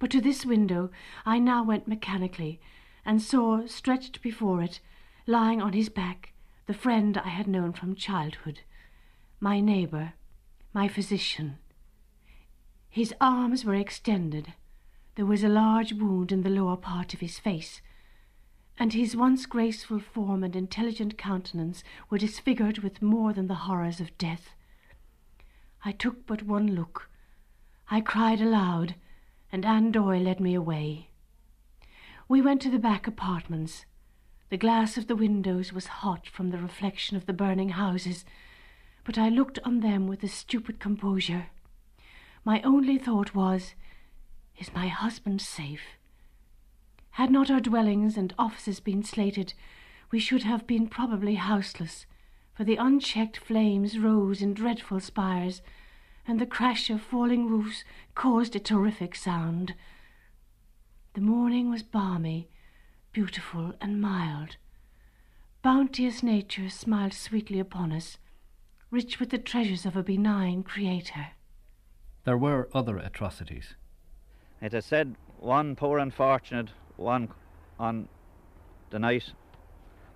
But 0.00 0.10
to 0.10 0.20
this 0.20 0.44
window 0.44 0.90
I 1.24 1.38
now 1.38 1.62
went 1.62 1.86
mechanically, 1.86 2.58
and 3.04 3.22
saw 3.22 3.68
stretched 3.68 4.20
before 4.20 4.60
it, 4.60 4.80
lying 5.24 5.62
on 5.62 5.72
his 5.72 5.88
back, 5.88 6.32
the 6.66 6.74
friend 6.74 7.16
I 7.16 7.28
had 7.28 7.46
known 7.46 7.72
from 7.72 7.94
childhood, 7.94 8.62
my 9.38 9.60
neighbour, 9.60 10.14
my 10.72 10.88
physician. 10.88 11.58
His 12.90 13.14
arms 13.20 13.64
were 13.64 13.76
extended, 13.76 14.54
there 15.18 15.26
was 15.26 15.42
a 15.42 15.48
large 15.48 15.92
wound 15.94 16.30
in 16.30 16.42
the 16.42 16.48
lower 16.48 16.76
part 16.76 17.12
of 17.12 17.18
his 17.18 17.40
face, 17.40 17.82
and 18.78 18.92
his 18.92 19.16
once 19.16 19.46
graceful 19.46 19.98
form 19.98 20.44
and 20.44 20.54
intelligent 20.54 21.18
countenance 21.18 21.82
were 22.08 22.18
disfigured 22.18 22.78
with 22.78 23.02
more 23.02 23.32
than 23.32 23.48
the 23.48 23.66
horrors 23.66 23.98
of 23.98 24.16
death. 24.16 24.50
I 25.84 25.90
took 25.90 26.24
but 26.24 26.44
one 26.44 26.68
look. 26.68 27.10
I 27.90 28.00
cried 28.00 28.40
aloud, 28.40 28.94
and 29.50 29.66
Anne 29.66 29.90
Doyle 29.90 30.22
led 30.22 30.38
me 30.38 30.54
away. 30.54 31.08
We 32.28 32.40
went 32.40 32.62
to 32.62 32.70
the 32.70 32.78
back 32.78 33.08
apartments. 33.08 33.86
The 34.50 34.56
glass 34.56 34.96
of 34.96 35.08
the 35.08 35.16
windows 35.16 35.72
was 35.72 35.88
hot 35.88 36.28
from 36.28 36.50
the 36.50 36.58
reflection 36.58 37.16
of 37.16 37.26
the 37.26 37.32
burning 37.32 37.70
houses, 37.70 38.24
but 39.02 39.18
I 39.18 39.30
looked 39.30 39.58
on 39.64 39.80
them 39.80 40.06
with 40.06 40.22
a 40.22 40.28
stupid 40.28 40.78
composure. 40.78 41.46
My 42.44 42.62
only 42.62 42.98
thought 42.98 43.34
was, 43.34 43.74
is 44.58 44.74
my 44.74 44.88
husband 44.88 45.40
safe? 45.40 45.96
Had 47.12 47.30
not 47.30 47.50
our 47.50 47.60
dwellings 47.60 48.16
and 48.16 48.34
offices 48.38 48.80
been 48.80 49.02
slated, 49.02 49.54
we 50.10 50.18
should 50.18 50.42
have 50.44 50.66
been 50.66 50.88
probably 50.88 51.34
houseless, 51.34 52.06
for 52.54 52.64
the 52.64 52.76
unchecked 52.76 53.36
flames 53.36 53.98
rose 53.98 54.42
in 54.42 54.54
dreadful 54.54 55.00
spires, 55.00 55.62
and 56.26 56.40
the 56.40 56.46
crash 56.46 56.90
of 56.90 57.00
falling 57.00 57.48
roofs 57.48 57.84
caused 58.14 58.54
a 58.54 58.60
terrific 58.60 59.14
sound. 59.14 59.74
The 61.14 61.20
morning 61.20 61.70
was 61.70 61.82
balmy, 61.82 62.48
beautiful, 63.12 63.74
and 63.80 64.00
mild. 64.00 64.56
Bounteous 65.62 66.22
nature 66.22 66.70
smiled 66.70 67.14
sweetly 67.14 67.58
upon 67.58 67.92
us, 67.92 68.18
rich 68.90 69.18
with 69.18 69.30
the 69.30 69.38
treasures 69.38 69.84
of 69.84 69.96
a 69.96 70.02
benign 70.02 70.62
Creator. 70.62 71.28
There 72.24 72.38
were 72.38 72.68
other 72.72 72.98
atrocities. 72.98 73.74
It 74.60 74.74
is 74.74 74.84
said 74.84 75.14
one 75.38 75.76
poor 75.76 75.98
unfortunate 75.98 76.70
one 76.96 77.28
on 77.78 78.08
the 78.90 78.98
night 78.98 79.32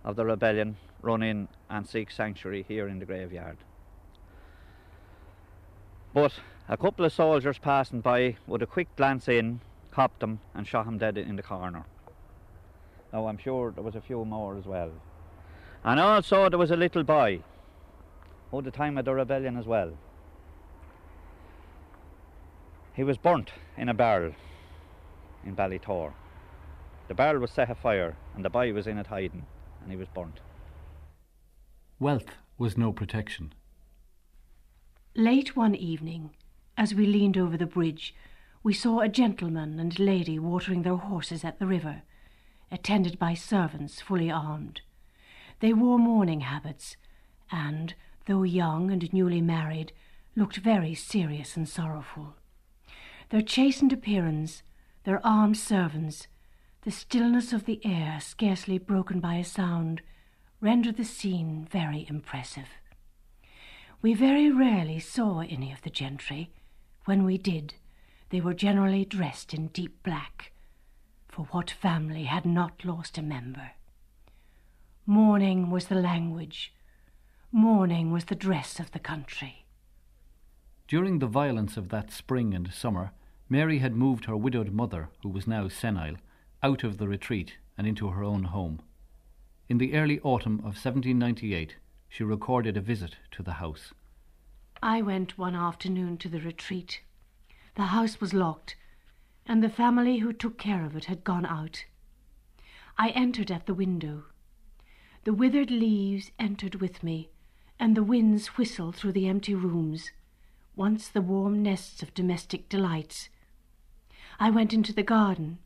of 0.05 0.17
the 0.17 0.25
rebellion 0.25 0.77
run 1.01 1.23
in 1.23 1.49
and 1.71 1.87
seek 1.87 2.11
sanctuary 2.11 2.65
here 2.67 2.89
in 2.89 2.99
the 2.99 3.05
graveyard. 3.05 3.57
But 6.13 6.33
a 6.69 6.77
couple 6.77 7.05
of 7.05 7.13
soldiers 7.13 7.59
passing 7.59 8.01
by 8.01 8.37
with 8.47 8.63
a 8.63 8.67
quick 8.67 8.95
glance 8.97 9.29
in, 9.29 9.61
copped 9.91 10.23
him 10.23 10.41
and 10.55 10.67
shot 10.67 10.87
him 10.87 10.99
dead 10.99 11.17
in 11.17 11.37
the 11.37 11.43
corner. 11.43 11.85
Now 13.13 13.27
I'm 13.29 13.39
sure 13.39 13.71
there 13.71 13.85
was 13.85 13.95
a 13.95 14.01
few 14.01 14.25
more 14.25 14.57
as 14.57 14.65
well. 14.65 14.91
And 15.85 16.01
also 16.01 16.49
there 16.49 16.59
was 16.59 16.71
a 16.71 16.77
little 16.77 17.05
boy, 17.05 17.43
at 18.53 18.65
the 18.65 18.71
time 18.71 18.99
of 18.99 19.05
the 19.05 19.15
rebellion 19.15 19.57
as 19.57 19.67
well. 19.67 19.93
He 22.95 23.05
was 23.05 23.17
burnt 23.17 23.53
in 23.77 23.89
a 23.89 23.95
barrel 23.95 24.35
in 25.45 25.55
Ballitore. 25.55 26.13
The 27.09 27.15
barrel 27.15 27.41
was 27.41 27.51
set 27.51 27.71
afire 27.71 28.17
and 28.35 28.45
the 28.45 28.51
boy 28.51 28.73
was 28.73 28.87
in 28.87 28.99
it 28.99 29.07
hiding 29.07 29.47
and 29.81 29.91
he 29.91 29.97
was 29.97 30.09
burnt. 30.09 30.41
Wealth 31.99 32.37
was 32.59 32.77
no 32.77 32.93
protection. 32.93 33.55
Late 35.15 35.57
one 35.57 35.75
evening, 35.75 36.31
as 36.77 36.95
we 36.95 37.07
leaned 37.07 37.37
over 37.37 37.57
the 37.57 37.67
bridge, 37.67 38.15
we 38.63 38.73
saw 38.73 39.01
a 39.01 39.09
gentleman 39.09 39.81
and 39.81 39.99
lady 39.99 40.39
watering 40.39 40.83
their 40.83 40.97
horses 40.97 41.45
at 41.45 41.59
the 41.59 41.67
river, 41.67 42.03
attended 42.71 43.19
by 43.19 43.35
servants 43.35 44.01
fully 44.01 44.31
armed. 44.31 44.83
They 45.61 45.73
wore 45.73 45.99
mourning 45.99 46.41
habits, 46.41 46.97
and, 47.51 47.95
though 48.27 48.43
young 48.43 48.91
and 48.91 49.13
newly 49.13 49.41
married, 49.41 49.93
looked 50.37 50.57
very 50.57 50.95
serious 50.95 51.57
and 51.57 51.69
sorrowful. 51.69 52.37
Their 53.33 53.41
chastened 53.41 53.95
appearance, 53.95 54.63
their 55.05 55.27
armed 55.27 55.57
servants, 55.57 56.27
the 56.83 56.91
stillness 56.91 57.55
of 57.55 57.65
the 57.65 57.81
air 57.83 58.21
scarcely 58.21 58.77
broken 58.77 59.21
by 59.21 59.37
a 59.37 59.45
sound, 59.45 60.03
rendered 60.61 60.99
the 60.99 61.05
scene 61.07 61.67
very 61.71 62.05
impressive. 62.11 62.69
We 64.03 64.13
very 64.13 64.51
rarely 64.51 64.99
saw 64.99 65.41
any 65.41 65.73
of 65.73 65.81
the 65.81 65.89
gentry. 65.89 66.51
When 67.07 67.25
we 67.25 67.39
did, 67.39 67.73
they 68.29 68.43
were 68.43 68.53
generally 68.53 69.07
dressed 69.07 69.55
in 69.55 69.69
deep 69.69 70.03
black, 70.03 70.53
for 71.27 71.47
what 71.53 71.71
family 71.71 72.25
had 72.25 72.45
not 72.45 72.85
lost 72.85 73.17
a 73.17 73.23
member? 73.23 73.71
Mourning 75.07 75.71
was 75.71 75.87
the 75.87 75.95
language, 75.95 76.75
mourning 77.51 78.13
was 78.13 78.27
the 78.27 78.35
dress 78.35 78.79
of 78.79 78.91
the 78.91 78.99
country. 78.99 79.65
During 80.87 81.19
the 81.19 81.27
violence 81.27 81.79
of 81.79 81.89
that 81.89 82.11
spring 82.11 82.53
and 82.53 82.71
summer, 82.71 83.13
Mary 83.53 83.81
had 83.81 83.95
moved 83.95 84.25
her 84.25 84.35
widowed 84.35 84.73
mother, 84.73 85.11
who 85.23 85.29
was 85.29 85.47
now 85.47 85.69
senile, 85.69 86.17
out 86.63 86.83
of 86.83 86.97
the 86.97 87.07
retreat 87.07 87.59
and 87.77 87.87
into 87.87 88.09
her 88.09 88.25
own 88.25 88.45
home. 88.45 88.81
In 89.69 89.77
the 89.77 89.93
early 89.93 90.19
autumn 90.21 90.61
of 90.61 90.81
1798, 90.81 91.77
she 92.09 92.25
recorded 92.25 92.79
a 92.79 92.81
visit 92.81 93.17
to 93.31 93.43
the 93.43 93.61
house. 93.61 93.93
I 94.83 95.03
went 95.03 95.37
one 95.37 95.55
afternoon 95.55 96.17
to 96.17 96.31
the 96.31 96.41
retreat. 96.41 97.03
The 97.75 97.93
house 97.93 98.23
was 98.23 98.33
locked, 98.33 98.75
and 99.45 99.63
the 99.63 99.69
family 99.69 100.21
who 100.21 100.33
took 100.33 100.57
care 100.57 100.87
of 100.87 100.97
it 100.97 101.05
had 101.05 101.23
gone 101.23 101.45
out. 101.45 101.85
I 102.97 103.11
entered 103.11 103.51
at 103.51 103.67
the 103.67 103.75
window. 103.75 104.25
The 105.25 105.35
withered 105.35 105.71
leaves 105.71 106.31
entered 106.39 106.77
with 106.77 107.03
me, 107.03 107.29
and 107.79 107.95
the 107.95 108.03
winds 108.03 108.57
whistled 108.57 108.97
through 108.97 109.13
the 109.13 109.29
empty 109.29 109.55
rooms, 109.55 110.11
once 110.75 111.07
the 111.07 111.21
warm 111.21 111.63
nests 111.63 112.03
of 112.03 112.15
domestic 112.15 112.71
delights. 112.71 113.29
I 114.43 114.51
went 114.51 114.73
into 114.73 114.93
the 114.93 115.05
garden. 115.05 115.59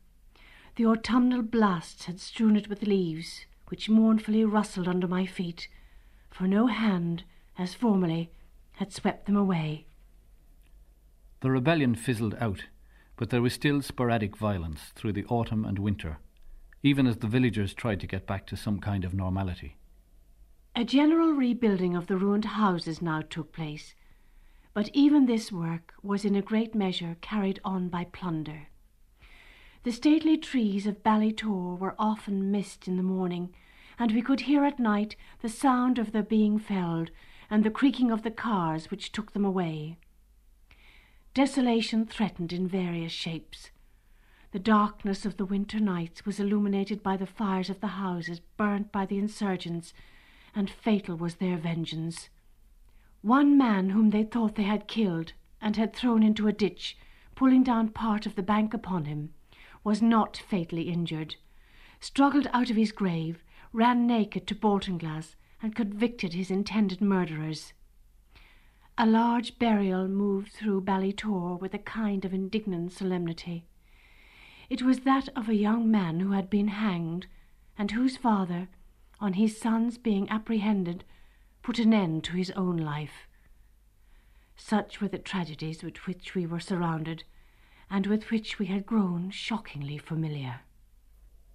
The 0.75 0.85
autumnal 0.85 1.41
blasts 1.41 2.05
had 2.05 2.19
strewn 2.19 2.55
it 2.55 2.69
with 2.69 2.83
leaves, 2.83 3.47
which 3.69 3.89
mournfully 3.89 4.45
rustled 4.45 4.87
under 4.87 5.07
my 5.07 5.25
feet, 5.25 5.67
for 6.29 6.43
no 6.47 6.67
hand, 6.67 7.23
as 7.57 7.73
formerly, 7.73 8.29
had 8.73 8.93
swept 8.93 9.25
them 9.25 9.35
away. 9.35 9.87
The 11.39 11.49
rebellion 11.49 11.95
fizzled 11.95 12.35
out, 12.39 12.65
but 13.15 13.31
there 13.31 13.41
was 13.41 13.53
still 13.53 13.81
sporadic 13.81 14.37
violence 14.37 14.91
through 14.93 15.13
the 15.13 15.25
autumn 15.25 15.65
and 15.65 15.79
winter, 15.79 16.19
even 16.83 17.07
as 17.07 17.17
the 17.17 17.27
villagers 17.27 17.73
tried 17.73 17.99
to 18.01 18.07
get 18.07 18.27
back 18.27 18.45
to 18.45 18.55
some 18.55 18.79
kind 18.79 19.03
of 19.03 19.11
normality. 19.11 19.77
A 20.75 20.83
general 20.83 21.31
rebuilding 21.31 21.95
of 21.95 22.05
the 22.05 22.15
ruined 22.15 22.45
houses 22.45 23.01
now 23.01 23.21
took 23.21 23.51
place, 23.51 23.95
but 24.77 24.91
even 24.93 25.25
this 25.25 25.51
work 25.51 25.95
was 26.03 26.23
in 26.23 26.35
a 26.35 26.41
great 26.43 26.75
measure 26.75 27.17
carried 27.19 27.59
on 27.65 27.89
by 27.89 28.03
plunder. 28.03 28.67
The 29.81 29.91
stately 29.91 30.37
trees 30.37 30.85
of 30.85 31.01
Ballitore 31.01 31.75
were 31.79 31.95
often 31.97 32.51
missed 32.51 32.87
in 32.87 32.95
the 32.95 33.01
morning, 33.01 33.55
and 33.97 34.11
we 34.11 34.21
could 34.21 34.41
hear 34.41 34.63
at 34.65 34.77
night 34.77 35.15
the 35.41 35.49
sound 35.49 35.97
of 35.97 36.11
their 36.11 36.21
being 36.21 36.59
felled 36.59 37.09
and 37.49 37.63
the 37.63 37.71
creaking 37.71 38.11
of 38.11 38.21
the 38.21 38.29
cars 38.29 38.91
which 38.91 39.11
took 39.11 39.33
them 39.33 39.43
away. 39.43 39.97
Desolation 41.33 42.05
threatened 42.05 42.53
in 42.53 42.67
various 42.67 43.11
shapes. 43.11 43.71
The 44.51 44.59
darkness 44.59 45.25
of 45.25 45.37
the 45.37 45.45
winter 45.45 45.79
nights 45.79 46.23
was 46.23 46.39
illuminated 46.39 47.01
by 47.01 47.17
the 47.17 47.25
fires 47.25 47.71
of 47.71 47.79
the 47.79 47.97
houses 47.97 48.41
burnt 48.57 48.91
by 48.91 49.07
the 49.07 49.17
insurgents, 49.17 49.95
and 50.53 50.69
fatal 50.69 51.15
was 51.15 51.37
their 51.37 51.57
vengeance. 51.57 52.29
One 53.27 53.57
man 53.57 53.89
whom 53.89 54.11
they 54.11 54.23
thought 54.23 54.55
they 54.55 54.63
had 54.63 54.87
killed 54.87 55.33
and 55.59 55.75
had 55.75 55.93
thrown 55.93 56.23
into 56.23 56.47
a 56.47 56.53
ditch, 56.53 56.97
pulling 57.35 57.61
down 57.61 57.89
part 57.89 58.25
of 58.25 58.35
the 58.35 58.41
bank 58.41 58.73
upon 58.73 59.03
him, 59.03 59.33
was 59.83 60.01
not 60.01 60.37
fatally 60.37 60.83
injured, 60.83 61.35
struggled 61.99 62.47
out 62.53 62.69
of 62.69 62.77
his 62.77 62.93
grave, 62.93 63.43
ran 63.73 64.07
naked 64.07 64.47
to 64.47 64.55
Baltinglass, 64.55 65.35
and 65.61 65.75
convicted 65.75 66.31
his 66.31 66.49
intended 66.49 67.01
murderers. 67.01 67.73
A 68.97 69.05
large 69.05 69.59
burial 69.59 70.07
moved 70.07 70.53
through 70.53 70.79
Ballitore 70.85 71.57
with 71.59 71.73
a 71.73 71.79
kind 71.79 72.23
of 72.23 72.33
indignant 72.33 72.93
solemnity. 72.93 73.65
It 74.69 74.83
was 74.83 75.01
that 75.01 75.27
of 75.35 75.49
a 75.49 75.53
young 75.53 75.91
man 75.91 76.21
who 76.21 76.31
had 76.31 76.49
been 76.49 76.69
hanged, 76.69 77.27
and 77.77 77.91
whose 77.91 78.15
father, 78.15 78.69
on 79.19 79.33
his 79.33 79.59
son's 79.59 79.97
being 79.97 80.29
apprehended, 80.29 81.03
put 81.67 81.79
an 81.79 81.93
end 81.93 82.23
to 82.23 82.31
his 82.31 82.49
own 82.51 82.77
life. 82.77 83.27
Such 84.55 85.01
were 85.01 85.09
the 85.09 85.17
tragedies 85.17 85.83
with 85.83 85.97
which 86.07 86.33
we 86.33 86.45
were 86.45 86.61
surrounded, 86.61 87.25
and 87.89 88.07
with 88.07 88.31
which 88.31 88.57
we 88.57 88.67
had 88.67 88.85
grown 88.85 89.29
shockingly 89.31 89.97
familiar. 89.97 90.61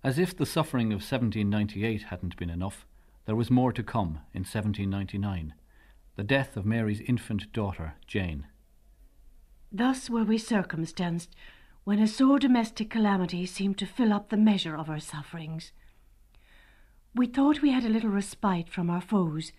As 0.04 0.18
if 0.18 0.36
the 0.36 0.44
suffering 0.44 0.88
of 0.88 1.00
1798 1.00 2.02
hadn't 2.02 2.36
been 2.36 2.50
enough, 2.50 2.84
there 3.24 3.34
was 3.34 3.50
more 3.50 3.72
to 3.72 3.82
come 3.82 4.20
in 4.34 4.42
1799 4.42 5.54
the 6.16 6.22
death 6.22 6.58
of 6.58 6.66
Mary's 6.66 7.00
infant 7.00 7.50
daughter, 7.54 7.94
Jane. 8.06 8.46
Thus 9.72 10.10
were 10.10 10.24
we 10.24 10.36
circumstanced 10.36 11.34
when 11.84 11.98
a 11.98 12.06
sore 12.06 12.38
domestic 12.38 12.90
calamity 12.90 13.46
seemed 13.46 13.78
to 13.78 13.86
fill 13.86 14.12
up 14.12 14.28
the 14.28 14.36
measure 14.36 14.76
of 14.76 14.90
our 14.90 15.00
sufferings. 15.00 15.72
We 17.14 17.26
thought 17.26 17.62
we 17.62 17.72
had 17.72 17.86
a 17.86 17.88
little 17.88 18.10
respite 18.10 18.68
from 18.68 18.90
our 18.90 19.00
foes, 19.00 19.52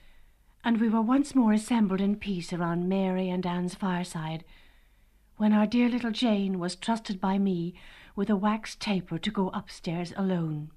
and 0.63 0.79
we 0.79 0.89
were 0.89 1.01
once 1.01 1.35
more 1.35 1.51
assembled 1.51 1.99
in 1.99 2.15
peace 2.15 2.53
around 2.53 2.87
Mary 2.87 3.29
and 3.29 3.45
Anne's 3.45 3.75
fireside, 3.75 4.45
when 5.37 5.51
our 5.51 5.67
dear 5.67 5.89
little 5.89 6.11
Jane 6.11 6.59
was 6.59 6.75
trusted 6.75 7.19
by 7.19 7.37
me 7.37 7.73
with 8.15 8.29
a 8.29 8.35
wax 8.35 8.75
taper 8.75 9.17
to 9.17 9.31
go 9.31 9.49
upstairs 9.49 10.13
alone. 10.15 10.71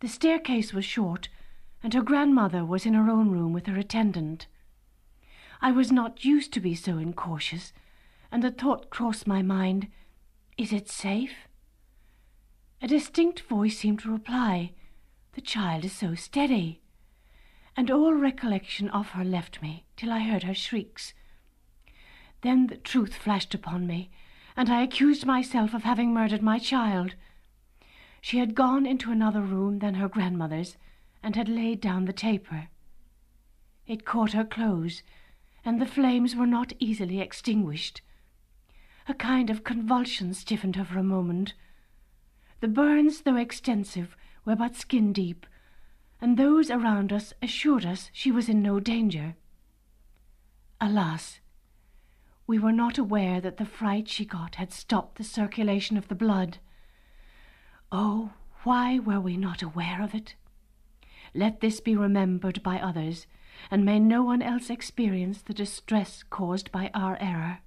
The 0.00 0.08
staircase 0.08 0.72
was 0.72 0.84
short, 0.84 1.28
and 1.82 1.92
her 1.94 2.02
grandmother 2.02 2.64
was 2.64 2.86
in 2.86 2.94
her 2.94 3.10
own 3.10 3.30
room 3.30 3.52
with 3.52 3.66
her 3.66 3.78
attendant. 3.78 4.46
I 5.60 5.70
was 5.70 5.92
not 5.92 6.24
used 6.24 6.52
to 6.54 6.60
be 6.60 6.74
so 6.74 6.98
incautious, 6.98 7.72
and 8.30 8.42
the 8.42 8.50
thought 8.50 8.90
crossed 8.90 9.26
my 9.26 9.42
mind 9.42 9.88
Is 10.56 10.72
it 10.72 10.88
safe? 10.88 11.48
A 12.80 12.88
distinct 12.88 13.40
voice 13.40 13.78
seemed 13.78 14.00
to 14.00 14.10
reply, 14.10 14.72
The 15.34 15.40
child 15.40 15.84
is 15.84 15.92
so 15.92 16.14
steady. 16.14 16.81
And 17.76 17.90
all 17.90 18.14
recollection 18.14 18.90
of 18.90 19.10
her 19.10 19.24
left 19.24 19.62
me 19.62 19.84
till 19.96 20.12
I 20.12 20.20
heard 20.20 20.42
her 20.42 20.54
shrieks. 20.54 21.14
Then 22.42 22.66
the 22.66 22.76
truth 22.76 23.14
flashed 23.14 23.54
upon 23.54 23.86
me, 23.86 24.10
and 24.56 24.68
I 24.68 24.82
accused 24.82 25.24
myself 25.24 25.72
of 25.72 25.84
having 25.84 26.12
murdered 26.12 26.42
my 26.42 26.58
child. 26.58 27.14
She 28.20 28.38
had 28.38 28.54
gone 28.54 28.84
into 28.84 29.10
another 29.10 29.40
room 29.40 29.78
than 29.78 29.94
her 29.94 30.08
grandmother's, 30.08 30.76
and 31.22 31.34
had 31.34 31.48
laid 31.48 31.80
down 31.80 32.04
the 32.04 32.12
taper. 32.12 32.68
It 33.86 34.04
caught 34.04 34.32
her 34.32 34.44
clothes, 34.44 35.02
and 35.64 35.80
the 35.80 35.86
flames 35.86 36.36
were 36.36 36.46
not 36.46 36.72
easily 36.78 37.20
extinguished. 37.20 38.02
A 39.08 39.14
kind 39.14 39.50
of 39.50 39.64
convulsion 39.64 40.34
stiffened 40.34 40.76
her 40.76 40.84
for 40.84 40.98
a 40.98 41.04
moment. 41.04 41.54
The 42.60 42.68
burns, 42.68 43.22
though 43.22 43.36
extensive, 43.36 44.16
were 44.44 44.56
but 44.56 44.76
skin 44.76 45.12
deep, 45.12 45.46
and 46.22 46.36
those 46.36 46.70
around 46.70 47.12
us 47.12 47.34
assured 47.42 47.84
us 47.84 48.08
she 48.12 48.30
was 48.30 48.48
in 48.48 48.62
no 48.62 48.78
danger. 48.78 49.34
Alas! 50.80 51.40
We 52.46 52.60
were 52.60 52.72
not 52.72 52.96
aware 52.96 53.40
that 53.40 53.56
the 53.56 53.64
fright 53.64 54.08
she 54.08 54.24
got 54.24 54.54
had 54.54 54.72
stopped 54.72 55.16
the 55.16 55.24
circulation 55.24 55.96
of 55.96 56.06
the 56.06 56.14
blood. 56.14 56.58
Oh, 57.90 58.34
why 58.62 59.00
were 59.00 59.20
we 59.20 59.36
not 59.36 59.62
aware 59.62 60.00
of 60.00 60.14
it? 60.14 60.36
Let 61.34 61.60
this 61.60 61.80
be 61.80 61.96
remembered 61.96 62.62
by 62.62 62.78
others, 62.78 63.26
and 63.68 63.84
may 63.84 63.98
no 63.98 64.22
one 64.22 64.42
else 64.42 64.70
experience 64.70 65.42
the 65.42 65.54
distress 65.54 66.22
caused 66.22 66.70
by 66.70 66.92
our 66.94 67.16
error. 67.20 67.58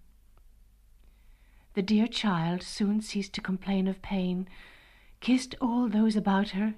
The 1.74 1.82
dear 1.82 2.08
child 2.08 2.64
soon 2.64 3.02
ceased 3.02 3.34
to 3.34 3.42
complain 3.42 3.90
of 3.90 4.02
pain, 4.02 4.48
kissed 5.20 5.56
all 5.60 5.90
those 5.90 6.16
about 6.16 6.52
her, 6.52 6.76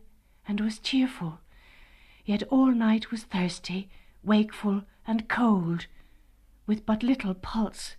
and 0.47 0.59
was 0.59 0.79
cheerful, 0.79 1.39
yet 2.27 2.43
all 2.49 2.71
night 2.71 3.09
was 3.09 3.23
thirsty, 3.23 3.89
wakeful, 4.21 4.83
and 5.07 5.29
cold, 5.29 5.87
with 6.67 6.85
but 6.85 7.01
little 7.01 7.33
pulse. 7.33 7.95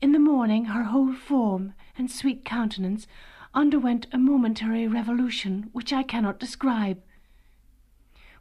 In 0.00 0.10
the 0.10 0.18
morning 0.18 0.66
her 0.66 0.82
whole 0.82 1.14
form 1.14 1.74
and 1.96 2.10
sweet 2.10 2.44
countenance 2.44 3.06
underwent 3.54 4.08
a 4.12 4.18
momentary 4.18 4.88
revolution 4.88 5.70
which 5.72 5.92
I 5.92 6.02
cannot 6.02 6.40
describe. 6.40 7.00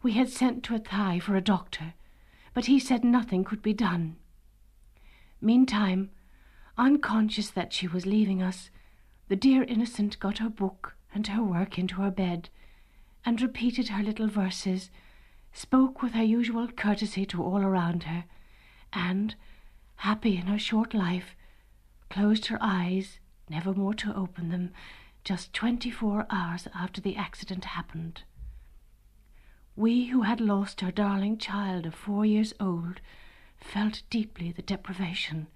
We 0.02 0.14
had 0.14 0.30
sent 0.30 0.64
to 0.64 0.74
Athy 0.74 1.22
for 1.22 1.36
a 1.36 1.42
doctor, 1.42 1.94
but 2.56 2.66
he 2.66 2.80
said 2.80 3.04
nothing 3.04 3.44
could 3.44 3.62
be 3.62 3.74
done. 3.74 4.16
Meantime, 5.40 6.10
unconscious 6.76 7.52
that 7.52 7.72
she 7.72 7.88
was 7.88 8.08
leaving 8.08 8.42
us, 8.42 8.72
the 9.28 9.36
dear 9.36 9.62
innocent 9.62 10.20
got 10.20 10.40
her 10.40 10.50
book 10.50 10.96
and 11.14 11.28
her 11.28 11.44
work 11.44 11.78
into 11.78 12.02
her 12.02 12.10
bed, 12.10 12.50
and 13.26 13.42
repeated 13.42 13.90
her 13.90 14.04
little 14.04 14.28
verses, 14.28 14.90
spoke 15.54 16.02
with 16.02 16.14
her 16.14 16.24
usual 16.24 16.68
courtesy 16.68 17.26
to 17.26 17.44
all 17.44 17.62
around 17.62 18.04
her, 18.04 18.26
and, 18.94 19.36
happy 19.98 20.38
in 20.38 20.48
her 20.48 20.60
short 20.60 20.94
life, 20.94 21.36
closed 22.10 22.48
her 22.48 22.58
eyes, 22.62 23.20
never 23.50 23.74
more 23.74 23.94
to 23.94 24.16
open 24.16 24.50
them, 24.50 24.72
just 25.24 25.54
twenty 25.54 25.92
four 25.92 26.26
hours 26.30 26.68
after 26.74 27.00
the 27.00 27.16
accident 27.16 27.66
happened. 27.66 28.24
We 29.76 30.08
who 30.08 30.24
had 30.24 30.42
lost 30.42 30.84
our 30.84 30.92
darling 30.92 31.38
child 31.38 31.86
of 31.86 31.96
four 31.96 32.26
years 32.26 32.54
old 32.60 33.02
felt 33.58 34.04
deeply 34.10 34.52
the 34.52 34.62
deprivation, 34.62 35.48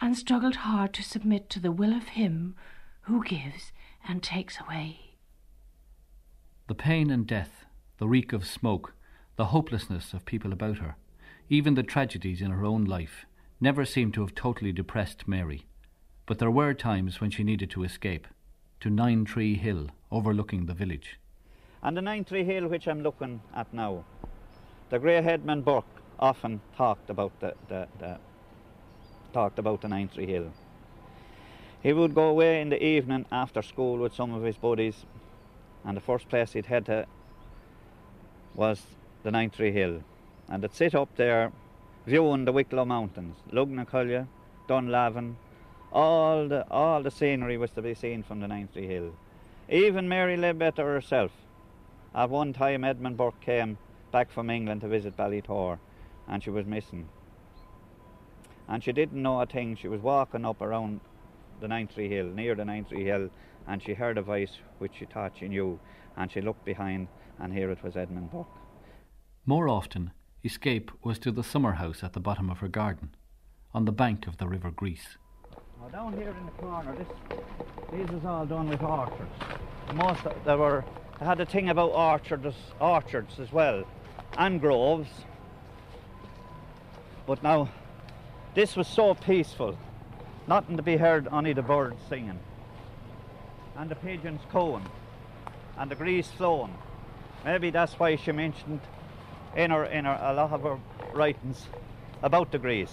and 0.00 0.16
struggled 0.16 0.56
hard 0.56 0.92
to 0.94 1.02
submit 1.02 1.50
to 1.50 1.60
the 1.60 1.72
will 1.72 1.92
of 1.94 2.08
Him 2.08 2.54
who 3.02 3.24
gives 3.24 3.72
and 4.06 4.22
takes 4.22 4.60
away. 4.60 5.09
The 6.70 6.76
pain 6.76 7.10
and 7.10 7.26
death, 7.26 7.64
the 7.98 8.06
reek 8.06 8.32
of 8.32 8.46
smoke, 8.46 8.94
the 9.34 9.46
hopelessness 9.46 10.14
of 10.14 10.24
people 10.24 10.52
about 10.52 10.78
her, 10.78 10.94
even 11.48 11.74
the 11.74 11.82
tragedies 11.82 12.40
in 12.40 12.52
her 12.52 12.64
own 12.64 12.84
life, 12.84 13.26
never 13.60 13.84
seemed 13.84 14.14
to 14.14 14.20
have 14.20 14.36
totally 14.36 14.70
depressed 14.70 15.26
Mary. 15.26 15.64
But 16.26 16.38
there 16.38 16.48
were 16.48 16.72
times 16.72 17.20
when 17.20 17.32
she 17.32 17.42
needed 17.42 17.70
to 17.70 17.82
escape 17.82 18.28
to 18.82 18.88
Nine 18.88 19.24
Tree 19.24 19.56
Hill, 19.56 19.88
overlooking 20.12 20.66
the 20.66 20.72
village. 20.72 21.18
And 21.82 21.96
the 21.96 22.02
Nine 22.02 22.22
Tree 22.22 22.44
Hill, 22.44 22.68
which 22.68 22.86
I'm 22.86 23.02
looking 23.02 23.42
at 23.52 23.74
now, 23.74 24.04
the 24.90 25.00
grey 25.00 25.20
headman 25.22 25.62
Burke 25.62 26.02
often 26.20 26.60
talked 26.76 27.10
about 27.10 27.32
the, 27.40 27.52
the, 27.66 27.88
the 27.98 28.18
talked 29.32 29.58
about 29.58 29.80
the 29.80 29.88
Nine 29.88 30.08
Tree 30.08 30.26
Hill. 30.26 30.52
He 31.82 31.92
would 31.92 32.14
go 32.14 32.28
away 32.28 32.60
in 32.60 32.68
the 32.68 32.80
evening 32.80 33.26
after 33.32 33.60
school 33.60 33.98
with 33.98 34.14
some 34.14 34.32
of 34.32 34.44
his 34.44 34.56
buddies, 34.56 35.04
and 35.84 35.96
the 35.96 36.00
first 36.00 36.28
place 36.28 36.52
he'd 36.52 36.66
head 36.66 36.86
to 36.86 37.06
was 38.54 38.82
the 39.22 39.30
Nine 39.30 39.50
Tree 39.50 39.72
Hill, 39.72 40.02
and 40.48 40.62
they'd 40.62 40.74
sit 40.74 40.94
up 40.94 41.14
there 41.16 41.52
viewing 42.06 42.44
the 42.44 42.52
Wicklow 42.52 42.84
Mountains, 42.84 43.36
Lugnaquilla, 43.52 44.26
Dunlavin, 44.66 45.36
all 45.92 46.48
the 46.48 46.66
all 46.70 47.02
the 47.02 47.10
scenery 47.10 47.56
was 47.56 47.70
to 47.72 47.82
be 47.82 47.94
seen 47.94 48.22
from 48.22 48.40
the 48.40 48.48
Nine 48.48 48.68
Tree 48.72 48.86
Hill. 48.86 49.12
Even 49.68 50.08
Mary 50.08 50.36
Leadbeater 50.36 50.84
herself. 50.84 51.32
At 52.14 52.30
one 52.30 52.52
time 52.52 52.84
Edmund 52.84 53.16
Burke 53.16 53.40
came 53.40 53.78
back 54.10 54.30
from 54.30 54.50
England 54.50 54.80
to 54.80 54.88
visit 54.88 55.16
Ballitore 55.16 55.78
and 56.28 56.42
she 56.42 56.50
was 56.50 56.66
missing. 56.66 57.08
And 58.68 58.82
she 58.82 58.92
didn't 58.92 59.20
know 59.20 59.40
a 59.40 59.46
thing. 59.46 59.76
She 59.76 59.88
was 59.88 60.00
walking 60.00 60.44
up 60.44 60.60
around 60.60 61.00
the 61.60 61.68
Nine 61.68 61.88
Tree 61.88 62.08
Hill, 62.08 62.26
near 62.26 62.54
the 62.54 62.64
Nine 62.64 62.84
Tree 62.84 63.04
Hill, 63.04 63.30
and 63.66 63.82
she 63.82 63.94
heard 63.94 64.18
a 64.18 64.22
voice 64.22 64.58
which 64.78 64.92
she 64.98 65.04
thought 65.04 65.36
she 65.38 65.48
knew, 65.48 65.78
and 66.16 66.30
she 66.30 66.40
looked 66.40 66.64
behind, 66.64 67.08
and 67.38 67.52
here 67.52 67.70
it 67.70 67.82
was 67.82 67.96
Edmund 67.96 68.30
Burke. 68.30 68.46
More 69.46 69.68
often, 69.68 70.12
escape 70.44 70.90
was 71.02 71.18
to 71.20 71.32
the 71.32 71.44
summer 71.44 71.72
house 71.72 72.02
at 72.02 72.12
the 72.12 72.20
bottom 72.20 72.50
of 72.50 72.58
her 72.58 72.68
garden, 72.68 73.14
on 73.72 73.84
the 73.84 73.92
bank 73.92 74.26
of 74.26 74.38
the 74.38 74.48
River 74.48 74.70
Griese. 74.70 75.16
Now 75.80 75.88
down 75.88 76.12
here 76.12 76.34
in 76.38 76.44
the 76.44 76.52
corner, 76.52 76.94
this 76.94 77.08
this 77.90 78.10
is 78.10 78.24
all 78.24 78.46
done 78.46 78.68
with 78.68 78.82
orchards. 78.82 79.30
Most 79.94 80.24
of, 80.26 80.44
there 80.44 80.58
were 80.58 80.84
they 81.18 81.26
had 81.26 81.40
a 81.40 81.46
thing 81.46 81.68
about 81.68 81.92
orchards, 81.92 82.56
orchards 82.80 83.38
as 83.38 83.52
well, 83.52 83.84
and 84.38 84.60
groves. 84.60 85.08
But 87.26 87.42
now, 87.42 87.68
this 88.54 88.74
was 88.74 88.88
so 88.88 89.14
peaceful, 89.14 89.78
nothing 90.48 90.76
to 90.76 90.82
be 90.82 90.96
heard, 90.96 91.28
only 91.30 91.52
the 91.52 91.62
birds 91.62 92.00
singing, 92.08 92.38
and 93.80 93.90
the 93.90 93.94
pigeons 93.94 94.42
cooing, 94.52 94.84
and 95.78 95.90
the 95.90 95.96
Griese 95.96 96.26
flowing. 96.26 96.76
Maybe 97.46 97.70
that's 97.70 97.94
why 97.94 98.14
she 98.16 98.30
mentioned 98.30 98.80
in 99.56 99.70
her 99.70 99.86
in 99.86 100.04
her 100.04 100.18
a 100.20 100.34
lot 100.34 100.52
of 100.52 100.62
her 100.64 100.78
writings 101.14 101.66
about 102.22 102.52
the 102.52 102.58
Griese. 102.58 102.92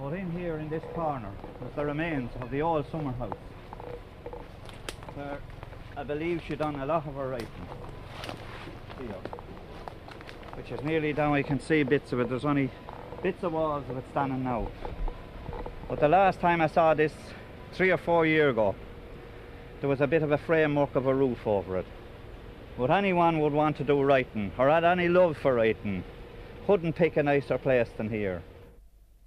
But 0.00 0.14
in 0.14 0.30
here 0.30 0.56
in 0.56 0.70
this 0.70 0.82
corner 0.94 1.28
is 1.62 1.76
the 1.76 1.84
remains 1.84 2.30
of 2.40 2.50
the 2.50 2.62
old 2.62 2.90
summer 2.90 3.12
house. 3.12 3.36
Where 5.14 5.38
I 5.98 6.02
believe 6.02 6.40
she 6.48 6.56
done 6.56 6.76
a 6.76 6.86
lot 6.86 7.06
of 7.06 7.14
her 7.14 7.28
writing. 7.28 7.68
Here. 8.98 9.14
Which 10.54 10.72
is 10.72 10.82
nearly 10.82 11.12
down, 11.12 11.34
I 11.34 11.42
can 11.42 11.60
see 11.60 11.82
bits 11.82 12.14
of 12.14 12.20
it. 12.20 12.30
There's 12.30 12.46
only 12.46 12.70
bits 13.22 13.44
of 13.44 13.52
walls 13.52 13.84
of 13.90 13.98
it 13.98 14.04
standing 14.12 14.44
now. 14.44 14.68
But 15.90 16.00
the 16.00 16.08
last 16.08 16.40
time 16.40 16.62
I 16.62 16.68
saw 16.68 16.94
this, 16.94 17.12
three 17.74 17.90
or 17.90 17.98
four 17.98 18.24
years 18.24 18.52
ago, 18.52 18.74
there 19.80 19.88
was 19.88 20.00
a 20.00 20.06
bit 20.06 20.22
of 20.22 20.30
a 20.30 20.38
framework 20.38 20.94
of 20.94 21.06
a 21.06 21.14
roof 21.14 21.46
over 21.46 21.78
it. 21.78 21.86
But 22.78 22.90
anyone 22.90 23.40
would 23.40 23.52
want 23.52 23.76
to 23.78 23.84
do 23.84 24.02
writing, 24.02 24.52
or 24.58 24.68
had 24.68 24.84
any 24.84 25.08
love 25.08 25.36
for 25.36 25.54
writing, 25.54 26.04
couldn't 26.66 26.94
pick 26.94 27.16
a 27.16 27.22
nicer 27.22 27.58
place 27.58 27.88
than 27.96 28.10
here. 28.10 28.42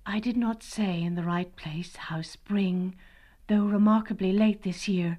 I 0.06 0.20
did 0.20 0.38
not 0.38 0.64
say 0.64 1.02
in 1.02 1.16
the 1.16 1.24
right 1.24 1.56
place 1.56 1.96
how 1.96 2.22
spring, 2.22 2.96
though 3.48 3.66
remarkably 3.66 4.32
late 4.32 4.64
this 4.64 4.88
year, 4.88 5.18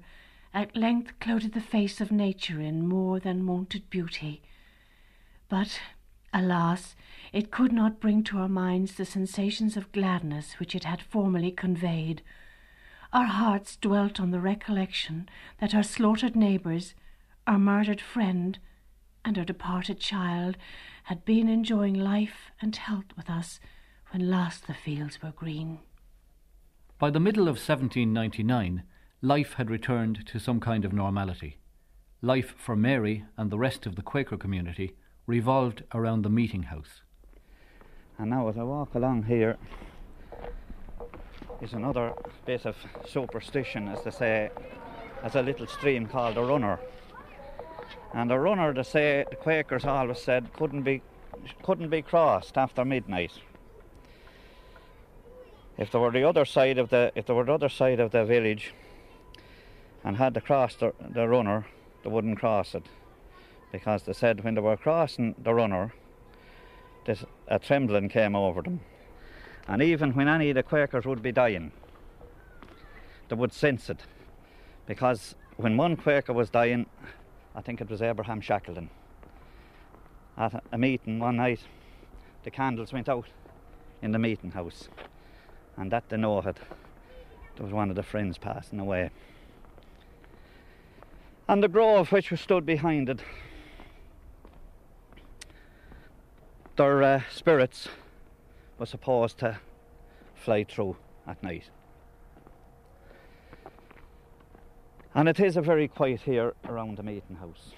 at 0.53 0.75
length 0.75 1.19
clothed 1.19 1.53
the 1.53 1.61
face 1.61 1.99
of 1.99 2.11
nature 2.11 2.61
in 2.61 2.87
more 2.87 3.19
than 3.19 3.45
wonted 3.45 3.89
beauty. 3.89 4.41
But, 5.49 5.79
alas, 6.33 6.95
it 7.33 7.51
could 7.51 7.71
not 7.71 7.99
bring 7.99 8.23
to 8.25 8.37
our 8.37 8.47
minds 8.49 8.93
the 8.93 9.05
sensations 9.05 9.75
of 9.75 9.91
gladness 9.91 10.53
which 10.59 10.75
it 10.75 10.85
had 10.85 11.01
formerly 11.01 11.51
conveyed. 11.51 12.21
Our 13.15 13.27
hearts 13.27 13.77
dwelt 13.77 14.19
on 14.19 14.31
the 14.31 14.41
recollection 14.41 15.29
that 15.61 15.73
our 15.73 15.83
slaughtered 15.83 16.35
neighbours, 16.35 16.95
our 17.47 17.57
murdered 17.57 18.01
friend, 18.01 18.59
and 19.23 19.37
our 19.37 19.45
departed 19.45 20.01
child 20.01 20.57
had 21.03 21.23
been 21.23 21.47
enjoying 21.47 21.93
life 21.93 22.51
and 22.61 22.75
health 22.75 23.05
with 23.15 23.29
us 23.29 23.61
when 24.09 24.29
last 24.29 24.67
the 24.67 24.73
fields 24.73 25.23
were 25.23 25.31
green. 25.31 25.79
By 26.99 27.09
the 27.09 27.21
middle 27.21 27.43
of 27.43 27.55
1799, 27.55 28.83
life 29.21 29.53
had 29.53 29.71
returned 29.71 30.27
to 30.27 30.37
some 30.37 30.59
kind 30.59 30.83
of 30.83 30.91
normality. 30.91 31.55
Life 32.21 32.53
for 32.57 32.75
Mary 32.75 33.23
and 33.37 33.49
the 33.49 33.57
rest 33.57 33.85
of 33.85 33.95
the 33.95 34.01
Quaker 34.01 34.35
community 34.35 34.93
revolved 35.25 35.83
around 35.93 36.23
the 36.23 36.29
meeting 36.29 36.63
house. 36.63 37.01
And 38.17 38.29
now, 38.31 38.49
as 38.49 38.57
I 38.57 38.63
walk 38.63 38.93
along 38.93 39.23
here, 39.23 39.55
is 41.61 41.73
another 41.73 42.13
bit 42.45 42.65
of 42.65 42.75
superstition, 43.07 43.87
as 43.87 44.03
they 44.03 44.11
say, 44.11 44.49
as 45.23 45.35
a 45.35 45.41
little 45.41 45.67
stream 45.67 46.05
called 46.07 46.37
a 46.37 46.43
runner. 46.43 46.79
And 48.13 48.31
a 48.31 48.39
runner, 48.39 48.73
they 48.73 48.83
say, 48.83 49.25
the 49.29 49.35
Quakers 49.35 49.85
always 49.85 50.19
said, 50.19 50.53
couldn't 50.53 50.83
be, 50.83 51.01
couldn't 51.63 51.89
be 51.89 52.01
crossed 52.01 52.57
after 52.57 52.85
midnight. 52.85 53.31
If 55.77 55.91
they 55.91 55.99
were 55.99 56.11
the 56.11 56.23
other 56.23 56.45
side 56.45 56.77
of 56.77 56.89
the, 56.89 57.11
if 57.15 57.25
they 57.25 57.33
were 57.33 57.43
the 57.43 57.53
other 57.53 57.69
side 57.69 57.99
of 57.99 58.11
the 58.11 58.23
village, 58.25 58.73
and 60.03 60.17
had 60.17 60.33
to 60.35 60.41
cross 60.41 60.75
the, 60.75 60.93
the 60.99 61.27
runner, 61.27 61.65
they 62.03 62.09
wouldn't 62.09 62.39
cross 62.39 62.75
it, 62.75 62.85
because 63.71 64.03
they 64.03 64.13
said 64.13 64.43
when 64.43 64.55
they 64.55 64.61
were 64.61 64.77
crossing 64.77 65.35
the 65.41 65.53
runner, 65.53 65.93
this, 67.05 67.25
a 67.47 67.59
trembling 67.59 68.09
came 68.09 68.35
over 68.35 68.61
them. 68.61 68.79
And 69.67 69.81
even 69.81 70.13
when 70.13 70.27
any 70.27 70.49
of 70.49 70.55
the 70.55 70.63
Quakers 70.63 71.05
would 71.05 71.21
be 71.21 71.31
dying, 71.31 71.71
they 73.29 73.35
would 73.35 73.53
sense 73.53 73.89
it. 73.89 74.01
Because 74.85 75.35
when 75.57 75.77
one 75.77 75.95
Quaker 75.95 76.33
was 76.33 76.49
dying, 76.49 76.85
I 77.55 77.61
think 77.61 77.81
it 77.81 77.89
was 77.89 78.01
Abraham 78.01 78.41
Shackleton, 78.41 78.89
at 80.37 80.63
a 80.71 80.77
meeting 80.77 81.19
one 81.19 81.37
night, 81.37 81.61
the 82.43 82.51
candles 82.51 82.93
went 82.93 83.09
out 83.09 83.27
in 84.01 84.11
the 84.11 84.19
meeting 84.19 84.51
house. 84.51 84.89
And 85.77 85.91
that 85.91 86.09
they 86.09 86.17
noted 86.17 86.57
there 87.55 87.65
was 87.65 87.73
one 87.73 87.89
of 87.89 87.95
the 87.95 88.03
friends 88.03 88.37
passing 88.37 88.79
away. 88.79 89.09
And 91.47 91.63
the 91.63 91.67
grove 91.67 92.11
which 92.11 92.31
was 92.31 92.41
stood 92.41 92.65
behind 92.65 93.09
it, 93.09 93.21
their 96.75 97.01
uh, 97.01 97.21
spirits 97.31 97.87
were 98.77 98.85
supposed 98.85 99.37
to 99.39 99.59
fly 100.33 100.63
through 100.63 100.97
at 101.27 101.41
night. 101.41 101.69
And 105.13 105.29
it 105.29 105.39
is 105.39 105.55
a 105.55 105.61
very 105.61 105.87
quiet 105.87 106.21
here 106.21 106.53
around 106.67 106.97
the 106.97 107.03
meeting 107.03 107.37
house. 107.37 107.71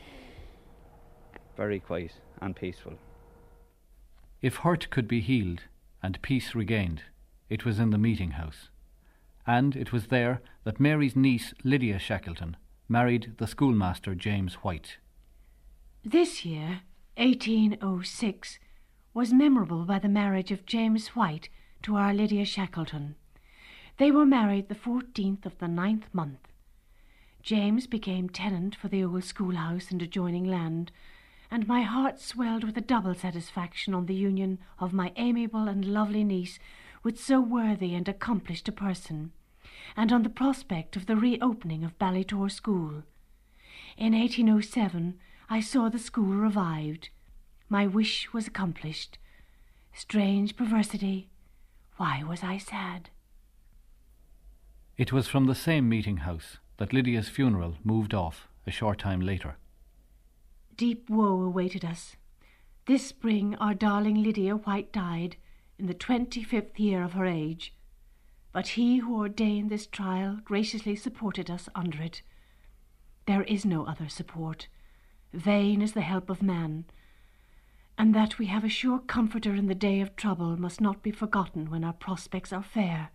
Very 1.55 1.79
quiet 1.79 2.13
and 2.41 2.55
peaceful. 2.55 2.93
If 4.41 4.57
hurt 4.57 4.89
could 4.89 5.07
be 5.07 5.21
healed 5.21 5.61
and 6.01 6.21
peace 6.21 6.55
regained, 6.55 7.03
it 7.49 7.63
was 7.63 7.79
in 7.79 7.91
the 7.91 7.97
meeting 7.97 8.31
house. 8.31 8.69
And 9.45 9.75
it 9.75 9.93
was 9.93 10.07
there 10.07 10.41
that 10.63 10.79
Mary's 10.79 11.15
niece 11.15 11.53
Lydia 11.63 11.99
Shackleton 11.99 12.57
married 12.89 13.35
the 13.37 13.47
schoolmaster 13.47 14.15
James 14.15 14.55
White. 14.55 14.97
This 16.03 16.43
year, 16.43 16.81
1806, 17.17 18.59
was 19.17 19.33
memorable 19.33 19.83
by 19.83 19.97
the 19.97 20.07
marriage 20.07 20.51
of 20.51 20.63
James 20.67 21.07
White 21.15 21.49
to 21.81 21.95
our 21.95 22.13
Lydia 22.13 22.45
Shackleton. 22.45 23.15
They 23.97 24.11
were 24.11 24.27
married 24.27 24.69
the 24.69 24.75
14th 24.75 25.43
of 25.43 25.57
the 25.57 25.67
ninth 25.67 26.05
month. 26.13 26.51
James 27.41 27.87
became 27.87 28.29
tenant 28.29 28.75
for 28.75 28.89
the 28.89 29.03
old 29.03 29.23
schoolhouse 29.23 29.89
and 29.89 30.03
adjoining 30.03 30.43
land, 30.43 30.91
and 31.49 31.67
my 31.67 31.81
heart 31.81 32.19
swelled 32.19 32.63
with 32.63 32.77
a 32.77 32.81
double 32.81 33.15
satisfaction 33.15 33.95
on 33.95 34.05
the 34.05 34.13
union 34.13 34.59
of 34.77 34.93
my 34.93 35.11
amiable 35.15 35.67
and 35.67 35.83
lovely 35.83 36.23
niece 36.23 36.59
with 37.01 37.19
so 37.19 37.41
worthy 37.41 37.95
and 37.95 38.07
accomplished 38.07 38.67
a 38.67 38.71
person, 38.71 39.31
and 39.95 40.11
on 40.13 40.21
the 40.21 40.29
prospect 40.29 40.95
of 40.95 41.07
the 41.07 41.15
reopening 41.15 41.83
of 41.83 41.97
Ballitore 41.97 42.51
School. 42.51 43.01
In 43.97 44.13
1807 44.13 45.17
I 45.49 45.59
saw 45.59 45.89
the 45.89 45.97
school 45.97 46.35
revived. 46.35 47.09
My 47.69 47.85
wish 47.85 48.31
was 48.33 48.47
accomplished. 48.47 49.17
Strange 49.93 50.55
perversity. 50.55 51.29
Why 51.97 52.23
was 52.23 52.43
I 52.43 52.57
sad? 52.57 53.09
It 54.95 55.11
was 55.11 55.27
from 55.27 55.45
the 55.45 55.55
same 55.55 55.89
meeting 55.89 56.17
house 56.17 56.57
that 56.77 56.93
Lydia's 56.93 57.29
funeral 57.29 57.75
moved 57.83 58.13
off 58.13 58.47
a 58.65 58.71
short 58.71 58.99
time 58.99 59.21
later. 59.21 59.57
Deep 60.75 61.09
woe 61.09 61.41
awaited 61.41 61.83
us. 61.83 62.15
This 62.85 63.05
spring 63.05 63.55
our 63.55 63.73
darling 63.73 64.23
Lydia 64.23 64.55
White 64.55 64.93
died 64.93 65.35
in 65.77 65.87
the 65.87 65.93
twenty 65.93 66.43
fifth 66.43 66.79
year 66.79 67.03
of 67.03 67.13
her 67.13 67.25
age. 67.25 67.73
But 68.53 68.69
he 68.69 68.97
who 68.97 69.17
ordained 69.17 69.69
this 69.69 69.87
trial 69.87 70.39
graciously 70.43 70.95
supported 70.95 71.49
us 71.49 71.67
under 71.75 72.01
it. 72.01 72.21
There 73.25 73.43
is 73.43 73.65
no 73.65 73.85
other 73.85 74.07
support. 74.07 74.67
Vain 75.33 75.81
is 75.81 75.93
the 75.93 76.01
help 76.01 76.29
of 76.29 76.41
man, 76.41 76.85
and 77.97 78.13
that 78.13 78.37
we 78.37 78.45
have 78.45 78.63
a 78.63 78.69
sure 78.69 78.99
comforter 78.99 79.55
in 79.55 79.67
the 79.67 79.75
day 79.75 80.01
of 80.01 80.15
trouble 80.15 80.55
must 80.59 80.79
not 80.79 81.01
be 81.01 81.11
forgotten 81.11 81.69
when 81.69 81.83
our 81.83 81.93
prospects 81.93 82.53
are 82.53 82.63
fair. 82.63 83.09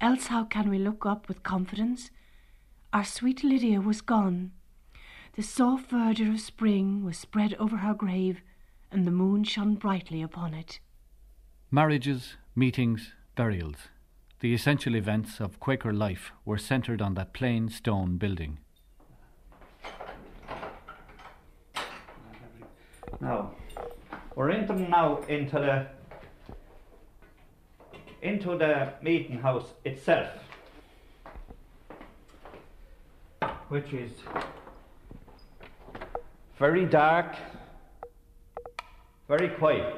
Else 0.00 0.28
how 0.28 0.44
can 0.44 0.68
we 0.70 0.78
look 0.78 1.04
up 1.04 1.28
with 1.28 1.42
confidence? 1.42 2.10
Our 2.92 3.04
sweet 3.04 3.44
Lydia 3.44 3.80
was 3.80 4.00
gone. 4.00 4.52
The 5.34 5.42
soft 5.42 5.90
verdure 5.90 6.32
of 6.32 6.40
spring 6.40 7.04
was 7.04 7.18
spread 7.18 7.54
over 7.54 7.78
her 7.78 7.92
grave, 7.92 8.40
and 8.90 9.06
the 9.06 9.10
moon 9.10 9.44
shone 9.44 9.74
brightly 9.74 10.22
upon 10.22 10.54
it. 10.54 10.80
Marriages, 11.70 12.36
meetings, 12.54 13.12
burials, 13.34 13.88
the 14.40 14.54
essential 14.54 14.94
events 14.94 15.40
of 15.40 15.60
Quaker 15.60 15.92
life 15.92 16.32
were 16.44 16.56
centred 16.56 17.02
on 17.02 17.14
that 17.14 17.34
plain 17.34 17.68
stone 17.68 18.16
building. 18.16 18.58
Now, 23.20 23.52
we're 24.36 24.50
into 24.50 24.74
now 24.74 25.16
into 25.28 25.58
the 25.58 25.86
into 28.22 28.56
the 28.56 28.92
meeting 29.02 29.38
house 29.38 29.72
itself, 29.84 30.30
which 33.68 33.92
is 33.92 34.12
very 36.58 36.84
dark, 36.84 37.34
very 39.26 39.48
quiet. 39.48 39.94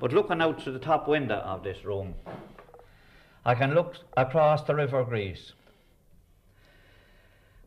But 0.00 0.12
looking 0.12 0.40
out 0.40 0.60
through 0.60 0.72
the 0.72 0.78
top 0.80 1.06
window 1.06 1.36
of 1.36 1.62
this 1.62 1.84
room, 1.84 2.14
I 3.44 3.54
can 3.54 3.74
look 3.74 3.96
across 4.16 4.62
the 4.64 4.74
River 4.74 5.04
Griese. 5.04 5.52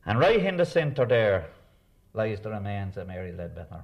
And 0.06 0.20
right 0.20 0.40
in 0.40 0.58
the 0.58 0.66
centre 0.66 1.06
there 1.06 1.48
lies 2.14 2.42
the 2.42 2.50
remains 2.50 2.98
of 2.98 3.08
Mary 3.08 3.32
Leadbeater, 3.32 3.84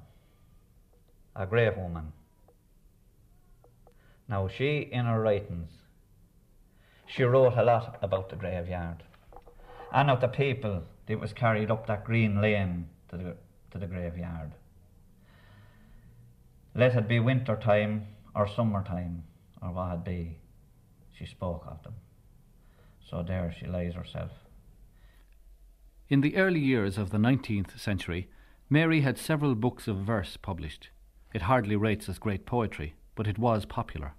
a 1.36 1.46
grave 1.46 1.78
woman. 1.78 2.14
Now, 4.28 4.48
she, 4.48 4.90
in 4.92 5.06
her 5.06 5.22
writings, 5.22 5.70
she 7.06 7.24
wrote 7.24 7.58
a 7.58 7.64
lot 7.64 7.98
about 8.02 8.30
the 8.30 8.36
graveyard 8.36 9.04
and 9.94 10.10
of 10.10 10.22
the 10.22 10.28
people 10.28 10.84
that 11.08 11.20
was 11.20 11.34
carried 11.34 11.70
up 11.70 11.88
that 11.88 12.06
green 12.06 12.42
lane 12.42 12.88
to 13.10 13.18
the, 13.18 13.36
to 13.72 13.78
the 13.78 13.88
graveyard. 13.88 14.52
Let 16.74 16.96
it 16.96 17.08
be 17.08 17.20
winter 17.20 17.58
time 17.58 18.08
or 18.34 18.48
summertime 18.48 19.24
or 19.62 19.72
what 19.72 19.94
it 19.94 20.06
be, 20.06 20.38
she 21.12 21.26
spoke 21.26 21.66
of 21.68 21.84
them. 21.84 21.96
So 23.10 23.24
there 23.24 23.54
she 23.58 23.68
lays 23.68 23.94
herself. 23.94 24.32
In 26.08 26.22
the 26.22 26.38
early 26.38 26.60
years 26.60 26.98
of 26.98 27.10
the 27.10 27.18
19th 27.18 27.78
century, 27.80 28.30
Mary 28.70 29.02
had 29.02 29.18
several 29.18 29.56
books 29.56 29.88
of 29.88 29.98
verse 29.98 30.38
published. 30.38 30.90
It 31.34 31.44
hardly 31.44 31.76
rates 31.76 32.10
as 32.10 32.20
great 32.20 32.46
poetry, 32.46 32.96
but 33.16 33.28
it 33.28 33.38
was 33.38 33.66
popular. 33.66 34.14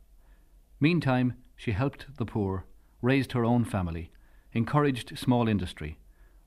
Meantime, 0.80 1.34
she 1.56 1.72
helped 1.72 2.06
the 2.16 2.26
poor, 2.26 2.64
raised 3.02 3.32
her 3.32 3.44
own 3.44 3.64
family, 3.64 4.10
encouraged 4.52 5.18
small 5.18 5.48
industry, 5.48 5.98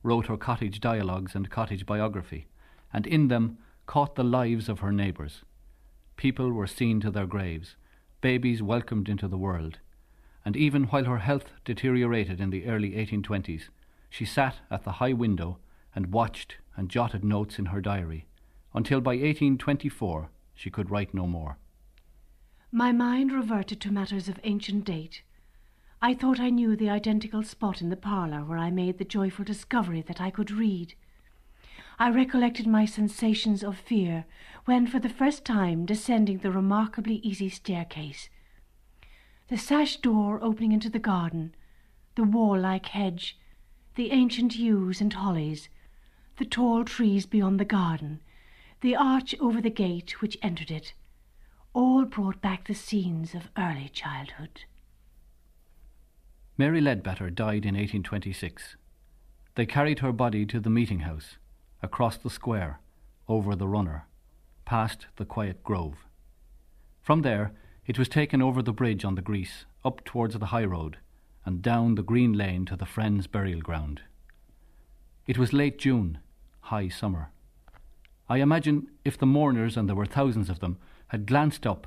wrote 0.03 0.27
her 0.27 0.37
cottage 0.37 0.79
dialogues 0.79 1.35
and 1.35 1.49
cottage 1.49 1.85
biography, 1.85 2.47
and 2.91 3.05
in 3.07 3.27
them 3.27 3.57
caught 3.85 4.15
the 4.15 4.23
lives 4.23 4.67
of 4.67 4.79
her 4.79 4.91
neighbours. 4.91 5.43
People 6.17 6.51
were 6.51 6.67
seen 6.67 6.99
to 7.01 7.11
their 7.11 7.27
graves, 7.27 7.75
babies 8.21 8.61
welcomed 8.61 9.09
into 9.09 9.27
the 9.27 9.37
world, 9.37 9.79
and 10.43 10.55
even 10.55 10.85
while 10.85 11.05
her 11.05 11.19
health 11.19 11.51
deteriorated 11.63 12.39
in 12.39 12.49
the 12.49 12.65
early 12.65 12.91
1820s, 12.91 13.69
she 14.09 14.25
sat 14.25 14.57
at 14.71 14.83
the 14.83 14.93
high 14.93 15.13
window 15.13 15.57
and 15.95 16.11
watched 16.11 16.57
and 16.75 16.89
jotted 16.89 17.23
notes 17.23 17.59
in 17.59 17.67
her 17.67 17.81
diary, 17.81 18.25
until 18.73 19.01
by 19.01 19.11
1824 19.11 20.29
she 20.55 20.71
could 20.71 20.89
write 20.89 21.13
no 21.13 21.27
more. 21.27 21.57
My 22.71 22.91
mind 22.91 23.31
reverted 23.31 23.79
to 23.81 23.91
matters 23.91 24.27
of 24.27 24.39
ancient 24.43 24.85
date. 24.85 25.21
I 26.01 26.13
thought 26.13 26.39
I 26.39 26.49
knew 26.49 26.75
the 26.75 26.89
identical 26.89 27.43
spot 27.43 27.81
in 27.81 27.89
the 27.89 27.95
parlour 27.95 28.43
where 28.43 28.57
I 28.57 28.69
made 28.69 28.97
the 28.97 29.05
joyful 29.05 29.45
discovery 29.45 30.01
that 30.01 30.19
I 30.19 30.29
could 30.29 30.51
read. 30.51 30.95
I 31.97 32.09
recollected 32.09 32.67
my 32.67 32.85
sensations 32.85 33.63
of 33.63 33.77
fear 33.77 34.25
when, 34.65 34.87
for 34.87 34.99
the 34.99 35.09
first 35.09 35.45
time, 35.45 35.85
descending 35.85 36.39
the 36.39 36.51
remarkably 36.51 37.15
easy 37.17 37.49
staircase. 37.49 38.29
The 39.47 39.57
sash 39.57 39.97
door 39.97 40.39
opening 40.41 40.71
into 40.71 40.89
the 40.89 40.99
garden, 40.99 41.55
the 42.15 42.23
wall 42.23 42.59
like 42.59 42.87
hedge, 42.87 43.37
the 43.95 44.11
ancient 44.11 44.55
yews 44.55 44.99
and 44.99 45.13
hollies, 45.13 45.69
the 46.37 46.45
tall 46.45 46.83
trees 46.83 47.25
beyond 47.25 47.59
the 47.59 47.65
garden, 47.65 48.21
the 48.85 48.95
arch 48.95 49.33
over 49.39 49.61
the 49.61 49.69
gate 49.71 50.21
which 50.21 50.37
entered 50.43 50.69
it, 50.69 50.93
all 51.73 52.05
brought 52.05 52.39
back 52.39 52.67
the 52.67 52.73
scenes 52.75 53.33
of 53.33 53.49
early 53.57 53.89
childhood. 53.89 54.65
Mary 56.55 56.79
Leadbeater 56.79 57.31
died 57.31 57.65
in 57.65 57.73
1826. 57.73 58.75
They 59.55 59.65
carried 59.65 59.99
her 59.99 60.11
body 60.11 60.45
to 60.45 60.59
the 60.59 60.69
meeting 60.69 60.99
house, 60.99 61.37
across 61.81 62.15
the 62.17 62.29
square, 62.29 62.79
over 63.27 63.55
the 63.55 63.67
runner, 63.67 64.05
past 64.65 65.07
the 65.15 65.25
quiet 65.25 65.63
grove. 65.63 66.05
From 67.01 67.23
there, 67.23 67.53
it 67.87 67.97
was 67.97 68.07
taken 68.07 68.39
over 68.39 68.61
the 68.61 68.71
bridge 68.71 69.03
on 69.03 69.15
the 69.15 69.23
Griese, 69.23 69.65
up 69.83 70.05
towards 70.05 70.37
the 70.37 70.45
high 70.53 70.63
road, 70.63 70.97
and 71.43 71.63
down 71.63 71.95
the 71.95 72.03
green 72.03 72.33
lane 72.33 72.65
to 72.65 72.75
the 72.75 72.85
Friends' 72.85 73.25
burial 73.25 73.61
ground. 73.61 74.01
It 75.25 75.39
was 75.39 75.53
late 75.53 75.79
June, 75.79 76.19
high 76.59 76.89
summer. 76.89 77.31
I 78.27 78.37
imagine 78.37 78.87
if 79.03 79.17
the 79.17 79.27
mourners, 79.27 79.77
and 79.77 79.87
there 79.87 79.95
were 79.95 80.05
thousands 80.07 80.49
of 80.49 80.59
them, 80.59 80.77
had 81.09 81.27
glanced 81.27 81.67
up, 81.67 81.85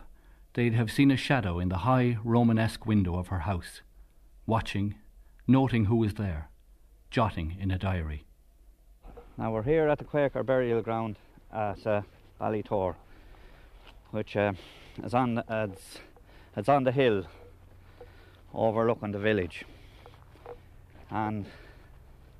they'd 0.54 0.74
have 0.74 0.90
seen 0.90 1.10
a 1.10 1.16
shadow 1.16 1.58
in 1.58 1.68
the 1.68 1.78
high 1.78 2.18
Romanesque 2.22 2.86
window 2.86 3.16
of 3.16 3.28
her 3.28 3.40
house, 3.40 3.82
watching, 4.46 4.94
noting 5.48 5.86
who 5.86 5.96
was 5.96 6.14
there, 6.14 6.48
jotting 7.10 7.56
in 7.58 7.72
a 7.72 7.78
diary. 7.78 8.24
Now 9.36 9.52
we're 9.52 9.64
here 9.64 9.88
at 9.88 9.98
the 9.98 10.04
Quaker 10.04 10.44
burial 10.44 10.80
ground 10.80 11.16
at 11.52 11.84
uh, 11.84 12.02
Ballitore, 12.40 12.94
which 14.12 14.36
uh, 14.36 14.52
is 15.02 15.14
on 15.14 15.42
it's, 15.48 15.98
it's 16.56 16.68
on 16.68 16.84
the 16.84 16.92
hill 16.92 17.24
overlooking 18.54 19.10
the 19.10 19.18
village, 19.18 19.64
and 21.10 21.46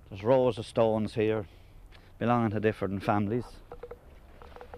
there's 0.09 0.23
rows 0.23 0.57
of 0.57 0.67
stones 0.67 1.15
here 1.15 1.47
belonging 2.19 2.51
to 2.51 2.61
different 2.61 3.03
families. 3.03 3.45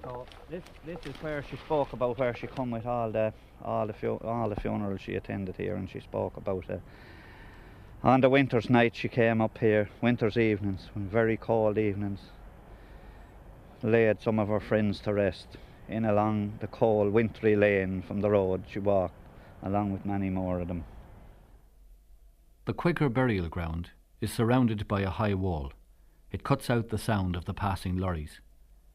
So 0.02 0.26
this 0.48 0.62
this 0.86 0.98
is 1.04 1.14
where 1.22 1.42
she 1.42 1.56
spoke 1.56 1.92
about 1.92 2.18
where 2.18 2.34
she 2.34 2.46
come 2.46 2.70
with 2.70 2.86
all 2.86 3.10
the 3.10 3.32
all 3.62 3.86
the 3.86 3.92
fu- 3.92 4.20
all 4.24 4.48
the 4.48 4.60
funerals 4.60 5.00
she 5.00 5.14
attended 5.14 5.56
here, 5.56 5.76
and 5.76 5.88
she 5.90 6.00
spoke 6.00 6.36
about 6.36 6.68
it. 6.70 6.80
On 8.02 8.20
the 8.22 8.30
winter's 8.30 8.70
night, 8.70 8.96
she 8.96 9.08
came 9.08 9.42
up 9.42 9.58
here, 9.58 9.90
winter's 10.00 10.38
evenings, 10.38 10.88
very 10.96 11.36
cold 11.36 11.76
evenings, 11.76 12.20
laid 13.82 14.22
some 14.22 14.38
of 14.38 14.48
her 14.48 14.60
friends 14.60 15.00
to 15.00 15.12
rest. 15.12 15.58
In 15.86 16.04
along 16.04 16.54
the 16.60 16.66
cold, 16.66 17.12
wintry 17.12 17.56
lane 17.56 18.00
from 18.00 18.20
the 18.20 18.30
road, 18.30 18.62
she 18.70 18.78
walked, 18.78 19.14
along 19.62 19.92
with 19.92 20.06
many 20.06 20.30
more 20.30 20.60
of 20.60 20.68
them. 20.68 20.84
The 22.64 22.72
Quaker 22.72 23.08
burial 23.08 23.48
ground 23.48 23.90
is 24.20 24.32
surrounded 24.32 24.88
by 24.88 25.02
a 25.02 25.10
high 25.10 25.34
wall. 25.34 25.72
It 26.30 26.44
cuts 26.44 26.70
out 26.70 26.88
the 26.88 26.98
sound 26.98 27.36
of 27.36 27.44
the 27.44 27.54
passing 27.54 27.98
lorries. 27.98 28.40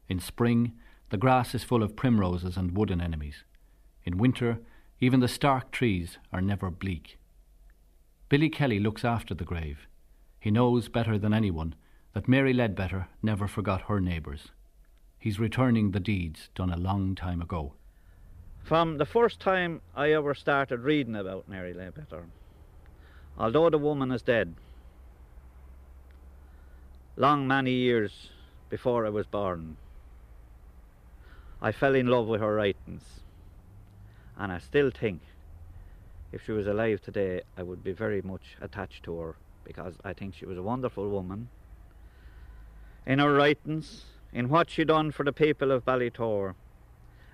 In 0.08 0.18
spring, 0.18 0.72
the 1.10 1.16
grass 1.16 1.54
is 1.54 1.62
full 1.62 1.82
of 1.82 1.96
primroses 1.96 2.56
and 2.56 2.76
wood 2.76 2.90
anemones. 2.90 3.44
In 4.04 4.18
winter, 4.18 4.58
even 5.00 5.20
the 5.20 5.28
stark 5.28 5.70
trees 5.70 6.18
are 6.32 6.40
never 6.40 6.70
bleak. 6.70 7.18
Billy 8.28 8.48
Kelly 8.48 8.80
looks 8.80 9.04
after 9.04 9.34
the 9.34 9.44
grave. 9.44 9.86
He 10.40 10.50
knows 10.50 10.88
better 10.88 11.18
than 11.18 11.32
anyone 11.32 11.74
that 12.12 12.28
Mary 12.28 12.52
Leadbeater 12.52 13.08
never 13.22 13.46
forgot 13.46 13.82
her 13.82 14.00
neighbours. 14.00 14.48
He's 15.18 15.38
returning 15.38 15.90
the 15.90 16.00
deeds 16.00 16.50
done 16.54 16.72
a 16.72 16.76
long 16.76 17.14
time 17.14 17.42
ago. 17.42 17.74
From 18.64 18.98
the 18.98 19.06
first 19.06 19.38
time 19.38 19.80
I 19.94 20.10
ever 20.10 20.34
started 20.34 20.80
reading 20.80 21.14
about 21.14 21.48
Mary 21.48 21.72
Leadbeater, 21.72 22.24
although 23.38 23.70
the 23.70 23.78
woman 23.78 24.10
is 24.10 24.22
dead, 24.22 24.54
long 27.16 27.46
many 27.46 27.72
years 27.72 28.30
before 28.70 29.06
I 29.06 29.10
was 29.10 29.26
born, 29.26 29.76
I 31.66 31.72
fell 31.72 31.96
in 31.96 32.06
love 32.06 32.28
with 32.28 32.40
her 32.42 32.54
writings, 32.54 33.02
and 34.36 34.52
I 34.52 34.58
still 34.58 34.92
think 34.92 35.20
if 36.30 36.44
she 36.46 36.52
was 36.52 36.68
alive 36.68 37.00
today, 37.02 37.40
I 37.58 37.64
would 37.64 37.82
be 37.82 37.90
very 37.90 38.22
much 38.22 38.56
attached 38.60 39.02
to 39.02 39.18
her 39.18 39.34
because 39.64 39.94
I 40.04 40.12
think 40.12 40.36
she 40.36 40.46
was 40.46 40.56
a 40.56 40.62
wonderful 40.62 41.08
woman. 41.10 41.48
In 43.04 43.18
her 43.18 43.34
writings, 43.34 44.04
in 44.32 44.48
what 44.48 44.70
she 44.70 44.84
done 44.84 45.10
for 45.10 45.24
the 45.24 45.32
people 45.32 45.72
of 45.72 45.84
Ballitore, 45.84 46.54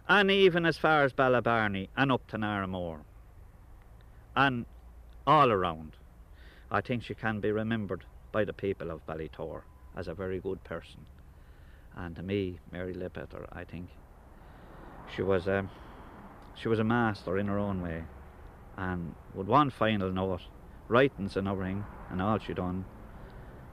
and 0.08 0.30
even 0.30 0.64
as 0.64 0.78
far 0.78 1.04
as 1.04 1.12
Balabarney 1.12 1.88
and 1.94 2.10
up 2.10 2.26
to 2.28 2.38
Narraghmore, 2.38 3.00
and 4.34 4.64
all 5.26 5.52
around, 5.52 5.96
I 6.70 6.80
think 6.80 7.04
she 7.04 7.14
can 7.14 7.40
be 7.40 7.52
remembered 7.52 8.06
by 8.32 8.46
the 8.46 8.54
people 8.54 8.90
of 8.90 9.04
Ballitore 9.04 9.64
as 9.94 10.08
a 10.08 10.14
very 10.14 10.40
good 10.40 10.64
person. 10.64 11.04
And 11.94 12.16
to 12.16 12.22
me, 12.22 12.60
Mary 12.70 12.94
Leadbeater, 12.94 13.46
I 13.52 13.64
think 13.64 13.90
she 15.14 15.22
was 15.22 15.46
a 15.46 15.68
she 16.54 16.68
was 16.68 16.78
a 16.78 16.84
master 16.84 17.36
in 17.36 17.46
her 17.48 17.58
own 17.58 17.82
way, 17.82 18.02
and 18.78 19.14
with 19.34 19.46
one 19.46 19.68
final 19.68 20.10
note, 20.10 20.40
writings 20.88 21.36
and 21.36 21.46
everything, 21.46 21.84
and 22.10 22.22
all 22.22 22.38
she 22.38 22.54
done, 22.54 22.84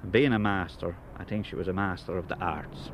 and 0.04 0.12
being 0.12 0.34
a 0.34 0.40
master, 0.40 0.98
I 1.18 1.24
think 1.24 1.46
she 1.46 1.56
was 1.56 1.68
a 1.68 1.74
master 1.74 2.18
of 2.18 2.28
the 2.28 2.38
arts. 2.44 2.90